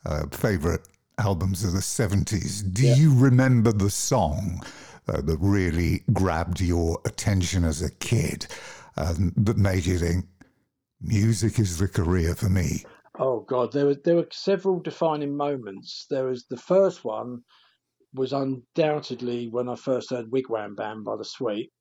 uh, 0.05 0.27
favourite 0.31 0.83
albums 1.17 1.65
of 1.65 1.73
the 1.73 1.79
70s. 1.79 2.71
Do 2.71 2.87
yeah. 2.87 2.97
you 2.97 3.19
remember 3.19 3.73
the 3.73 3.89
song 3.89 4.63
uh, 5.09 5.23
that 5.23 5.39
really 5.41 6.03
grabbed 6.13 6.61
your 6.61 7.01
attention 7.07 7.65
as 7.65 7.81
a 7.81 7.91
kid 7.91 8.47
um, 8.99 9.33
that 9.39 9.57
made 9.57 9.87
you 9.87 9.97
think, 9.97 10.27
music 11.01 11.59
is 11.59 11.79
the 11.79 11.89
career 11.89 12.35
for 12.35 12.51
me? 12.51 12.85
Oh, 13.19 13.41
God. 13.41 13.73
There, 13.73 13.87
was, 13.87 13.97
there 14.05 14.17
were 14.17 14.29
several 14.31 14.81
defining 14.81 15.35
moments. 15.35 16.05
There 16.11 16.27
was 16.27 16.45
the 16.51 16.59
first 16.59 17.07
one 17.07 17.41
was 18.13 18.35
undoubtedly 18.35 19.49
when 19.49 19.71
I 19.71 19.77
first 19.77 20.11
heard 20.11 20.31
Wigwam 20.31 20.77
Bam 20.77 21.05
by 21.05 21.17
the 21.17 21.25
Sweet 21.25 21.73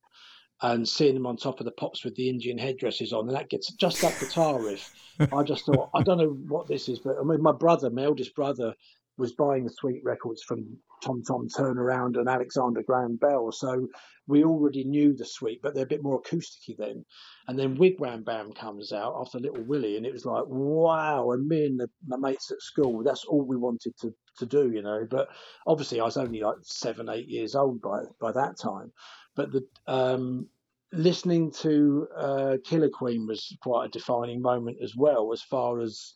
and 0.62 0.88
seeing 0.88 1.16
them 1.16 1.26
on 1.26 1.38
top 1.38 1.59
of 1.59 1.66
the 1.66 1.72
pops 1.72 2.03
with 2.03 2.16
the 2.16 2.30
Indian 2.30 2.57
headdresses 2.57 3.14
on, 3.14 3.28
and 3.28 3.36
that 3.36 3.49
gets 3.49 3.72
just 3.74 4.01
that 4.01 4.20
guitar 4.20 4.62
riff. 4.62 4.93
I 5.32 5.43
just 5.43 5.66
thought, 5.66 5.89
I 5.95 6.03
don't 6.03 6.18
know 6.18 6.38
what 6.47 6.68
this 6.68 6.88
is, 6.89 6.99
but 6.99 7.16
I 7.20 7.24
mean, 7.24 7.41
my 7.41 7.51
brother, 7.51 7.89
my 7.89 8.03
eldest 8.03 8.36
brother, 8.36 8.76
was 9.18 9.34
buying 9.34 9.64
the 9.64 9.70
Sweet 9.70 10.01
records 10.03 10.41
from 10.41 10.66
Tom 11.03 11.22
Tom 11.28 11.47
Turnaround 11.47 12.18
and 12.18 12.30
Alexander 12.30 12.82
Graham 12.82 13.18
Bell. 13.18 13.51
So 13.51 13.88
we 14.28 14.43
already 14.43 14.84
knew 14.84 15.16
the 15.16 15.26
Sweet, 15.26 15.62
but 15.62 15.76
they're 15.76 15.84
a 15.84 15.88
bit 15.88 16.03
more 16.03 16.22
acousticy 16.22 16.78
then. 16.78 17.05
And 17.47 17.59
then 17.59 17.78
Wigwam 17.78 18.24
Bam 18.24 18.53
comes 18.53 18.93
out 18.93 19.16
after 19.20 19.39
Little 19.39 19.64
Willie, 19.64 19.97
and 19.97 20.05
it 20.05 20.14
was 20.14 20.26
like, 20.26 20.43
wow. 20.47 21.32
And 21.32 21.47
me 21.47 21.66
and 21.66 21.80
the, 21.80 21.89
my 22.07 22.18
mates 22.18 22.51
at 22.51 22.62
school, 22.62 23.03
that's 23.03 23.26
all 23.26 23.43
we 23.43 23.57
wanted 23.57 23.93
to, 24.01 24.14
to 24.38 24.45
do, 24.45 24.72
you 24.72 24.82
know. 24.82 25.05
But 25.09 25.28
obviously, 25.68 25.99
I 25.99 26.05
was 26.05 26.18
only 26.18 26.41
like 26.41 26.57
seven, 26.62 27.09
eight 27.09 27.28
years 27.28 27.55
old 27.55 27.82
by 27.82 28.03
by 28.20 28.32
that 28.32 28.57
time. 28.57 28.91
But 29.36 29.51
the 29.51 29.65
um, 29.88 30.47
listening 30.91 31.51
to 31.51 32.07
uh, 32.15 32.57
Killer 32.65 32.89
Queen 32.89 33.25
was 33.27 33.55
quite 33.61 33.86
a 33.86 33.89
defining 33.89 34.41
moment 34.41 34.77
as 34.84 34.95
well, 34.95 35.32
as 35.32 35.41
far 35.41 35.79
as 35.79 36.13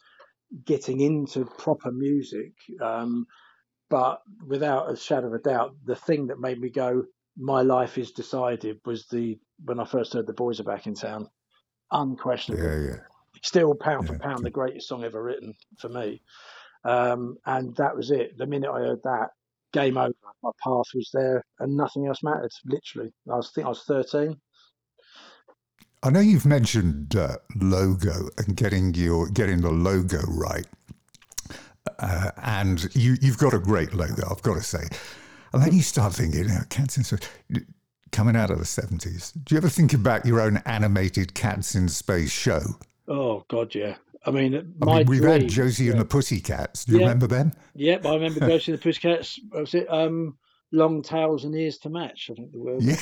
getting 0.66 1.02
into 1.02 1.46
proper 1.46 1.92
music. 1.92 2.54
Um, 2.82 3.26
but 3.90 4.22
without 4.46 4.92
a 4.92 4.98
shadow 4.98 5.28
of 5.28 5.34
a 5.34 5.40
doubt, 5.40 5.76
the 5.86 5.96
thing 5.96 6.28
that 6.28 6.40
made 6.40 6.60
me 6.60 6.70
go, 6.70 7.04
my 7.38 7.62
life 7.62 7.98
is 7.98 8.12
decided, 8.12 8.80
was 8.86 9.06
the 9.08 9.38
when 9.64 9.80
I 9.80 9.86
first 9.86 10.14
heard 10.14 10.28
the 10.28 10.34
boys 10.34 10.60
are 10.60 10.64
back 10.64 10.88
in 10.88 10.96
town. 10.96 11.30
Unquestionably, 11.92 12.66
yeah, 12.66 12.94
yeah. 12.94 13.00
still 13.44 13.76
pound 13.76 14.08
for 14.08 14.18
pound 14.18 14.44
the 14.44 14.50
greatest 14.50 14.88
song 14.88 15.04
ever 15.04 15.22
written 15.22 15.54
for 15.78 15.90
me. 15.90 16.22
Um, 16.84 17.38
and 17.46 17.76
that 17.78 17.96
was 17.96 18.12
it. 18.12 18.38
The 18.38 18.46
minute 18.46 18.70
I 18.70 18.80
heard 18.80 19.04
that, 19.04 19.30
game 19.72 19.98
over. 19.98 20.15
My 20.46 20.52
path 20.64 20.86
was 20.94 21.10
there, 21.12 21.44
and 21.60 21.76
nothing 21.76 22.06
else 22.06 22.22
mattered. 22.22 22.52
Literally, 22.66 23.12
I 23.28 23.36
was 23.36 23.50
I 23.50 23.52
think 23.56 23.66
I 23.66 23.70
was 23.70 23.84
thirteen. 23.84 24.40
I 26.04 26.12
know 26.12 26.20
you've 26.20 26.46
mentioned 26.46 27.16
uh, 27.16 27.38
logo 27.60 28.30
and 28.38 28.56
getting 28.56 28.94
your 28.94 29.28
getting 29.30 29.62
the 29.62 29.72
logo 29.72 30.20
right, 30.28 30.68
uh, 31.98 32.30
and 32.44 32.94
you 32.96 33.16
you've 33.22 33.40
got 33.40 33.56
a 33.56 33.60
great 33.60 33.96
logo. 33.96 34.22
I've 34.30 34.44
got 34.44 34.54
to 34.54 34.62
say, 34.62 34.84
and 35.52 35.64
then 35.64 35.74
you 35.74 35.82
start 35.82 36.14
thinking, 36.14 36.42
you 36.42 36.50
know, 36.50 36.62
Cats 36.70 36.98
in 36.98 37.04
Space, 37.04 37.28
coming 38.12 38.36
out 38.36 38.52
of 38.52 38.60
the 38.60 38.66
seventies. 38.66 39.32
Do 39.32 39.56
you 39.56 39.58
ever 39.58 39.70
think 39.70 39.94
about 39.94 40.28
your 40.28 40.42
own 40.42 40.58
animated 40.68 41.34
Cats 41.34 41.74
in 41.74 41.90
Space 41.90 42.32
show? 42.32 42.62
Oh 43.08 43.44
God, 43.50 43.74
yeah. 43.74 43.96
I 44.26 44.32
mean, 44.32 44.76
I 44.82 44.86
mean 44.86 45.06
we've 45.08 45.22
dream, 45.22 45.42
had 45.42 45.50
Josie 45.50 45.86
yeah. 45.86 45.92
and 45.92 46.02
the 46.02 46.06
Pussycats. 46.06 46.86
Do 46.86 46.94
you 46.94 47.00
yeah. 47.00 47.06
remember 47.06 47.28
them? 47.28 47.52
Yep, 47.76 48.06
I 48.06 48.14
remember 48.16 48.40
Josie 48.48 48.72
and 48.72 48.80
the 48.80 48.84
Pussycats. 48.84 49.40
Was 49.52 49.74
it 49.74 49.88
um, 49.90 50.38
long 50.72 51.04
tails 51.04 51.46
and 51.46 51.56
ears 51.56 51.78
to 51.80 51.90
match? 51.90 52.30
I 52.32 52.36
think 52.36 52.52
the 52.52 52.60
word. 52.60 52.82
Yeah. 52.82 52.96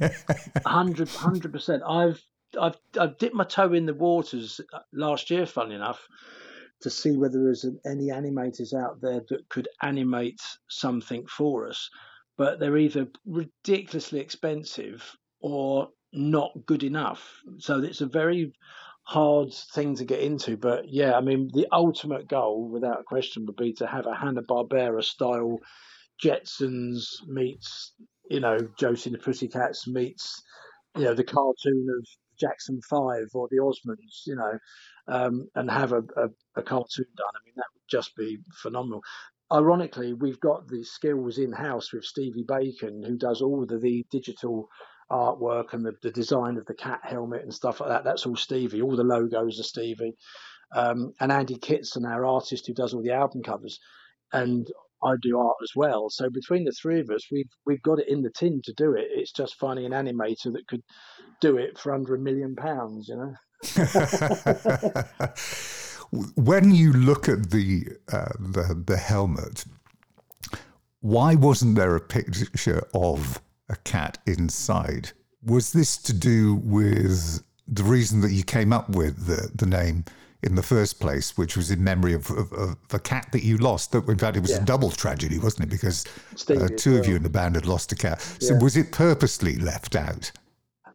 Hundred, 0.66 1.08
hundred 1.08 1.52
percent. 1.52 1.82
I've 1.86 2.20
I've 2.60 2.76
I've 2.98 3.18
dipped 3.18 3.34
my 3.34 3.44
toe 3.44 3.72
in 3.72 3.86
the 3.86 3.94
waters 3.94 4.60
last 4.92 5.30
year, 5.30 5.46
funny 5.46 5.74
enough, 5.74 6.06
to 6.80 6.90
see 6.90 7.16
whether 7.16 7.42
there's 7.42 7.66
any 7.86 8.08
animators 8.08 8.74
out 8.74 9.00
there 9.00 9.22
that 9.28 9.48
could 9.48 9.68
animate 9.80 10.40
something 10.68 11.26
for 11.26 11.68
us, 11.68 11.88
but 12.36 12.58
they're 12.58 12.76
either 12.76 13.06
ridiculously 13.26 14.20
expensive 14.20 15.16
or 15.40 15.88
not 16.12 16.52
good 16.66 16.82
enough. 16.82 17.40
So 17.58 17.82
it's 17.82 18.00
a 18.00 18.06
very 18.06 18.52
hard 19.04 19.52
thing 19.74 19.96
to 19.96 20.04
get 20.04 20.20
into. 20.20 20.56
But 20.56 20.88
yeah, 20.88 21.14
I 21.14 21.20
mean, 21.20 21.50
the 21.52 21.66
ultimate 21.72 22.28
goal, 22.28 22.68
without 22.68 23.00
a 23.00 23.04
question, 23.04 23.46
would 23.46 23.56
be 23.56 23.72
to 23.74 23.86
have 23.86 24.06
a 24.06 24.14
Hanna 24.14 24.42
Barbera 24.42 25.02
style 25.02 25.58
Jetsons 26.22 27.06
meets 27.26 27.92
you 28.30 28.40
know 28.40 28.58
Josie 28.78 29.10
and 29.10 29.18
the 29.18 29.22
Pussycats 29.22 29.88
meets 29.88 30.42
you 30.96 31.04
know 31.04 31.14
the 31.14 31.24
cartoon 31.24 31.86
of 31.98 32.06
Jackson 32.38 32.80
Five 32.88 33.28
or 33.34 33.48
the 33.50 33.58
Osmonds, 33.58 34.26
you 34.26 34.36
know, 34.36 34.58
um, 35.08 35.48
and 35.54 35.70
have 35.70 35.92
a, 35.92 35.98
a, 35.98 36.28
a, 36.56 36.62
cartoon 36.62 37.06
done. 37.16 37.28
I 37.34 37.40
mean, 37.44 37.54
that 37.56 37.66
would 37.74 37.88
just 37.88 38.16
be 38.16 38.38
phenomenal. 38.54 39.02
Ironically, 39.52 40.14
we've 40.14 40.40
got 40.40 40.66
the 40.66 40.82
skills 40.82 41.38
in 41.38 41.52
house 41.52 41.92
with 41.92 42.04
Stevie 42.04 42.44
Bacon, 42.46 43.02
who 43.04 43.16
does 43.16 43.42
all 43.42 43.64
the, 43.66 43.78
the 43.78 44.04
digital 44.10 44.68
artwork 45.12 45.74
and 45.74 45.84
the, 45.84 45.92
the, 46.02 46.10
design 46.10 46.56
of 46.56 46.64
the 46.66 46.74
cat 46.74 47.00
helmet 47.02 47.42
and 47.42 47.52
stuff 47.52 47.80
like 47.80 47.90
that. 47.90 48.04
That's 48.04 48.26
all 48.26 48.36
Stevie. 48.36 48.82
All 48.82 48.96
the 48.96 49.04
logos 49.04 49.60
are 49.60 49.64
Stevie. 49.64 50.14
Um, 50.74 51.12
and 51.20 51.30
Andy 51.30 51.56
Kitson, 51.58 52.06
our 52.06 52.24
artist 52.24 52.66
who 52.66 52.72
does 52.72 52.94
all 52.94 53.02
the 53.02 53.12
album 53.12 53.42
covers. 53.42 53.78
And 54.32 54.66
I 55.04 55.14
do 55.20 55.38
art 55.38 55.56
as 55.62 55.72
well. 55.76 56.08
So 56.08 56.30
between 56.30 56.64
the 56.64 56.72
three 56.72 57.00
of 57.00 57.10
us, 57.10 57.26
we've 57.30 57.50
we've 57.66 57.82
got 57.82 57.98
it 57.98 58.08
in 58.08 58.22
the 58.22 58.30
tin 58.30 58.60
to 58.64 58.72
do 58.76 58.94
it. 58.94 59.08
It's 59.10 59.32
just 59.32 59.56
finding 59.56 59.84
an 59.84 59.92
animator 59.92 60.52
that 60.52 60.66
could 60.68 60.82
do 61.40 61.58
it 61.58 61.76
for 61.78 61.92
under 61.92 62.14
a 62.14 62.18
million 62.18 62.54
pounds, 62.56 63.08
you 63.08 63.16
know. 63.16 63.34
when 66.36 66.74
you 66.74 66.92
look 66.92 67.28
at 67.28 67.50
the, 67.50 67.86
uh, 68.12 68.32
the 68.38 68.82
the 68.86 68.96
helmet, 68.96 69.64
why 71.00 71.34
wasn't 71.34 71.74
there 71.76 71.96
a 71.96 72.00
picture 72.00 72.86
of 72.94 73.42
a 73.68 73.76
cat 73.76 74.18
inside? 74.26 75.12
Was 75.44 75.72
this 75.72 75.96
to 75.98 76.12
do 76.12 76.56
with 76.62 77.42
the 77.66 77.84
reason 77.84 78.20
that 78.20 78.32
you 78.32 78.44
came 78.44 78.72
up 78.72 78.90
with 78.90 79.26
the 79.26 79.50
the 79.54 79.66
name? 79.66 80.04
in 80.42 80.56
the 80.56 80.62
first 80.62 80.98
place, 80.98 81.38
which 81.38 81.56
was 81.56 81.70
in 81.70 81.82
memory 81.84 82.14
of, 82.14 82.28
of, 82.30 82.52
of 82.52 82.76
the 82.88 82.98
cat 82.98 83.28
that 83.32 83.44
you 83.44 83.56
lost. 83.58 83.92
That 83.92 84.08
in 84.08 84.18
fact 84.18 84.36
it 84.36 84.40
was 84.40 84.50
yeah. 84.50 84.62
a 84.62 84.64
double 84.64 84.90
tragedy, 84.90 85.38
wasn't 85.38 85.64
it? 85.64 85.70
Because 85.70 86.04
uh, 86.50 86.68
two 86.76 86.98
of 86.98 87.06
you 87.06 87.16
in 87.16 87.22
the 87.22 87.30
band 87.30 87.54
had 87.54 87.66
lost 87.66 87.92
a 87.92 87.96
cat. 87.96 88.20
So 88.20 88.54
yeah. 88.54 88.60
was 88.60 88.76
it 88.76 88.90
purposely 88.90 89.56
left 89.56 89.94
out? 89.94 90.32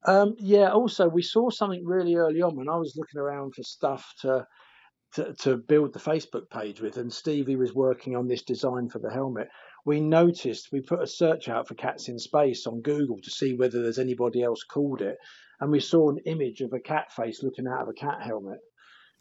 Um, 0.06 0.36
yeah. 0.38 0.72
Also, 0.72 1.08
we 1.08 1.22
saw 1.22 1.50
something 1.50 1.86
really 1.86 2.16
early 2.16 2.42
on 2.42 2.56
when 2.56 2.70
I 2.70 2.76
was 2.76 2.96
looking 2.98 3.20
around 3.20 3.54
for 3.56 3.64
stuff 3.64 4.06
to, 4.22 4.46
to 5.16 5.34
to 5.36 5.58
build 5.58 5.94
the 5.94 6.00
Facebook 6.00 6.50
page 6.50 6.82
with, 6.82 6.98
and 6.98 7.12
Stevie 7.12 7.56
was 7.56 7.74
working 7.74 8.16
on 8.16 8.28
this 8.28 8.44
design 8.44 8.90
for 8.90 9.00
the 9.00 9.10
helmet. 9.10 9.48
We 9.88 10.02
noticed 10.02 10.74
we 10.74 10.82
put 10.82 11.02
a 11.02 11.08
search 11.08 11.48
out 11.48 11.70
for 11.70 11.74
cats 11.74 12.10
in 12.10 12.20
space 12.20 12.68
on 12.68 12.82
Google 12.82 13.22
to 13.24 13.32
see 13.32 13.54
whether 13.54 13.82
there's 13.82 14.00
anybody 14.00 14.44
else 14.44 14.62
called 14.64 15.02
it, 15.02 15.18
and 15.62 15.72
we 15.72 15.80
saw 15.80 16.10
an 16.10 16.18
image 16.26 16.60
of 16.60 16.74
a 16.74 16.80
cat 16.82 17.10
face 17.14 17.42
looking 17.42 17.68
out 17.68 17.84
of 17.84 17.88
a 17.88 17.94
cat 17.94 18.22
helmet. 18.22 18.60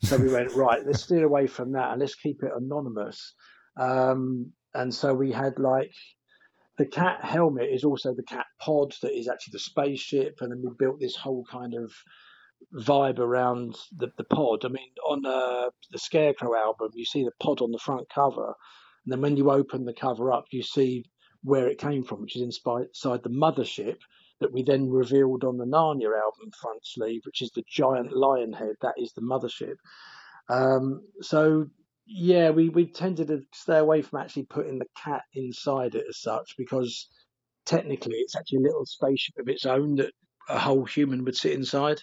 So 0.02 0.16
we 0.16 0.28
went 0.28 0.50
right. 0.56 0.84
Let's 0.84 1.04
steer 1.04 1.24
away 1.24 1.46
from 1.46 1.70
that 1.74 1.92
and 1.92 2.00
let's 2.00 2.16
keep 2.16 2.42
it 2.42 2.50
anonymous. 2.52 3.34
Um, 3.76 4.54
and 4.74 4.92
so 4.92 5.14
we 5.14 5.30
had 5.30 5.60
like 5.60 5.92
the 6.78 6.86
cat 6.86 7.24
helmet 7.24 7.68
is 7.72 7.84
also 7.84 8.12
the 8.12 8.24
cat 8.24 8.46
pod 8.60 8.92
that 9.02 9.16
is 9.16 9.28
actually 9.28 9.52
the 9.52 9.60
spaceship, 9.60 10.38
and 10.40 10.50
then 10.50 10.62
we 10.64 10.70
built 10.76 10.98
this 10.98 11.14
whole 11.14 11.44
kind 11.48 11.74
of 11.74 11.92
vibe 12.74 13.20
around 13.20 13.76
the, 13.96 14.08
the 14.18 14.24
pod. 14.24 14.64
I 14.64 14.68
mean, 14.68 14.90
on 15.08 15.24
uh, 15.24 15.70
the 15.92 16.00
Scarecrow 16.00 16.56
album, 16.56 16.90
you 16.94 17.04
see 17.04 17.22
the 17.22 17.30
pod 17.40 17.60
on 17.60 17.70
the 17.70 17.78
front 17.78 18.08
cover, 18.12 18.54
and 19.06 19.12
then 19.12 19.20
when 19.20 19.36
you 19.36 19.50
open 19.52 19.84
the 19.84 19.94
cover 19.94 20.32
up, 20.32 20.46
you 20.50 20.62
see 20.62 21.04
where 21.44 21.68
it 21.68 21.78
came 21.78 22.02
from, 22.02 22.22
which 22.22 22.34
is 22.34 22.42
inside 22.42 23.22
the 23.22 23.30
mothership, 23.30 23.98
that 24.40 24.52
we 24.52 24.64
then 24.64 24.90
revealed 24.90 25.44
on 25.44 25.56
the 25.56 25.64
Narnia 25.64 26.06
album 26.06 26.50
front 26.60 26.84
sleeve, 26.84 27.20
which 27.24 27.40
is 27.40 27.52
the 27.52 27.62
giant 27.70 28.14
lion 28.16 28.52
head. 28.52 28.74
That 28.82 28.94
is 28.98 29.12
the 29.12 29.22
mothership. 29.22 29.76
Um, 30.48 31.02
so 31.22 31.68
yeah, 32.06 32.50
we, 32.50 32.68
we 32.68 32.86
tended 32.86 33.28
to 33.28 33.42
stay 33.54 33.78
away 33.78 34.02
from 34.02 34.20
actually 34.20 34.44
putting 34.44 34.80
the 34.80 34.86
cat 35.02 35.22
inside 35.34 35.94
it 35.94 36.06
as 36.08 36.20
such 36.20 36.54
because 36.58 37.08
technically 37.64 38.16
it's 38.16 38.34
actually 38.34 38.58
a 38.58 38.62
little 38.62 38.84
spaceship 38.84 39.36
of 39.38 39.48
its 39.48 39.66
own 39.66 39.96
that 39.96 40.12
a 40.48 40.58
whole 40.58 40.84
human 40.84 41.24
would 41.24 41.36
sit 41.36 41.52
inside. 41.52 42.02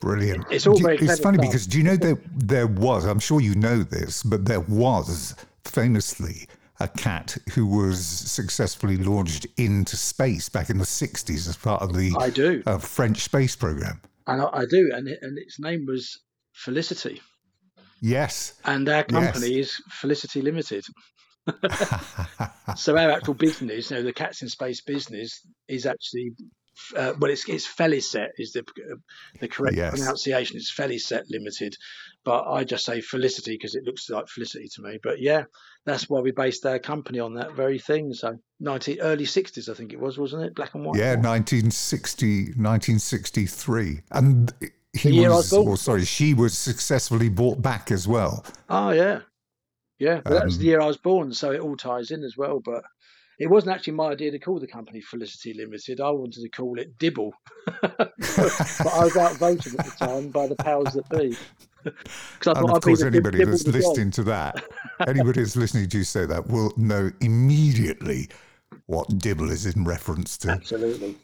Brilliant. 0.00 0.46
It's 0.50 0.66
all 0.66 0.78
very. 0.78 0.96
It's 0.96 1.20
funny 1.20 1.38
stuff. 1.38 1.46
because 1.46 1.66
do 1.66 1.78
you 1.78 1.84
know 1.84 1.96
there 1.96 2.18
there 2.36 2.66
was? 2.66 3.06
I'm 3.06 3.18
sure 3.18 3.40
you 3.40 3.54
know 3.54 3.82
this, 3.82 4.22
but 4.22 4.44
there 4.44 4.60
was 4.60 5.34
famously 5.66 6.48
a 6.80 6.88
cat 6.88 7.36
who 7.54 7.66
was 7.66 8.04
successfully 8.04 8.96
launched 8.96 9.46
into 9.56 9.96
space 9.96 10.48
back 10.48 10.70
in 10.70 10.78
the 10.78 10.84
60s 10.84 11.48
as 11.48 11.56
part 11.56 11.82
of 11.82 11.94
the 11.94 12.14
I 12.18 12.30
do. 12.30 12.62
Uh, 12.66 12.78
French 12.78 13.22
space 13.22 13.56
program. 13.56 14.00
And 14.26 14.42
I, 14.42 14.48
I 14.52 14.64
do, 14.68 14.90
and 14.94 15.08
it, 15.08 15.18
and 15.22 15.38
its 15.38 15.58
name 15.58 15.86
was 15.86 16.20
Felicity. 16.52 17.20
Yes. 18.00 18.54
And 18.64 18.88
our 18.88 19.04
company 19.04 19.54
yes. 19.54 19.66
is 19.68 19.82
Felicity 19.90 20.42
Limited. 20.42 20.84
so 22.76 22.96
our 22.96 23.10
actual 23.10 23.34
business, 23.34 23.90
you 23.90 23.96
know, 23.96 24.02
the 24.02 24.12
Cats 24.12 24.42
in 24.42 24.48
Space 24.48 24.80
business, 24.82 25.40
is 25.68 25.86
actually 25.86 26.32
uh, 26.96 27.14
well, 27.18 27.30
it's 27.30 27.48
it's 27.48 27.66
Felicette 27.66 28.32
is 28.38 28.52
the 28.52 28.60
uh, 28.60 28.96
the 29.40 29.48
correct 29.48 29.76
yes. 29.76 29.98
pronunciation. 29.98 30.56
It's 30.56 30.70
Felicette 30.70 31.24
Limited, 31.30 31.76
but 32.24 32.44
I 32.48 32.64
just 32.64 32.84
say 32.84 33.00
Felicity 33.00 33.52
because 33.52 33.74
it 33.74 33.84
looks 33.84 34.08
like 34.10 34.28
Felicity 34.28 34.68
to 34.74 34.82
me. 34.82 34.98
But 35.02 35.20
yeah, 35.20 35.44
that's 35.84 36.08
why 36.10 36.20
we 36.20 36.32
based 36.32 36.66
our 36.66 36.78
company 36.78 37.20
on 37.20 37.34
that 37.34 37.52
very 37.52 37.78
thing. 37.78 38.12
So 38.12 38.38
90, 38.60 39.00
early 39.00 39.24
60s, 39.24 39.68
I 39.68 39.74
think 39.74 39.92
it 39.92 40.00
was, 40.00 40.18
wasn't 40.18 40.42
it? 40.42 40.54
Black 40.54 40.74
and 40.74 40.84
white. 40.84 40.98
Yeah, 40.98 41.14
1960, 41.14 42.36
1963. 42.56 44.00
And 44.10 44.52
he 44.92 45.26
was, 45.26 45.52
or 45.52 45.76
sorry, 45.76 46.04
she 46.04 46.34
was 46.34 46.56
successfully 46.56 47.28
bought 47.28 47.62
back 47.62 47.90
as 47.90 48.08
well. 48.08 48.44
Oh, 48.68 48.90
yeah. 48.90 49.20
Yeah, 49.98 50.20
but 50.22 50.32
um, 50.32 50.38
that 50.38 50.44
was 50.44 50.58
the 50.58 50.66
year 50.66 50.80
I 50.80 50.86
was 50.86 50.98
born, 50.98 51.32
so 51.32 51.52
it 51.52 51.60
all 51.60 51.76
ties 51.76 52.10
in 52.10 52.22
as 52.22 52.36
well. 52.36 52.60
But 52.62 52.84
it 53.38 53.48
wasn't 53.48 53.74
actually 53.74 53.92
my 53.94 54.08
idea 54.08 54.30
to 54.30 54.38
call 54.38 54.58
the 54.58 54.66
company 54.66 55.00
Felicity 55.00 55.54
Limited. 55.54 56.00
I 56.00 56.10
wanted 56.10 56.42
to 56.42 56.48
call 56.48 56.78
it 56.78 56.98
Dibble. 56.98 57.32
but 57.82 58.12
I 58.18 59.04
was 59.04 59.16
outvoted 59.16 59.78
at 59.78 59.84
the 59.84 59.94
time 59.98 60.28
by 60.28 60.46
the 60.46 60.56
powers 60.56 60.94
that 60.94 61.08
be. 61.10 61.36
and 61.84 62.70
of 62.70 62.82
course, 62.82 63.02
anybody 63.02 63.44
that's 63.44 63.66
listening 63.66 64.10
to 64.12 64.22
that, 64.24 64.64
anybody 65.06 65.40
that's 65.40 65.56
listening 65.56 65.88
to 65.90 65.98
you 65.98 66.04
say 66.04 66.24
that 66.26 66.48
will 66.48 66.72
know 66.76 67.10
immediately 67.20 68.28
what 68.86 69.18
Dibble 69.18 69.50
is 69.50 69.66
in 69.66 69.84
reference 69.84 70.38
to. 70.38 70.50
Absolutely. 70.50 71.16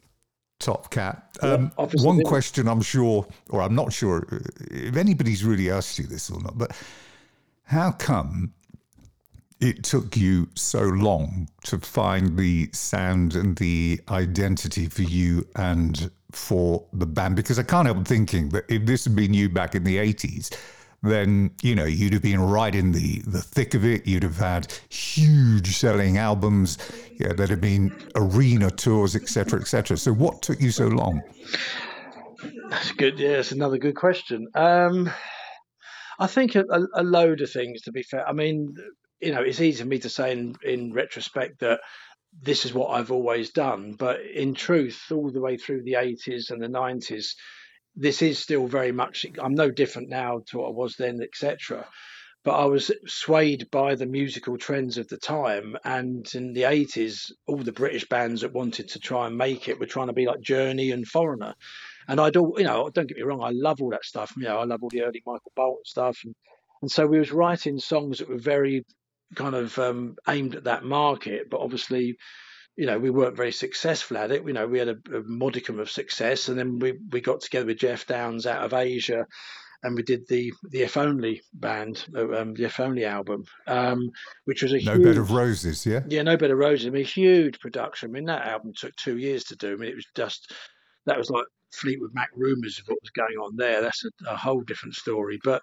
Top 0.60 0.90
Cat. 0.90 1.36
Um, 1.40 1.72
yeah, 1.76 1.86
one 2.04 2.22
question 2.22 2.68
I'm 2.68 2.82
sure, 2.82 3.26
or 3.50 3.62
I'm 3.62 3.74
not 3.74 3.92
sure 3.92 4.26
if 4.70 4.96
anybody's 4.96 5.44
really 5.44 5.70
asked 5.70 5.98
you 5.98 6.06
this 6.06 6.30
or 6.30 6.40
not, 6.40 6.56
but 6.56 6.76
how 7.64 7.90
come 7.92 8.52
it 9.62 9.84
took 9.84 10.16
you 10.16 10.48
so 10.56 10.82
long 10.82 11.48
to 11.64 11.78
find 11.78 12.36
the 12.36 12.68
sound 12.72 13.34
and 13.36 13.56
the 13.56 14.00
identity 14.10 14.86
for 14.86 15.02
you 15.02 15.46
and 15.56 16.10
for 16.32 16.84
the 16.92 17.06
band? 17.06 17.36
Because 17.36 17.58
I 17.58 17.62
can't 17.62 17.86
help 17.86 18.06
thinking 18.06 18.48
that 18.50 18.64
if 18.68 18.84
this 18.86 19.04
had 19.04 19.14
been 19.14 19.32
you 19.32 19.48
back 19.48 19.74
in 19.74 19.84
the 19.84 19.96
80s, 19.96 20.54
then 21.02 21.50
you 21.62 21.74
know 21.74 21.84
you'd 21.84 22.12
have 22.12 22.22
been 22.22 22.40
right 22.40 22.74
in 22.74 22.92
the 22.92 23.22
the 23.26 23.42
thick 23.42 23.74
of 23.74 23.84
it. 23.84 24.06
You'd 24.06 24.22
have 24.22 24.36
had 24.36 24.72
huge 24.88 25.76
selling 25.76 26.16
albums. 26.16 26.78
Yeah, 27.18 27.32
there'd 27.32 27.50
have 27.50 27.60
been 27.60 27.92
arena 28.14 28.70
tours, 28.70 29.16
etc., 29.16 29.60
etc. 29.60 29.96
So, 29.96 30.12
what 30.12 30.42
took 30.42 30.60
you 30.60 30.70
so 30.70 30.86
long? 30.86 31.20
That's 32.70 32.92
good. 32.92 33.18
Yeah, 33.18 33.38
it's 33.38 33.52
another 33.52 33.78
good 33.78 33.96
question. 33.96 34.46
Um, 34.54 35.10
I 36.18 36.26
think 36.26 36.54
a, 36.54 36.64
a, 36.94 37.02
load 37.02 37.40
of 37.40 37.50
things. 37.50 37.82
To 37.82 37.92
be 37.92 38.02
fair, 38.02 38.26
I 38.28 38.32
mean, 38.32 38.74
you 39.22 39.32
know, 39.32 39.42
it's 39.42 39.60
easy 39.60 39.82
for 39.82 39.88
me 39.88 39.98
to 40.00 40.10
say 40.10 40.32
in 40.32 40.56
in 40.62 40.92
retrospect 40.92 41.60
that 41.60 41.80
this 42.40 42.64
is 42.64 42.72
what 42.74 42.88
I've 42.88 43.12
always 43.12 43.50
done, 43.50 43.92
but 43.92 44.20
in 44.22 44.54
truth, 44.54 45.00
all 45.10 45.30
the 45.30 45.40
way 45.40 45.56
through 45.58 45.82
the 45.82 45.94
80s 45.94 46.50
and 46.50 46.62
the 46.62 46.68
90s 46.68 47.34
this 47.96 48.22
is 48.22 48.38
still 48.38 48.66
very 48.66 48.92
much 48.92 49.26
i'm 49.42 49.54
no 49.54 49.70
different 49.70 50.08
now 50.08 50.40
to 50.46 50.58
what 50.58 50.68
i 50.68 50.70
was 50.70 50.96
then 50.96 51.20
etc 51.22 51.86
but 52.44 52.52
i 52.52 52.64
was 52.64 52.90
swayed 53.06 53.70
by 53.70 53.94
the 53.94 54.06
musical 54.06 54.56
trends 54.56 54.98
of 54.98 55.08
the 55.08 55.18
time 55.18 55.76
and 55.84 56.26
in 56.34 56.52
the 56.54 56.62
80s 56.62 57.30
all 57.46 57.58
the 57.58 57.72
british 57.72 58.08
bands 58.08 58.40
that 58.40 58.52
wanted 58.52 58.88
to 58.88 58.98
try 58.98 59.26
and 59.26 59.36
make 59.36 59.68
it 59.68 59.78
were 59.78 59.86
trying 59.86 60.06
to 60.06 60.12
be 60.12 60.26
like 60.26 60.40
journey 60.40 60.90
and 60.90 61.06
foreigner. 61.06 61.54
And 62.08 62.20
i 62.20 62.30
don't 62.30 62.58
you 62.58 62.64
know 62.64 62.88
don't 62.90 63.06
get 63.06 63.16
me 63.16 63.22
wrong 63.22 63.42
i 63.42 63.50
love 63.50 63.80
all 63.80 63.90
that 63.90 64.04
stuff. 64.04 64.32
You 64.36 64.44
know 64.44 64.58
i 64.58 64.64
love 64.64 64.82
all 64.82 64.90
the 64.90 65.02
early 65.02 65.22
michael 65.26 65.52
bolton 65.54 65.84
stuff. 65.84 66.18
And, 66.24 66.34
and 66.80 66.90
so 66.90 67.06
we 67.06 67.18
was 67.18 67.30
writing 67.30 67.78
songs 67.78 68.18
that 68.18 68.28
were 68.28 68.38
very 68.38 68.84
kind 69.34 69.54
of 69.54 69.78
um, 69.78 70.16
aimed 70.28 70.54
at 70.54 70.64
that 70.64 70.84
market 70.84 71.48
but 71.50 71.60
obviously 71.60 72.16
you 72.76 72.86
know, 72.86 72.98
we 72.98 73.10
weren't 73.10 73.36
very 73.36 73.52
successful 73.52 74.16
at 74.16 74.30
it. 74.30 74.46
You 74.46 74.52
know, 74.52 74.66
we 74.66 74.78
had 74.78 74.88
a, 74.88 74.96
a, 75.14 75.22
modicum 75.24 75.78
of 75.78 75.90
success, 75.90 76.48
and 76.48 76.58
then 76.58 76.78
we 76.78 76.94
we 77.10 77.20
got 77.20 77.40
together 77.40 77.66
with 77.66 77.78
Geoff 77.78 78.06
Downes 78.06 78.46
out 78.46 78.64
of 78.64 78.72
Asia, 78.72 79.26
and 79.82 79.94
we 79.94 80.02
did 80.02 80.26
the 80.28 80.52
the 80.70 80.82
If 80.82 80.96
Only 80.96 81.42
band, 81.52 82.06
uh, 82.16 82.32
um, 82.40 82.54
the 82.54 82.64
If 82.64 82.80
Only 82.80 83.04
album, 83.04 83.44
um, 83.66 84.10
which 84.46 84.62
was 84.62 84.72
a 84.72 84.80
no 84.80 84.94
huge, 84.94 85.04
bed 85.04 85.16
of 85.18 85.30
roses, 85.32 85.84
yeah, 85.84 86.00
yeah, 86.08 86.22
no 86.22 86.36
bed 86.36 86.50
of 86.50 86.58
roses. 86.58 86.86
I 86.86 86.90
mean, 86.90 87.04
huge 87.04 87.60
production. 87.60 88.10
I 88.10 88.12
mean, 88.12 88.24
that 88.26 88.46
album 88.46 88.72
took 88.74 88.96
two 88.96 89.18
years 89.18 89.44
to 89.44 89.56
do. 89.56 89.72
I 89.72 89.76
mean, 89.76 89.90
it 89.90 89.96
was 89.96 90.06
just 90.16 90.54
that 91.04 91.18
was 91.18 91.28
like 91.28 91.44
Fleetwood 91.74 92.14
Mac 92.14 92.30
rumours 92.34 92.78
of 92.78 92.86
what 92.86 93.02
was 93.02 93.10
going 93.10 93.36
on 93.38 93.56
there. 93.56 93.82
That's 93.82 94.04
a, 94.04 94.30
a 94.30 94.36
whole 94.36 94.62
different 94.62 94.94
story, 94.94 95.38
but 95.44 95.62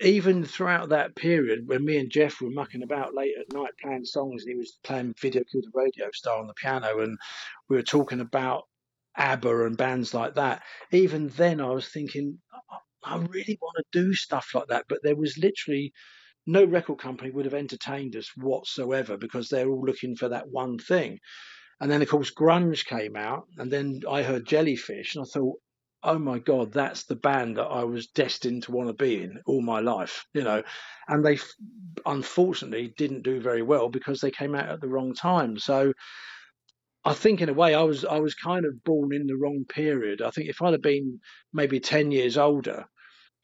even 0.00 0.44
throughout 0.44 0.90
that 0.90 1.16
period 1.16 1.66
when 1.66 1.84
me 1.84 1.98
and 1.98 2.10
Geoff 2.10 2.40
were 2.40 2.50
mucking 2.50 2.82
about 2.82 3.14
late 3.14 3.34
at 3.38 3.52
night 3.52 3.72
playing 3.82 4.04
songs 4.04 4.44
and 4.44 4.52
he 4.52 4.58
was 4.58 4.78
playing 4.84 5.14
Video 5.20 5.42
Killed 5.50 5.64
the 5.64 5.70
Radio 5.74 6.08
Star 6.12 6.38
on 6.38 6.46
the 6.46 6.54
piano 6.54 7.00
and 7.00 7.18
we 7.68 7.76
were 7.76 7.82
talking 7.82 8.20
about 8.20 8.64
ABBA 9.18 9.66
and 9.66 9.76
bands 9.76 10.14
like 10.14 10.36
that, 10.36 10.62
even 10.92 11.28
then 11.28 11.60
I 11.60 11.70
was 11.70 11.88
thinking, 11.88 12.38
I 13.04 13.16
really 13.16 13.58
want 13.60 13.76
to 13.76 14.00
do 14.00 14.14
stuff 14.14 14.50
like 14.54 14.68
that. 14.68 14.84
But 14.88 15.00
there 15.02 15.16
was 15.16 15.36
literally 15.36 15.92
no 16.46 16.64
record 16.64 16.98
company 16.98 17.30
would 17.30 17.44
have 17.44 17.54
entertained 17.54 18.16
us 18.16 18.30
whatsoever 18.36 19.16
because 19.18 19.48
they're 19.48 19.68
all 19.68 19.84
looking 19.84 20.16
for 20.16 20.28
that 20.28 20.48
one 20.48 20.78
thing. 20.78 21.18
And 21.80 21.90
then, 21.90 22.00
of 22.02 22.08
course, 22.08 22.32
grunge 22.32 22.86
came 22.86 23.16
out, 23.16 23.46
and 23.56 23.70
then 23.70 24.00
I 24.08 24.22
heard 24.22 24.46
Jellyfish, 24.46 25.14
and 25.14 25.24
I 25.24 25.28
thought, 25.28 25.58
oh 26.02 26.18
my 26.18 26.38
god 26.38 26.72
that's 26.72 27.04
the 27.04 27.16
band 27.16 27.56
that 27.56 27.64
i 27.64 27.82
was 27.82 28.06
destined 28.08 28.62
to 28.62 28.72
want 28.72 28.88
to 28.88 28.92
be 28.92 29.22
in 29.22 29.40
all 29.46 29.60
my 29.60 29.80
life 29.80 30.24
you 30.32 30.42
know? 30.42 30.62
And 31.08 31.24
they 31.24 31.38
unfortunately 32.06 32.94
didn't 32.96 33.22
do 33.22 33.40
very 33.40 33.62
well 33.62 33.88
because 33.88 34.20
they 34.20 34.30
came 34.30 34.54
out 34.54 34.68
at 34.68 34.80
the 34.80 34.88
wrong 34.88 35.14
time. 35.14 35.58
So 35.58 35.92
i 37.04 37.14
think 37.14 37.40
in 37.40 37.48
a 37.48 37.54
way 37.54 37.74
i 37.74 37.82
was 37.82 38.04
i 38.04 38.18
was 38.18 38.34
kind 38.34 38.64
of 38.64 38.82
born 38.84 39.14
in 39.14 39.26
the 39.26 39.36
wrong 39.36 39.64
period. 39.68 40.20
I 40.22 40.30
think 40.30 40.48
if 40.48 40.60
i'd 40.62 40.72
have 40.72 40.82
been 40.82 41.20
maybe 41.52 41.80
10 41.80 42.10
years 42.10 42.36
older 42.36 42.86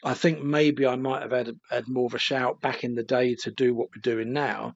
i 0.05 0.15
think 0.15 0.43
maybe 0.43 0.87
i 0.87 0.97
might 0.97 1.23
have 1.23 1.33
had 1.33 1.57
had 1.71 1.89
more 1.89 2.07
of 2.07 2.15
a 2.15 2.19
shout 2.19 2.61
back 2.61 2.85
in 2.85 2.95
the 2.95 3.05
day 3.05 3.37
to 3.43 3.51
do 3.51 3.75
what 3.75 3.89
we're 3.95 4.15
doing 4.15 4.33
now. 4.33 4.75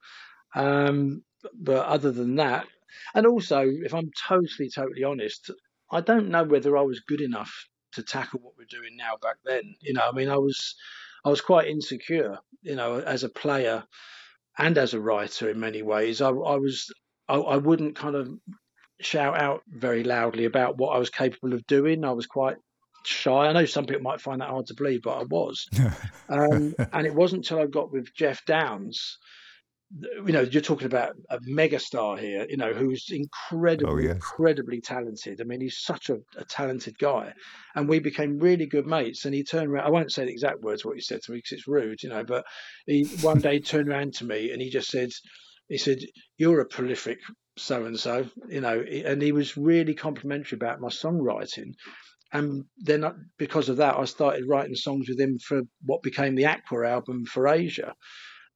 Um, 0.54 1.22
but 1.54 1.86
other 1.86 2.10
than 2.10 2.36
that 2.36 2.66
and 3.14 3.26
also 3.26 3.64
if 3.66 3.94
i'm 3.94 4.10
totally 4.28 4.70
totally 4.74 5.04
honest 5.04 5.50
I 5.90 6.00
don't 6.00 6.28
know 6.28 6.44
whether 6.44 6.76
I 6.76 6.82
was 6.82 7.00
good 7.00 7.20
enough 7.20 7.52
to 7.92 8.02
tackle 8.02 8.40
what 8.42 8.54
we're 8.58 8.64
doing 8.64 8.96
now 8.96 9.16
back 9.20 9.36
then. 9.44 9.74
You 9.80 9.94
know, 9.94 10.02
I 10.08 10.12
mean, 10.12 10.28
I 10.28 10.36
was 10.36 10.74
I 11.24 11.30
was 11.30 11.40
quite 11.40 11.68
insecure, 11.68 12.38
you 12.62 12.76
know, 12.76 13.00
as 13.00 13.24
a 13.24 13.28
player 13.28 13.84
and 14.58 14.76
as 14.76 14.94
a 14.94 15.00
writer 15.00 15.50
in 15.50 15.60
many 15.60 15.82
ways. 15.82 16.20
I, 16.20 16.28
I 16.28 16.56
was 16.56 16.92
I, 17.28 17.36
I 17.36 17.56
wouldn't 17.56 17.96
kind 17.96 18.16
of 18.16 18.28
shout 19.00 19.40
out 19.40 19.62
very 19.68 20.04
loudly 20.04 20.44
about 20.44 20.76
what 20.76 20.94
I 20.94 20.98
was 20.98 21.10
capable 21.10 21.54
of 21.54 21.66
doing. 21.66 22.04
I 22.04 22.12
was 22.12 22.26
quite 22.26 22.56
shy. 23.04 23.46
I 23.46 23.52
know 23.52 23.64
some 23.64 23.86
people 23.86 24.02
might 24.02 24.20
find 24.20 24.40
that 24.40 24.50
hard 24.50 24.66
to 24.66 24.74
believe, 24.74 25.02
but 25.02 25.18
I 25.18 25.22
was. 25.24 25.68
um, 26.28 26.74
and 26.92 27.06
it 27.06 27.14
wasn't 27.14 27.44
until 27.44 27.62
I 27.62 27.66
got 27.66 27.92
with 27.92 28.14
Geoff 28.14 28.44
Downes 28.44 29.18
you 29.90 30.32
know, 30.32 30.42
you're 30.42 30.60
talking 30.60 30.86
about 30.86 31.12
a 31.30 31.38
megastar 31.40 32.18
here, 32.18 32.46
you 32.48 32.56
know, 32.56 32.74
who's 32.74 33.06
incredibly, 33.10 33.92
oh, 33.92 33.96
yes. 33.98 34.14
incredibly 34.16 34.80
talented. 34.80 35.40
I 35.40 35.44
mean, 35.44 35.60
he's 35.60 35.78
such 35.78 36.10
a, 36.10 36.18
a, 36.36 36.44
talented 36.44 36.98
guy. 36.98 37.32
And 37.74 37.88
we 37.88 37.98
became 37.98 38.38
really 38.38 38.66
good 38.66 38.86
mates. 38.86 39.24
And 39.24 39.34
he 39.34 39.44
turned 39.44 39.68
around, 39.68 39.86
I 39.86 39.90
won't 39.90 40.12
say 40.12 40.26
the 40.26 40.30
exact 40.30 40.60
words 40.60 40.84
what 40.84 40.96
he 40.96 41.00
said 41.00 41.22
to 41.22 41.32
me 41.32 41.38
because 41.38 41.52
it's 41.52 41.68
rude, 41.68 42.02
you 42.02 42.10
know, 42.10 42.22
but 42.22 42.44
he 42.86 43.04
one 43.22 43.40
day 43.40 43.60
turned 43.60 43.88
around 43.88 44.14
to 44.14 44.26
me 44.26 44.50
and 44.52 44.60
he 44.60 44.68
just 44.68 44.90
said, 44.90 45.10
he 45.68 45.78
said, 45.78 46.00
You're 46.36 46.60
a 46.60 46.66
prolific 46.66 47.18
so 47.58 47.84
and 47.84 47.98
so, 47.98 48.26
you 48.48 48.60
know, 48.60 48.80
and 48.80 49.20
he 49.20 49.32
was 49.32 49.56
really 49.56 49.94
complimentary 49.94 50.56
about 50.56 50.80
my 50.80 50.88
songwriting. 50.88 51.74
And 52.32 52.64
then 52.78 53.04
uh, 53.04 53.14
because 53.38 53.68
of 53.68 53.78
that, 53.78 53.96
I 53.96 54.04
started 54.04 54.48
writing 54.48 54.74
songs 54.74 55.08
with 55.08 55.18
him 55.18 55.38
for 55.38 55.62
what 55.84 56.02
became 56.02 56.34
the 56.34 56.46
Aqua 56.46 56.88
album 56.88 57.24
for 57.24 57.48
Asia. 57.48 57.94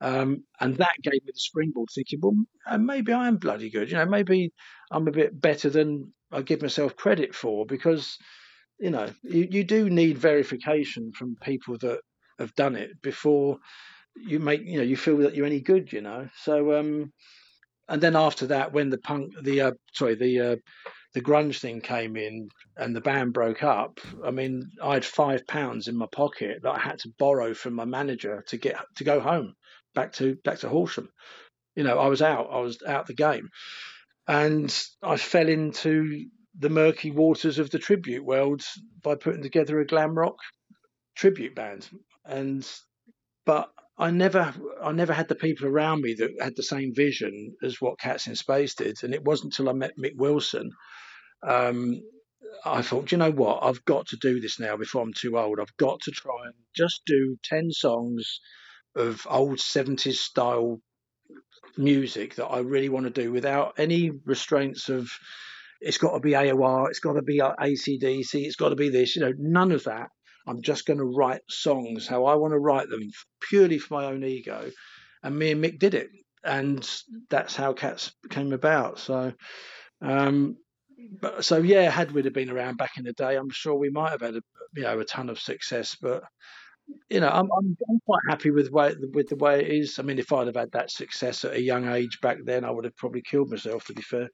Um, 0.02 0.42
and 0.58 0.76
that 0.78 0.96
gave 1.00 1.12
me 1.12 1.20
the 1.32 1.32
springboard, 1.36 1.88
thinking, 1.94 2.18
well, 2.20 2.34
uh, 2.66 2.76
maybe 2.76 3.12
I 3.12 3.28
am 3.28 3.36
bloody 3.36 3.70
good. 3.70 3.88
You 3.88 3.98
know, 3.98 4.04
maybe 4.04 4.52
I'm 4.90 5.06
a 5.06 5.12
bit 5.12 5.40
better 5.40 5.70
than 5.70 6.12
I 6.32 6.42
give 6.42 6.60
myself 6.60 6.96
credit 6.96 7.36
for 7.36 7.64
because, 7.64 8.18
you 8.80 8.90
know, 8.90 9.08
you, 9.22 9.46
you 9.48 9.62
do 9.62 9.88
need 9.88 10.18
verification 10.18 11.12
from 11.16 11.36
people 11.40 11.78
that 11.78 12.00
have 12.40 12.52
done 12.56 12.74
it 12.74 13.00
before 13.00 13.58
you 14.16 14.40
make, 14.40 14.62
you 14.64 14.78
know, 14.78 14.82
you 14.82 14.96
feel 14.96 15.18
that 15.18 15.36
you're 15.36 15.46
any 15.46 15.60
good, 15.60 15.92
you 15.92 16.00
know. 16.00 16.28
So, 16.42 16.76
um, 16.76 17.12
and 17.88 18.02
then 18.02 18.16
after 18.16 18.48
that, 18.48 18.72
when 18.72 18.90
the 18.90 18.98
punk, 18.98 19.34
the, 19.40 19.60
uh, 19.60 19.72
sorry, 19.94 20.16
the, 20.16 20.40
uh, 20.40 20.56
the 21.14 21.20
grunge 21.20 21.60
thing 21.60 21.80
came 21.80 22.16
in 22.16 22.48
and 22.76 22.96
the 22.96 23.00
band 23.00 23.34
broke 23.34 23.62
up, 23.62 24.00
I 24.24 24.32
mean, 24.32 24.68
I 24.82 24.94
had 24.94 25.04
five 25.04 25.46
pounds 25.46 25.86
in 25.86 25.96
my 25.96 26.06
pocket 26.10 26.62
that 26.64 26.72
I 26.72 26.80
had 26.80 26.98
to 27.00 27.12
borrow 27.20 27.54
from 27.54 27.74
my 27.74 27.84
manager 27.84 28.42
to 28.48 28.56
get 28.56 28.76
to 28.96 29.04
go 29.04 29.20
home 29.20 29.54
back 29.94 30.12
to 30.14 30.36
back 30.44 30.58
to 30.60 30.68
Horsham. 30.68 31.08
You 31.74 31.84
know, 31.84 31.98
I 31.98 32.08
was 32.08 32.22
out. 32.22 32.48
I 32.50 32.60
was 32.60 32.82
out 32.86 33.06
the 33.06 33.14
game, 33.14 33.48
and 34.26 34.86
I 35.02 35.16
fell 35.16 35.48
into 35.48 36.26
the 36.58 36.68
murky 36.68 37.10
waters 37.10 37.58
of 37.58 37.70
the 37.70 37.78
tribute 37.78 38.24
world 38.24 38.62
by 39.02 39.14
putting 39.14 39.42
together 39.42 39.80
a 39.80 39.86
glam 39.86 40.14
rock 40.14 40.36
tribute 41.16 41.54
band. 41.54 41.88
And 42.24 42.68
but 43.46 43.70
I 43.98 44.10
never 44.10 44.54
I 44.82 44.92
never 44.92 45.12
had 45.12 45.28
the 45.28 45.34
people 45.34 45.66
around 45.66 46.02
me 46.02 46.14
that 46.14 46.30
had 46.40 46.56
the 46.56 46.62
same 46.62 46.94
vision 46.94 47.54
as 47.62 47.80
what 47.80 48.00
Cats 48.00 48.26
in 48.26 48.36
Space 48.36 48.74
did. 48.74 49.02
And 49.02 49.14
it 49.14 49.24
wasn't 49.24 49.52
until 49.52 49.70
I 49.70 49.72
met 49.72 49.98
Mick 49.98 50.16
Wilson. 50.16 50.70
Um, 51.46 52.02
I 52.64 52.82
thought, 52.82 53.12
you 53.12 53.18
know 53.18 53.30
what? 53.30 53.62
I've 53.62 53.84
got 53.84 54.06
to 54.08 54.16
do 54.16 54.40
this 54.40 54.60
now 54.60 54.76
before 54.76 55.02
I'm 55.02 55.12
too 55.12 55.38
old. 55.38 55.58
I've 55.58 55.76
got 55.78 56.00
to 56.02 56.10
try 56.10 56.44
and 56.44 56.54
just 56.76 57.02
do 57.06 57.36
10 57.44 57.70
songs 57.70 58.40
of 58.96 59.26
old 59.28 59.58
70s 59.58 60.14
style 60.14 60.80
music 61.76 62.34
that 62.36 62.46
I 62.46 62.58
really 62.58 62.88
want 62.88 63.04
to 63.06 63.22
do 63.22 63.32
without 63.32 63.74
any 63.78 64.10
restraints 64.24 64.88
of 64.88 65.10
it's 65.80 65.98
got 65.98 66.12
to 66.12 66.20
be 66.20 66.32
AOR, 66.32 66.88
it's 66.88 67.00
got 67.00 67.14
to 67.14 67.22
be 67.22 67.38
ACDC, 67.38 68.34
it's 68.34 68.56
got 68.56 68.68
to 68.68 68.76
be 68.76 68.88
this, 68.88 69.16
you 69.16 69.22
know, 69.22 69.32
none 69.36 69.72
of 69.72 69.84
that. 69.84 70.08
I'm 70.46 70.62
just 70.62 70.86
going 70.86 70.98
to 70.98 71.04
write 71.04 71.40
songs 71.48 72.06
how 72.06 72.24
I 72.24 72.34
want 72.34 72.52
to 72.52 72.58
write 72.58 72.88
them 72.88 73.10
purely 73.48 73.78
for 73.78 73.94
my 73.94 74.06
own 74.06 74.24
ego. 74.24 74.70
And 75.22 75.38
me 75.38 75.52
and 75.52 75.62
Mick 75.62 75.78
did 75.78 75.94
it. 75.94 76.10
And 76.44 76.88
that's 77.30 77.54
how 77.54 77.72
Cats 77.72 78.12
came 78.28 78.52
about. 78.52 78.98
So, 78.98 79.32
um, 80.00 80.56
but, 81.20 81.44
so 81.44 81.58
yeah, 81.58 81.88
had 81.90 82.10
we'd 82.10 82.24
have 82.24 82.34
been 82.34 82.50
around 82.50 82.76
back 82.76 82.96
in 82.96 83.04
the 83.04 83.12
day, 83.12 83.36
I'm 83.36 83.50
sure 83.50 83.74
we 83.74 83.90
might 83.90 84.10
have 84.10 84.20
had 84.20 84.36
a, 84.36 84.42
you 84.74 84.82
know, 84.82 84.98
a 84.98 85.04
ton 85.04 85.30
of 85.30 85.38
success. 85.38 85.96
But 86.00 86.24
you 87.10 87.20
know, 87.20 87.28
I'm, 87.28 87.48
I'm, 87.58 87.76
I'm 87.90 88.00
quite 88.06 88.22
happy 88.28 88.50
with 88.50 88.70
way, 88.70 88.94
with 89.12 89.28
the 89.28 89.36
way 89.36 89.60
it 89.60 89.68
is. 89.68 89.98
I 89.98 90.02
mean, 90.02 90.18
if 90.18 90.32
I'd 90.32 90.46
have 90.46 90.56
had 90.56 90.72
that 90.72 90.90
success 90.90 91.44
at 91.44 91.54
a 91.54 91.60
young 91.60 91.88
age 91.88 92.20
back 92.20 92.38
then, 92.44 92.64
I 92.64 92.70
would 92.70 92.84
have 92.84 92.96
probably 92.96 93.22
killed 93.22 93.50
myself. 93.50 93.84
To 93.86 93.94
be 93.94 94.02
fair, 94.02 94.28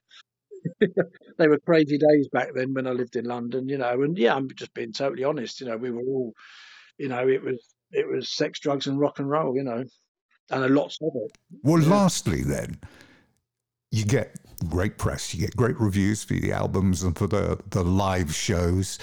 they 1.39 1.49
were 1.49 1.59
crazy 1.59 1.99
days 1.99 2.29
back 2.33 2.49
then 2.55 2.75
when 2.75 2.87
I 2.87 2.91
lived 2.91 3.17
in 3.17 3.25
London, 3.25 3.69
you 3.69 3.79
know. 3.79 4.03
And 4.03 4.17
yeah, 4.17 4.35
I'm 4.35 4.49
just 4.55 4.75
being 4.75 4.93
totally 4.93 5.25
honest. 5.25 5.61
You 5.61 5.67
know, 5.67 5.77
we 5.77 5.91
were 5.91 6.03
all, 6.03 6.33
you 6.99 7.09
know, 7.09 7.27
it 7.29 7.43
was 7.43 7.75
it 7.93 8.07
was 8.09 8.29
sex, 8.29 8.61
drugs, 8.61 8.87
and 8.87 8.99
rock 8.99 9.19
and 9.19 9.29
roll. 9.29 9.57
You 9.57 9.65
know, 9.65 9.85
and 10.51 10.65
a 10.65 10.69
lot 10.69 10.95
of 11.03 11.13
it. 11.15 11.39
Well, 11.63 11.83
yeah. 11.83 11.91
lastly, 11.91 12.43
then 12.43 12.79
you 13.91 14.05
get 14.05 14.37
great 14.69 14.99
press, 14.99 15.35
you 15.35 15.41
get 15.41 15.57
great 15.57 15.79
reviews 15.81 16.25
for 16.25 16.35
the 16.35 16.53
albums 16.53 17.03
and 17.03 17.17
for 17.17 17.27
the 17.27 17.59
the 17.71 17.85
live 17.85 18.35
shows. 18.35 18.99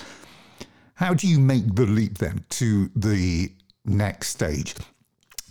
How 0.95 1.13
do 1.13 1.27
you 1.27 1.39
make 1.39 1.75
the 1.75 1.85
leap 1.85 2.17
then 2.17 2.45
to 2.51 2.89
the 2.95 3.51
next 3.83 4.29
stage? 4.29 4.75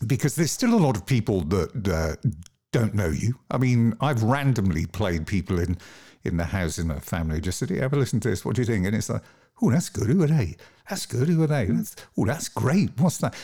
Because 0.06 0.34
there's 0.34 0.50
still 0.50 0.74
a 0.74 0.76
lot 0.76 0.96
of 0.96 1.06
people 1.06 1.42
that 1.42 1.88
uh, 1.88 2.30
don't 2.72 2.94
know 2.94 3.08
you. 3.08 3.38
I 3.50 3.58
mean, 3.58 3.94
I've 4.00 4.22
randomly 4.22 4.86
played 4.86 5.26
people 5.26 5.58
in 5.58 5.78
in 6.24 6.38
the 6.38 6.44
house 6.44 6.78
in 6.78 6.86
my 6.86 6.98
family 6.98 7.40
just 7.40 7.58
said, 7.58 7.70
"Ever 7.70 7.96
listen 7.96 8.20
to 8.20 8.30
this? 8.30 8.44
What 8.44 8.56
do 8.56 8.62
you 8.62 8.66
think?" 8.66 8.86
And 8.86 8.96
it's 8.96 9.10
like, 9.10 9.22
"Oh, 9.62 9.70
that's 9.70 9.90
good. 9.90 10.08
Who 10.08 10.22
are 10.22 10.26
they? 10.26 10.56
That's 10.88 11.04
good. 11.06 11.28
Who 11.28 11.42
are 11.42 11.46
they? 11.46 11.66
That's, 11.66 11.94
oh, 12.16 12.24
that's 12.24 12.48
great. 12.48 12.98
What's 12.98 13.18
that?" 13.18 13.34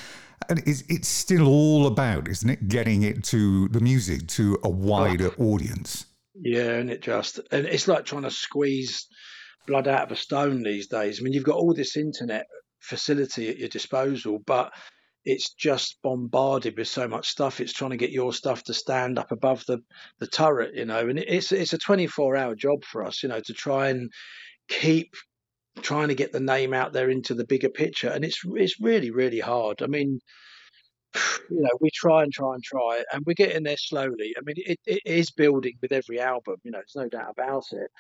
And 0.49 0.61
it's 0.67 0.83
it's 0.89 1.09
still 1.09 1.47
all 1.47 1.87
about, 1.87 2.29
isn't 2.29 2.49
it, 2.49 2.69
getting 2.69 3.03
it 3.03 3.23
to 3.25 3.69
the 3.69 3.81
music 3.81 4.27
to 4.29 4.59
a 4.65 4.71
wider 4.71 5.35
audience. 5.39 6.07
Yeah, 6.35 6.73
and 6.73 6.91
it 6.91 7.03
just 7.03 7.41
and 7.53 7.67
it's 7.67 7.87
like 7.87 8.07
trying 8.07 8.23
to 8.23 8.31
squeeze 8.31 9.07
blood 9.67 9.89
out 9.89 10.05
of 10.05 10.13
a 10.13 10.17
stone 10.17 10.63
these 10.63 10.89
days. 10.89 11.21
I 11.21 11.23
mean, 11.23 11.33
you've 11.33 11.45
got 11.45 11.57
all 11.57 11.75
this 11.75 11.97
internet 11.97 12.47
facility 12.81 13.49
at 13.49 13.59
your 13.59 13.69
disposal, 13.69 14.39
but 14.47 14.73
it's 15.25 15.53
just 15.53 15.99
bombarded 16.03 16.77
with 16.79 16.89
so 16.89 17.07
much 17.07 17.29
stuff. 17.29 17.61
It's 17.61 17.73
trying 17.73 17.91
to 17.91 17.97
get 17.97 18.11
your 18.11 18.33
stuff 18.33 18.65
to 18.65 18.75
stand 18.75 19.19
up 19.19 19.33
above 19.33 19.65
the, 19.67 19.81
the 20.19 20.27
turret, 20.27 20.75
you 20.75 20.87
know, 20.87 21.09
and 21.09 21.19
it's 21.19 21.53
it's 21.53 21.73
a 21.73 21.79
24 21.79 22.37
hour 22.37 22.55
job 22.55 22.85
for 22.85 23.05
us, 23.05 23.23
you 23.23 23.29
know, 23.29 23.41
to 23.41 23.53
try 23.53 23.89
and 23.89 24.11
keep 24.69 25.15
trying 25.83 26.09
to 26.09 26.15
get 26.15 26.33
the 26.33 26.41
name 26.41 26.75
out 26.75 26.93
there 26.93 27.11
into 27.11 27.35
the 27.35 27.47
bigger 27.47 27.69
picture, 27.69 28.09
and 28.09 28.25
it's 28.25 28.41
it's 28.55 28.81
really 28.81 29.11
really 29.11 29.41
hard. 29.41 29.83
I 29.83 29.87
mean, 29.87 30.21
you 31.51 31.61
know, 31.61 31.71
we 31.81 31.91
try 31.95 32.23
and 32.23 32.33
try 32.33 32.55
and 32.55 32.63
try, 32.63 33.03
and 33.13 33.23
we're 33.27 33.35
getting 33.35 33.65
there 33.65 33.77
slowly. 33.77 34.35
I 34.39 34.41
mean, 34.45 34.57
it, 34.59 34.79
it 34.87 35.03
is 35.05 35.31
building 35.31 35.75
with 35.83 35.93
every 35.93 36.21
album, 36.21 36.57
you 36.65 36.71
know, 36.71 36.79
there's 36.79 36.97
no 36.97 37.09
doubt 37.09 37.31
about 37.31 37.65
it. 37.73 37.91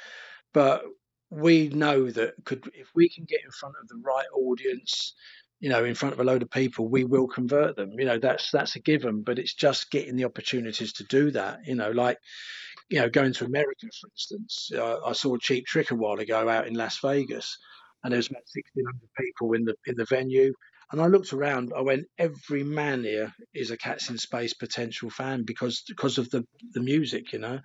But 0.52 0.82
we 1.30 1.68
know 1.68 2.10
that 2.10 2.34
could 2.44 2.70
if 2.74 2.88
we 2.94 3.08
can 3.08 3.24
get 3.24 3.40
in 3.44 3.50
front 3.52 3.76
of 3.80 3.88
the 3.88 4.00
right 4.04 4.26
audience, 4.34 5.14
you 5.60 5.68
know, 5.68 5.84
in 5.84 5.94
front 5.94 6.12
of 6.14 6.20
a 6.20 6.24
load 6.24 6.42
of 6.42 6.50
people, 6.50 6.88
we 6.88 7.04
will 7.04 7.28
convert 7.28 7.76
them. 7.76 7.92
You 7.98 8.06
know, 8.06 8.18
that's 8.18 8.50
that's 8.50 8.76
a 8.76 8.80
given, 8.80 9.22
but 9.22 9.38
it's 9.38 9.54
just 9.54 9.90
getting 9.90 10.16
the 10.16 10.24
opportunities 10.24 10.92
to 10.94 11.04
do 11.04 11.30
that. 11.32 11.60
You 11.66 11.76
know, 11.76 11.90
like 11.90 12.18
you 12.88 13.00
know, 13.00 13.08
going 13.08 13.32
to 13.34 13.44
America, 13.44 13.86
for 14.00 14.08
instance. 14.08 14.70
Uh, 14.74 14.98
I 15.06 15.12
saw 15.12 15.36
a 15.36 15.38
Cheap 15.38 15.66
Trick 15.66 15.92
a 15.92 15.94
while 15.94 16.18
ago 16.18 16.48
out 16.48 16.66
in 16.66 16.74
Las 16.74 16.98
Vegas, 17.02 17.56
and 18.02 18.12
there 18.12 18.18
was 18.18 18.28
about 18.28 18.42
sixteen 18.46 18.84
hundred 18.84 19.08
people 19.18 19.52
in 19.52 19.64
the 19.64 19.74
in 19.86 19.94
the 19.96 20.06
venue. 20.06 20.52
And 20.92 21.00
I 21.00 21.06
looked 21.06 21.32
around. 21.32 21.72
I 21.76 21.82
went, 21.82 22.06
every 22.18 22.64
man 22.64 23.04
here 23.04 23.32
is 23.54 23.70
a 23.70 23.76
Cats 23.76 24.10
in 24.10 24.18
Space 24.18 24.54
potential 24.54 25.08
fan 25.08 25.44
because 25.44 25.82
because 25.86 26.18
of 26.18 26.30
the 26.30 26.44
the 26.72 26.80
music. 26.80 27.32
You 27.32 27.38
know, 27.38 27.60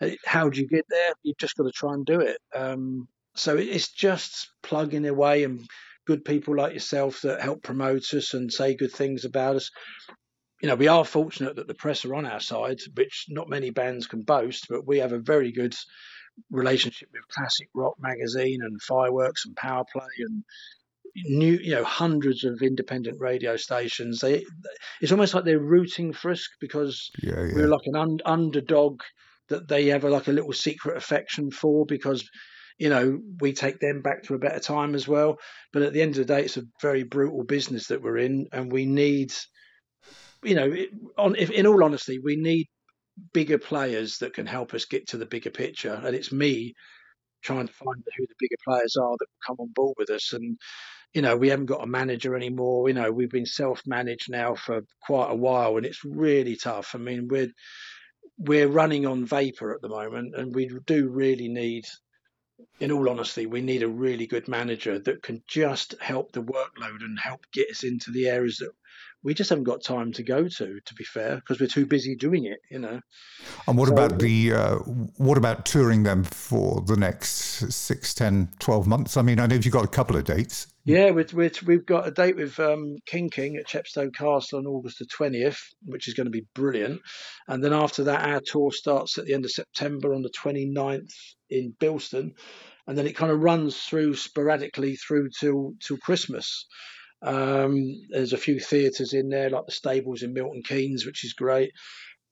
uh, 0.00 0.10
how 0.24 0.48
do 0.48 0.60
you 0.60 0.68
get 0.68 0.84
there? 0.88 1.12
You've 1.22 1.38
just 1.38 1.56
got 1.56 1.64
to 1.64 1.72
try 1.72 1.94
and 1.94 2.06
do 2.06 2.20
it. 2.20 2.38
Um, 2.54 3.08
so 3.34 3.56
it's 3.56 3.90
just 3.92 4.50
plugging 4.62 5.06
away 5.06 5.44
and 5.44 5.66
good 6.06 6.24
people 6.24 6.56
like 6.56 6.72
yourself 6.72 7.20
that 7.22 7.40
help 7.40 7.62
promote 7.62 8.12
us 8.14 8.34
and 8.34 8.52
say 8.52 8.74
good 8.74 8.92
things 8.92 9.24
about 9.24 9.56
us. 9.56 9.70
You 10.60 10.68
know, 10.68 10.74
we 10.74 10.88
are 10.88 11.04
fortunate 11.04 11.56
that 11.56 11.68
the 11.68 11.74
press 11.74 12.04
are 12.04 12.14
on 12.14 12.26
our 12.26 12.40
side, 12.40 12.78
which 12.94 13.26
not 13.28 13.48
many 13.48 13.70
bands 13.70 14.06
can 14.06 14.22
boast, 14.22 14.66
but 14.68 14.86
we 14.86 14.98
have 14.98 15.12
a 15.12 15.18
very 15.18 15.52
good 15.52 15.74
relationship 16.50 17.08
with 17.12 17.26
Classic 17.28 17.68
Rock 17.74 17.94
magazine 17.98 18.60
and 18.62 18.80
Fireworks 18.82 19.46
and 19.46 19.56
Power 19.56 19.84
Play 19.90 20.08
and 20.18 20.44
new 21.16 21.58
you 21.62 21.74
know 21.74 21.84
hundreds 21.84 22.44
of 22.44 22.62
independent 22.62 23.20
radio 23.20 23.56
stations. 23.56 24.20
They 24.20 24.44
it's 25.00 25.12
almost 25.12 25.34
like 25.34 25.44
they're 25.44 25.58
rooting 25.58 26.12
for 26.12 26.30
us 26.30 26.48
because 26.60 27.10
yeah, 27.22 27.44
yeah. 27.44 27.54
we're 27.54 27.68
like 27.68 27.86
an 27.86 27.96
un- 27.96 28.20
underdog 28.24 29.00
that 29.48 29.68
they 29.68 29.86
have 29.86 30.04
a, 30.04 30.10
like 30.10 30.28
a 30.28 30.32
little 30.32 30.52
secret 30.52 30.96
affection 30.96 31.50
for 31.50 31.84
because 31.86 32.28
you 32.78 32.88
know 32.88 33.20
we 33.40 33.52
take 33.52 33.80
them 33.80 34.02
back 34.02 34.22
to 34.24 34.34
a 34.34 34.38
better 34.38 34.60
time 34.60 34.94
as 34.94 35.06
well. 35.06 35.38
But 35.72 35.82
at 35.82 35.92
the 35.92 36.02
end 36.02 36.12
of 36.12 36.26
the 36.26 36.34
day 36.34 36.44
it's 36.44 36.56
a 36.56 36.64
very 36.80 37.02
brutal 37.02 37.44
business 37.44 37.88
that 37.88 38.02
we're 38.02 38.18
in 38.18 38.46
and 38.52 38.70
we 38.70 38.86
need 38.86 39.32
you 40.42 40.54
know 40.54 40.74
on 41.18 41.36
if 41.36 41.50
in 41.50 41.66
all 41.66 41.84
honesty 41.84 42.18
we 42.18 42.36
need 42.36 42.68
bigger 43.32 43.58
players 43.58 44.18
that 44.18 44.34
can 44.34 44.46
help 44.46 44.74
us 44.74 44.84
get 44.84 45.08
to 45.08 45.18
the 45.18 45.26
bigger 45.26 45.50
picture. 45.50 46.00
And 46.04 46.14
it's 46.14 46.32
me 46.32 46.74
trying 47.42 47.66
to 47.66 47.72
find 47.72 48.02
who 48.16 48.26
the 48.26 48.34
bigger 48.38 48.56
players 48.66 48.96
are 48.96 49.16
that 49.18 49.26
will 49.26 49.46
come 49.46 49.56
on 49.60 49.72
board 49.74 49.94
with 49.98 50.10
us. 50.10 50.32
And 50.32 50.58
you 51.12 51.22
know, 51.22 51.36
we 51.36 51.48
haven't 51.48 51.66
got 51.66 51.82
a 51.82 51.86
manager 51.86 52.36
anymore. 52.36 52.88
You 52.88 52.94
know, 52.94 53.10
we've 53.10 53.30
been 53.30 53.46
self-managed 53.46 54.30
now 54.30 54.54
for 54.54 54.82
quite 55.02 55.30
a 55.30 55.34
while, 55.34 55.76
and 55.76 55.86
it's 55.86 56.04
really 56.04 56.56
tough. 56.56 56.94
I 56.94 56.98
mean, 56.98 57.28
we're 57.28 57.50
we're 58.38 58.68
running 58.68 59.06
on 59.06 59.26
vapor 59.26 59.74
at 59.74 59.82
the 59.82 59.88
moment, 59.88 60.34
and 60.36 60.54
we 60.54 60.70
do 60.86 61.08
really 61.08 61.48
need, 61.48 61.84
in 62.78 62.92
all 62.92 63.08
honesty, 63.08 63.46
we 63.46 63.60
need 63.60 63.82
a 63.82 63.88
really 63.88 64.26
good 64.26 64.48
manager 64.48 64.98
that 64.98 65.22
can 65.22 65.42
just 65.48 65.94
help 66.00 66.32
the 66.32 66.42
workload 66.42 67.02
and 67.02 67.18
help 67.18 67.44
get 67.52 67.70
us 67.70 67.82
into 67.82 68.10
the 68.10 68.28
areas 68.28 68.58
that 68.58 68.70
we 69.22 69.34
just 69.34 69.50
haven't 69.50 69.64
got 69.64 69.82
time 69.82 70.12
to 70.12 70.22
go 70.22 70.48
to 70.48 70.80
to 70.80 70.94
be 70.94 71.04
fair 71.04 71.36
because 71.36 71.60
we're 71.60 71.66
too 71.66 71.86
busy 71.86 72.16
doing 72.16 72.46
it 72.46 72.58
you 72.70 72.78
know 72.78 73.00
and 73.68 73.76
what 73.76 73.88
so, 73.88 73.92
about 73.92 74.18
the 74.18 74.52
uh, 74.52 74.76
what 75.16 75.36
about 75.36 75.66
touring 75.66 76.02
them 76.02 76.24
for 76.24 76.80
the 76.82 76.96
next 76.96 77.70
6 77.70 78.14
10 78.14 78.48
12 78.58 78.86
months 78.86 79.16
i 79.16 79.22
mean 79.22 79.38
i 79.38 79.46
know 79.46 79.56
you've 79.56 79.72
got 79.72 79.84
a 79.84 79.88
couple 79.88 80.16
of 80.16 80.24
dates 80.24 80.69
yeah, 80.84 81.10
we 81.10 81.24
we've 81.66 81.84
got 81.84 82.06
a 82.06 82.10
date 82.10 82.36
with 82.36 82.58
um, 82.58 82.96
King 83.04 83.28
King 83.28 83.56
at 83.56 83.66
Chepstow 83.66 84.10
Castle 84.14 84.60
on 84.60 84.66
August 84.66 84.98
the 84.98 85.06
20th, 85.06 85.58
which 85.84 86.08
is 86.08 86.14
going 86.14 86.24
to 86.24 86.30
be 86.30 86.46
brilliant. 86.54 87.02
And 87.48 87.62
then 87.62 87.74
after 87.74 88.04
that, 88.04 88.26
our 88.26 88.40
tour 88.44 88.72
starts 88.72 89.18
at 89.18 89.26
the 89.26 89.34
end 89.34 89.44
of 89.44 89.50
September 89.50 90.14
on 90.14 90.22
the 90.22 90.30
29th 90.30 91.12
in 91.50 91.74
Bilston. 91.78 92.32
And 92.86 92.96
then 92.96 93.06
it 93.06 93.14
kind 93.14 93.30
of 93.30 93.40
runs 93.40 93.76
through 93.76 94.14
sporadically 94.16 94.96
through 94.96 95.28
till, 95.38 95.74
till 95.86 95.98
Christmas. 95.98 96.66
Um, 97.22 98.00
there's 98.08 98.32
a 98.32 98.38
few 98.38 98.58
theatres 98.58 99.12
in 99.12 99.28
there, 99.28 99.50
like 99.50 99.66
the 99.66 99.72
Stables 99.72 100.22
in 100.22 100.32
Milton 100.32 100.62
Keynes, 100.66 101.04
which 101.04 101.24
is 101.24 101.34
great. 101.34 101.72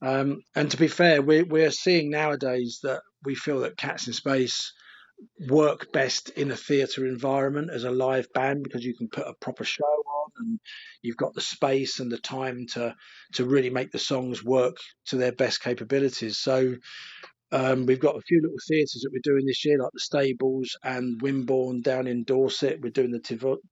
Um, 0.00 0.40
and 0.56 0.70
to 0.70 0.78
be 0.78 0.88
fair, 0.88 1.20
we're, 1.20 1.44
we're 1.44 1.70
seeing 1.70 2.10
nowadays 2.10 2.80
that 2.82 3.02
we 3.24 3.34
feel 3.34 3.60
that 3.60 3.76
Cats 3.76 4.06
in 4.06 4.14
Space– 4.14 4.72
work 5.48 5.92
best 5.92 6.30
in 6.30 6.50
a 6.50 6.56
theatre 6.56 7.06
environment 7.06 7.70
as 7.72 7.84
a 7.84 7.90
live 7.90 8.32
band 8.32 8.62
because 8.62 8.84
you 8.84 8.94
can 8.96 9.08
put 9.08 9.26
a 9.26 9.34
proper 9.40 9.64
show 9.64 9.84
on 9.84 10.30
and 10.38 10.60
you've 11.02 11.16
got 11.16 11.34
the 11.34 11.40
space 11.40 12.00
and 12.00 12.10
the 12.10 12.18
time 12.18 12.66
to 12.66 12.94
to 13.34 13.44
really 13.44 13.70
make 13.70 13.90
the 13.90 13.98
songs 13.98 14.44
work 14.44 14.76
to 15.06 15.16
their 15.16 15.32
best 15.32 15.62
capabilities. 15.62 16.38
So 16.38 16.74
um, 17.50 17.86
we've 17.86 18.00
got 18.00 18.16
a 18.16 18.22
few 18.22 18.40
little 18.42 18.58
theatres 18.68 19.00
that 19.02 19.10
we're 19.12 19.32
doing 19.32 19.46
this 19.46 19.64
year, 19.64 19.78
like 19.78 19.92
the 19.92 20.00
Stables 20.00 20.76
and 20.82 21.20
Wimborne 21.20 21.82
down 21.82 22.06
in 22.06 22.24
Dorset. 22.24 22.80
We're 22.82 22.90
doing 22.90 23.10
the 23.10 23.20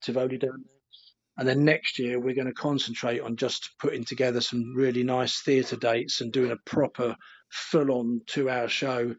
Tivoli 0.01 0.37
down 0.37 0.63
there. 0.65 0.77
And 1.39 1.47
then 1.47 1.63
next 1.63 1.99
year, 1.99 2.19
we're 2.19 2.33
going 2.33 2.47
to 2.47 2.53
concentrate 2.53 3.19
on 3.19 3.35
just 3.35 3.69
putting 3.79 4.03
together 4.03 4.41
some 4.41 4.73
really 4.75 5.03
nice 5.03 5.39
theatre 5.41 5.75
dates 5.75 6.21
and 6.21 6.33
doing 6.33 6.49
a 6.49 6.57
proper, 6.65 7.15
full 7.49 7.91
on 7.91 8.21
two 8.25 8.49
hour 8.49 8.67
show 8.67 9.13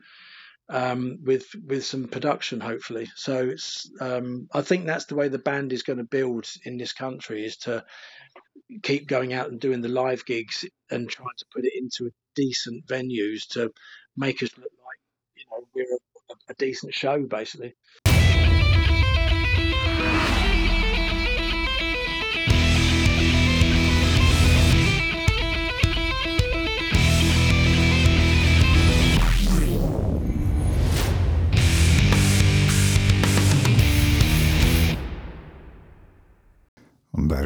um, 0.68 1.18
with 1.24 1.46
with 1.66 1.84
some 1.84 2.08
production, 2.08 2.60
hopefully. 2.60 3.10
So 3.16 3.48
it's 3.48 3.90
um, 4.00 4.48
I 4.52 4.62
think 4.62 4.86
that's 4.86 5.06
the 5.06 5.14
way 5.14 5.28
the 5.28 5.38
band 5.38 5.72
is 5.72 5.82
going 5.82 5.98
to 5.98 6.04
build 6.04 6.50
in 6.64 6.76
this 6.78 6.92
country 6.92 7.44
is 7.44 7.56
to 7.58 7.84
keep 8.82 9.08
going 9.08 9.32
out 9.32 9.50
and 9.50 9.60
doing 9.60 9.80
the 9.80 9.88
live 9.88 10.24
gigs 10.26 10.64
and 10.90 11.08
trying 11.08 11.28
to 11.38 11.46
put 11.54 11.64
it 11.64 11.72
into 11.76 12.12
decent 12.34 12.86
venues 12.86 13.46
to 13.48 13.72
make 14.16 14.42
us 14.42 14.50
look 14.56 14.72
like 14.84 15.00
you 15.36 15.44
know 15.50 15.66
we're 15.74 15.98
a, 16.30 16.52
a 16.52 16.54
decent 16.54 16.92
show, 16.94 17.22
basically. 17.22 17.74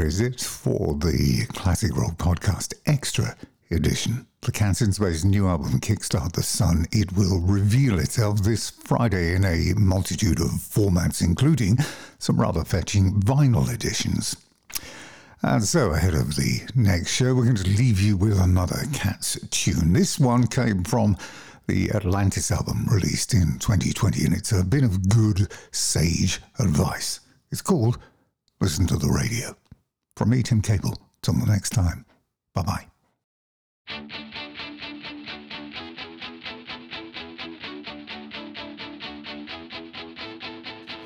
Is 0.04 0.20
it 0.20 0.40
for 0.40 0.94
the 0.94 1.46
Classic 1.52 1.96
Rock 1.96 2.16
Podcast 2.16 2.74
Extra 2.86 3.36
Edition. 3.70 4.26
The 4.40 4.50
Cats 4.50 4.82
in 4.82 4.92
Space 4.92 5.22
new 5.22 5.46
album, 5.46 5.78
Kickstart 5.80 6.32
the 6.32 6.42
Sun, 6.42 6.86
it 6.90 7.12
will 7.12 7.40
reveal 7.40 8.00
itself 8.00 8.42
this 8.42 8.70
Friday 8.70 9.34
in 9.34 9.44
a 9.44 9.74
multitude 9.78 10.40
of 10.40 10.48
formats, 10.48 11.22
including 11.22 11.78
some 12.18 12.40
rather 12.40 12.64
fetching 12.64 13.20
vinyl 13.20 13.72
editions. 13.72 14.36
And 15.42 15.62
so, 15.62 15.92
ahead 15.92 16.14
of 16.14 16.34
the 16.34 16.62
next 16.74 17.14
show, 17.14 17.34
we're 17.34 17.44
going 17.44 17.56
to 17.56 17.68
leave 17.68 18.00
you 18.00 18.16
with 18.16 18.40
another 18.40 18.82
Cats 18.92 19.38
tune. 19.50 19.92
This 19.92 20.18
one 20.18 20.48
came 20.48 20.82
from 20.82 21.16
the 21.68 21.90
Atlantis 21.92 22.50
album 22.50 22.86
released 22.90 23.34
in 23.34 23.58
2020, 23.60 24.24
and 24.24 24.34
it's 24.34 24.52
a 24.52 24.64
bit 24.64 24.82
of 24.82 25.08
good 25.08 25.52
sage 25.70 26.40
advice. 26.58 27.20
It's 27.52 27.62
called 27.62 27.98
Listen 28.60 28.86
to 28.88 28.96
the 28.96 29.08
Radio. 29.08 29.56
From 30.22 30.30
me, 30.30 30.40
Tim 30.40 30.62
Cable. 30.62 30.96
Till 31.22 31.34
the 31.34 31.46
next 31.46 31.70
time. 31.70 32.06
Bye 32.54 32.62
bye. 32.62 32.86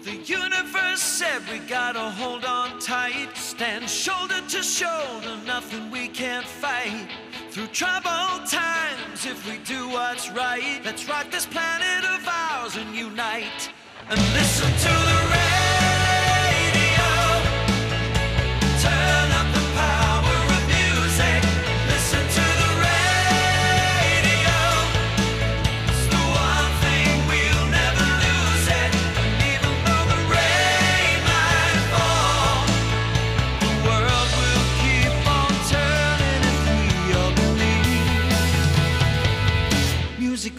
The 0.02 0.16
universe 0.16 1.00
said 1.00 1.40
we 1.50 1.60
gotta 1.60 2.10
hold 2.10 2.44
on 2.44 2.78
tight, 2.78 3.34
stand 3.38 3.88
shoulder 3.88 4.42
to 4.50 4.62
shoulder, 4.62 5.38
nothing 5.46 5.90
we 5.90 6.08
can't 6.08 6.46
fight. 6.46 7.08
Through 7.50 7.68
troubled 7.68 8.46
times, 8.46 9.24
if 9.24 9.50
we 9.50 9.56
do 9.64 9.88
what's 9.88 10.30
right, 10.32 10.82
let's 10.84 11.08
rock 11.08 11.30
this 11.30 11.46
planet 11.46 12.04
of 12.04 12.28
ours 12.28 12.76
and 12.76 12.94
unite 12.94 13.72
and 14.10 14.20
listen 14.34 14.70
to 14.70 14.88
the 14.88 15.28
radio. 15.30 15.45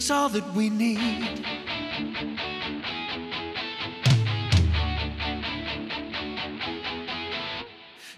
Music's 0.08 0.10
all 0.10 0.28
that 0.30 0.54
we 0.54 0.70
need. 0.70 1.44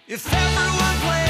If 0.07 0.33
everyone 0.33 0.97
plays 1.01 1.30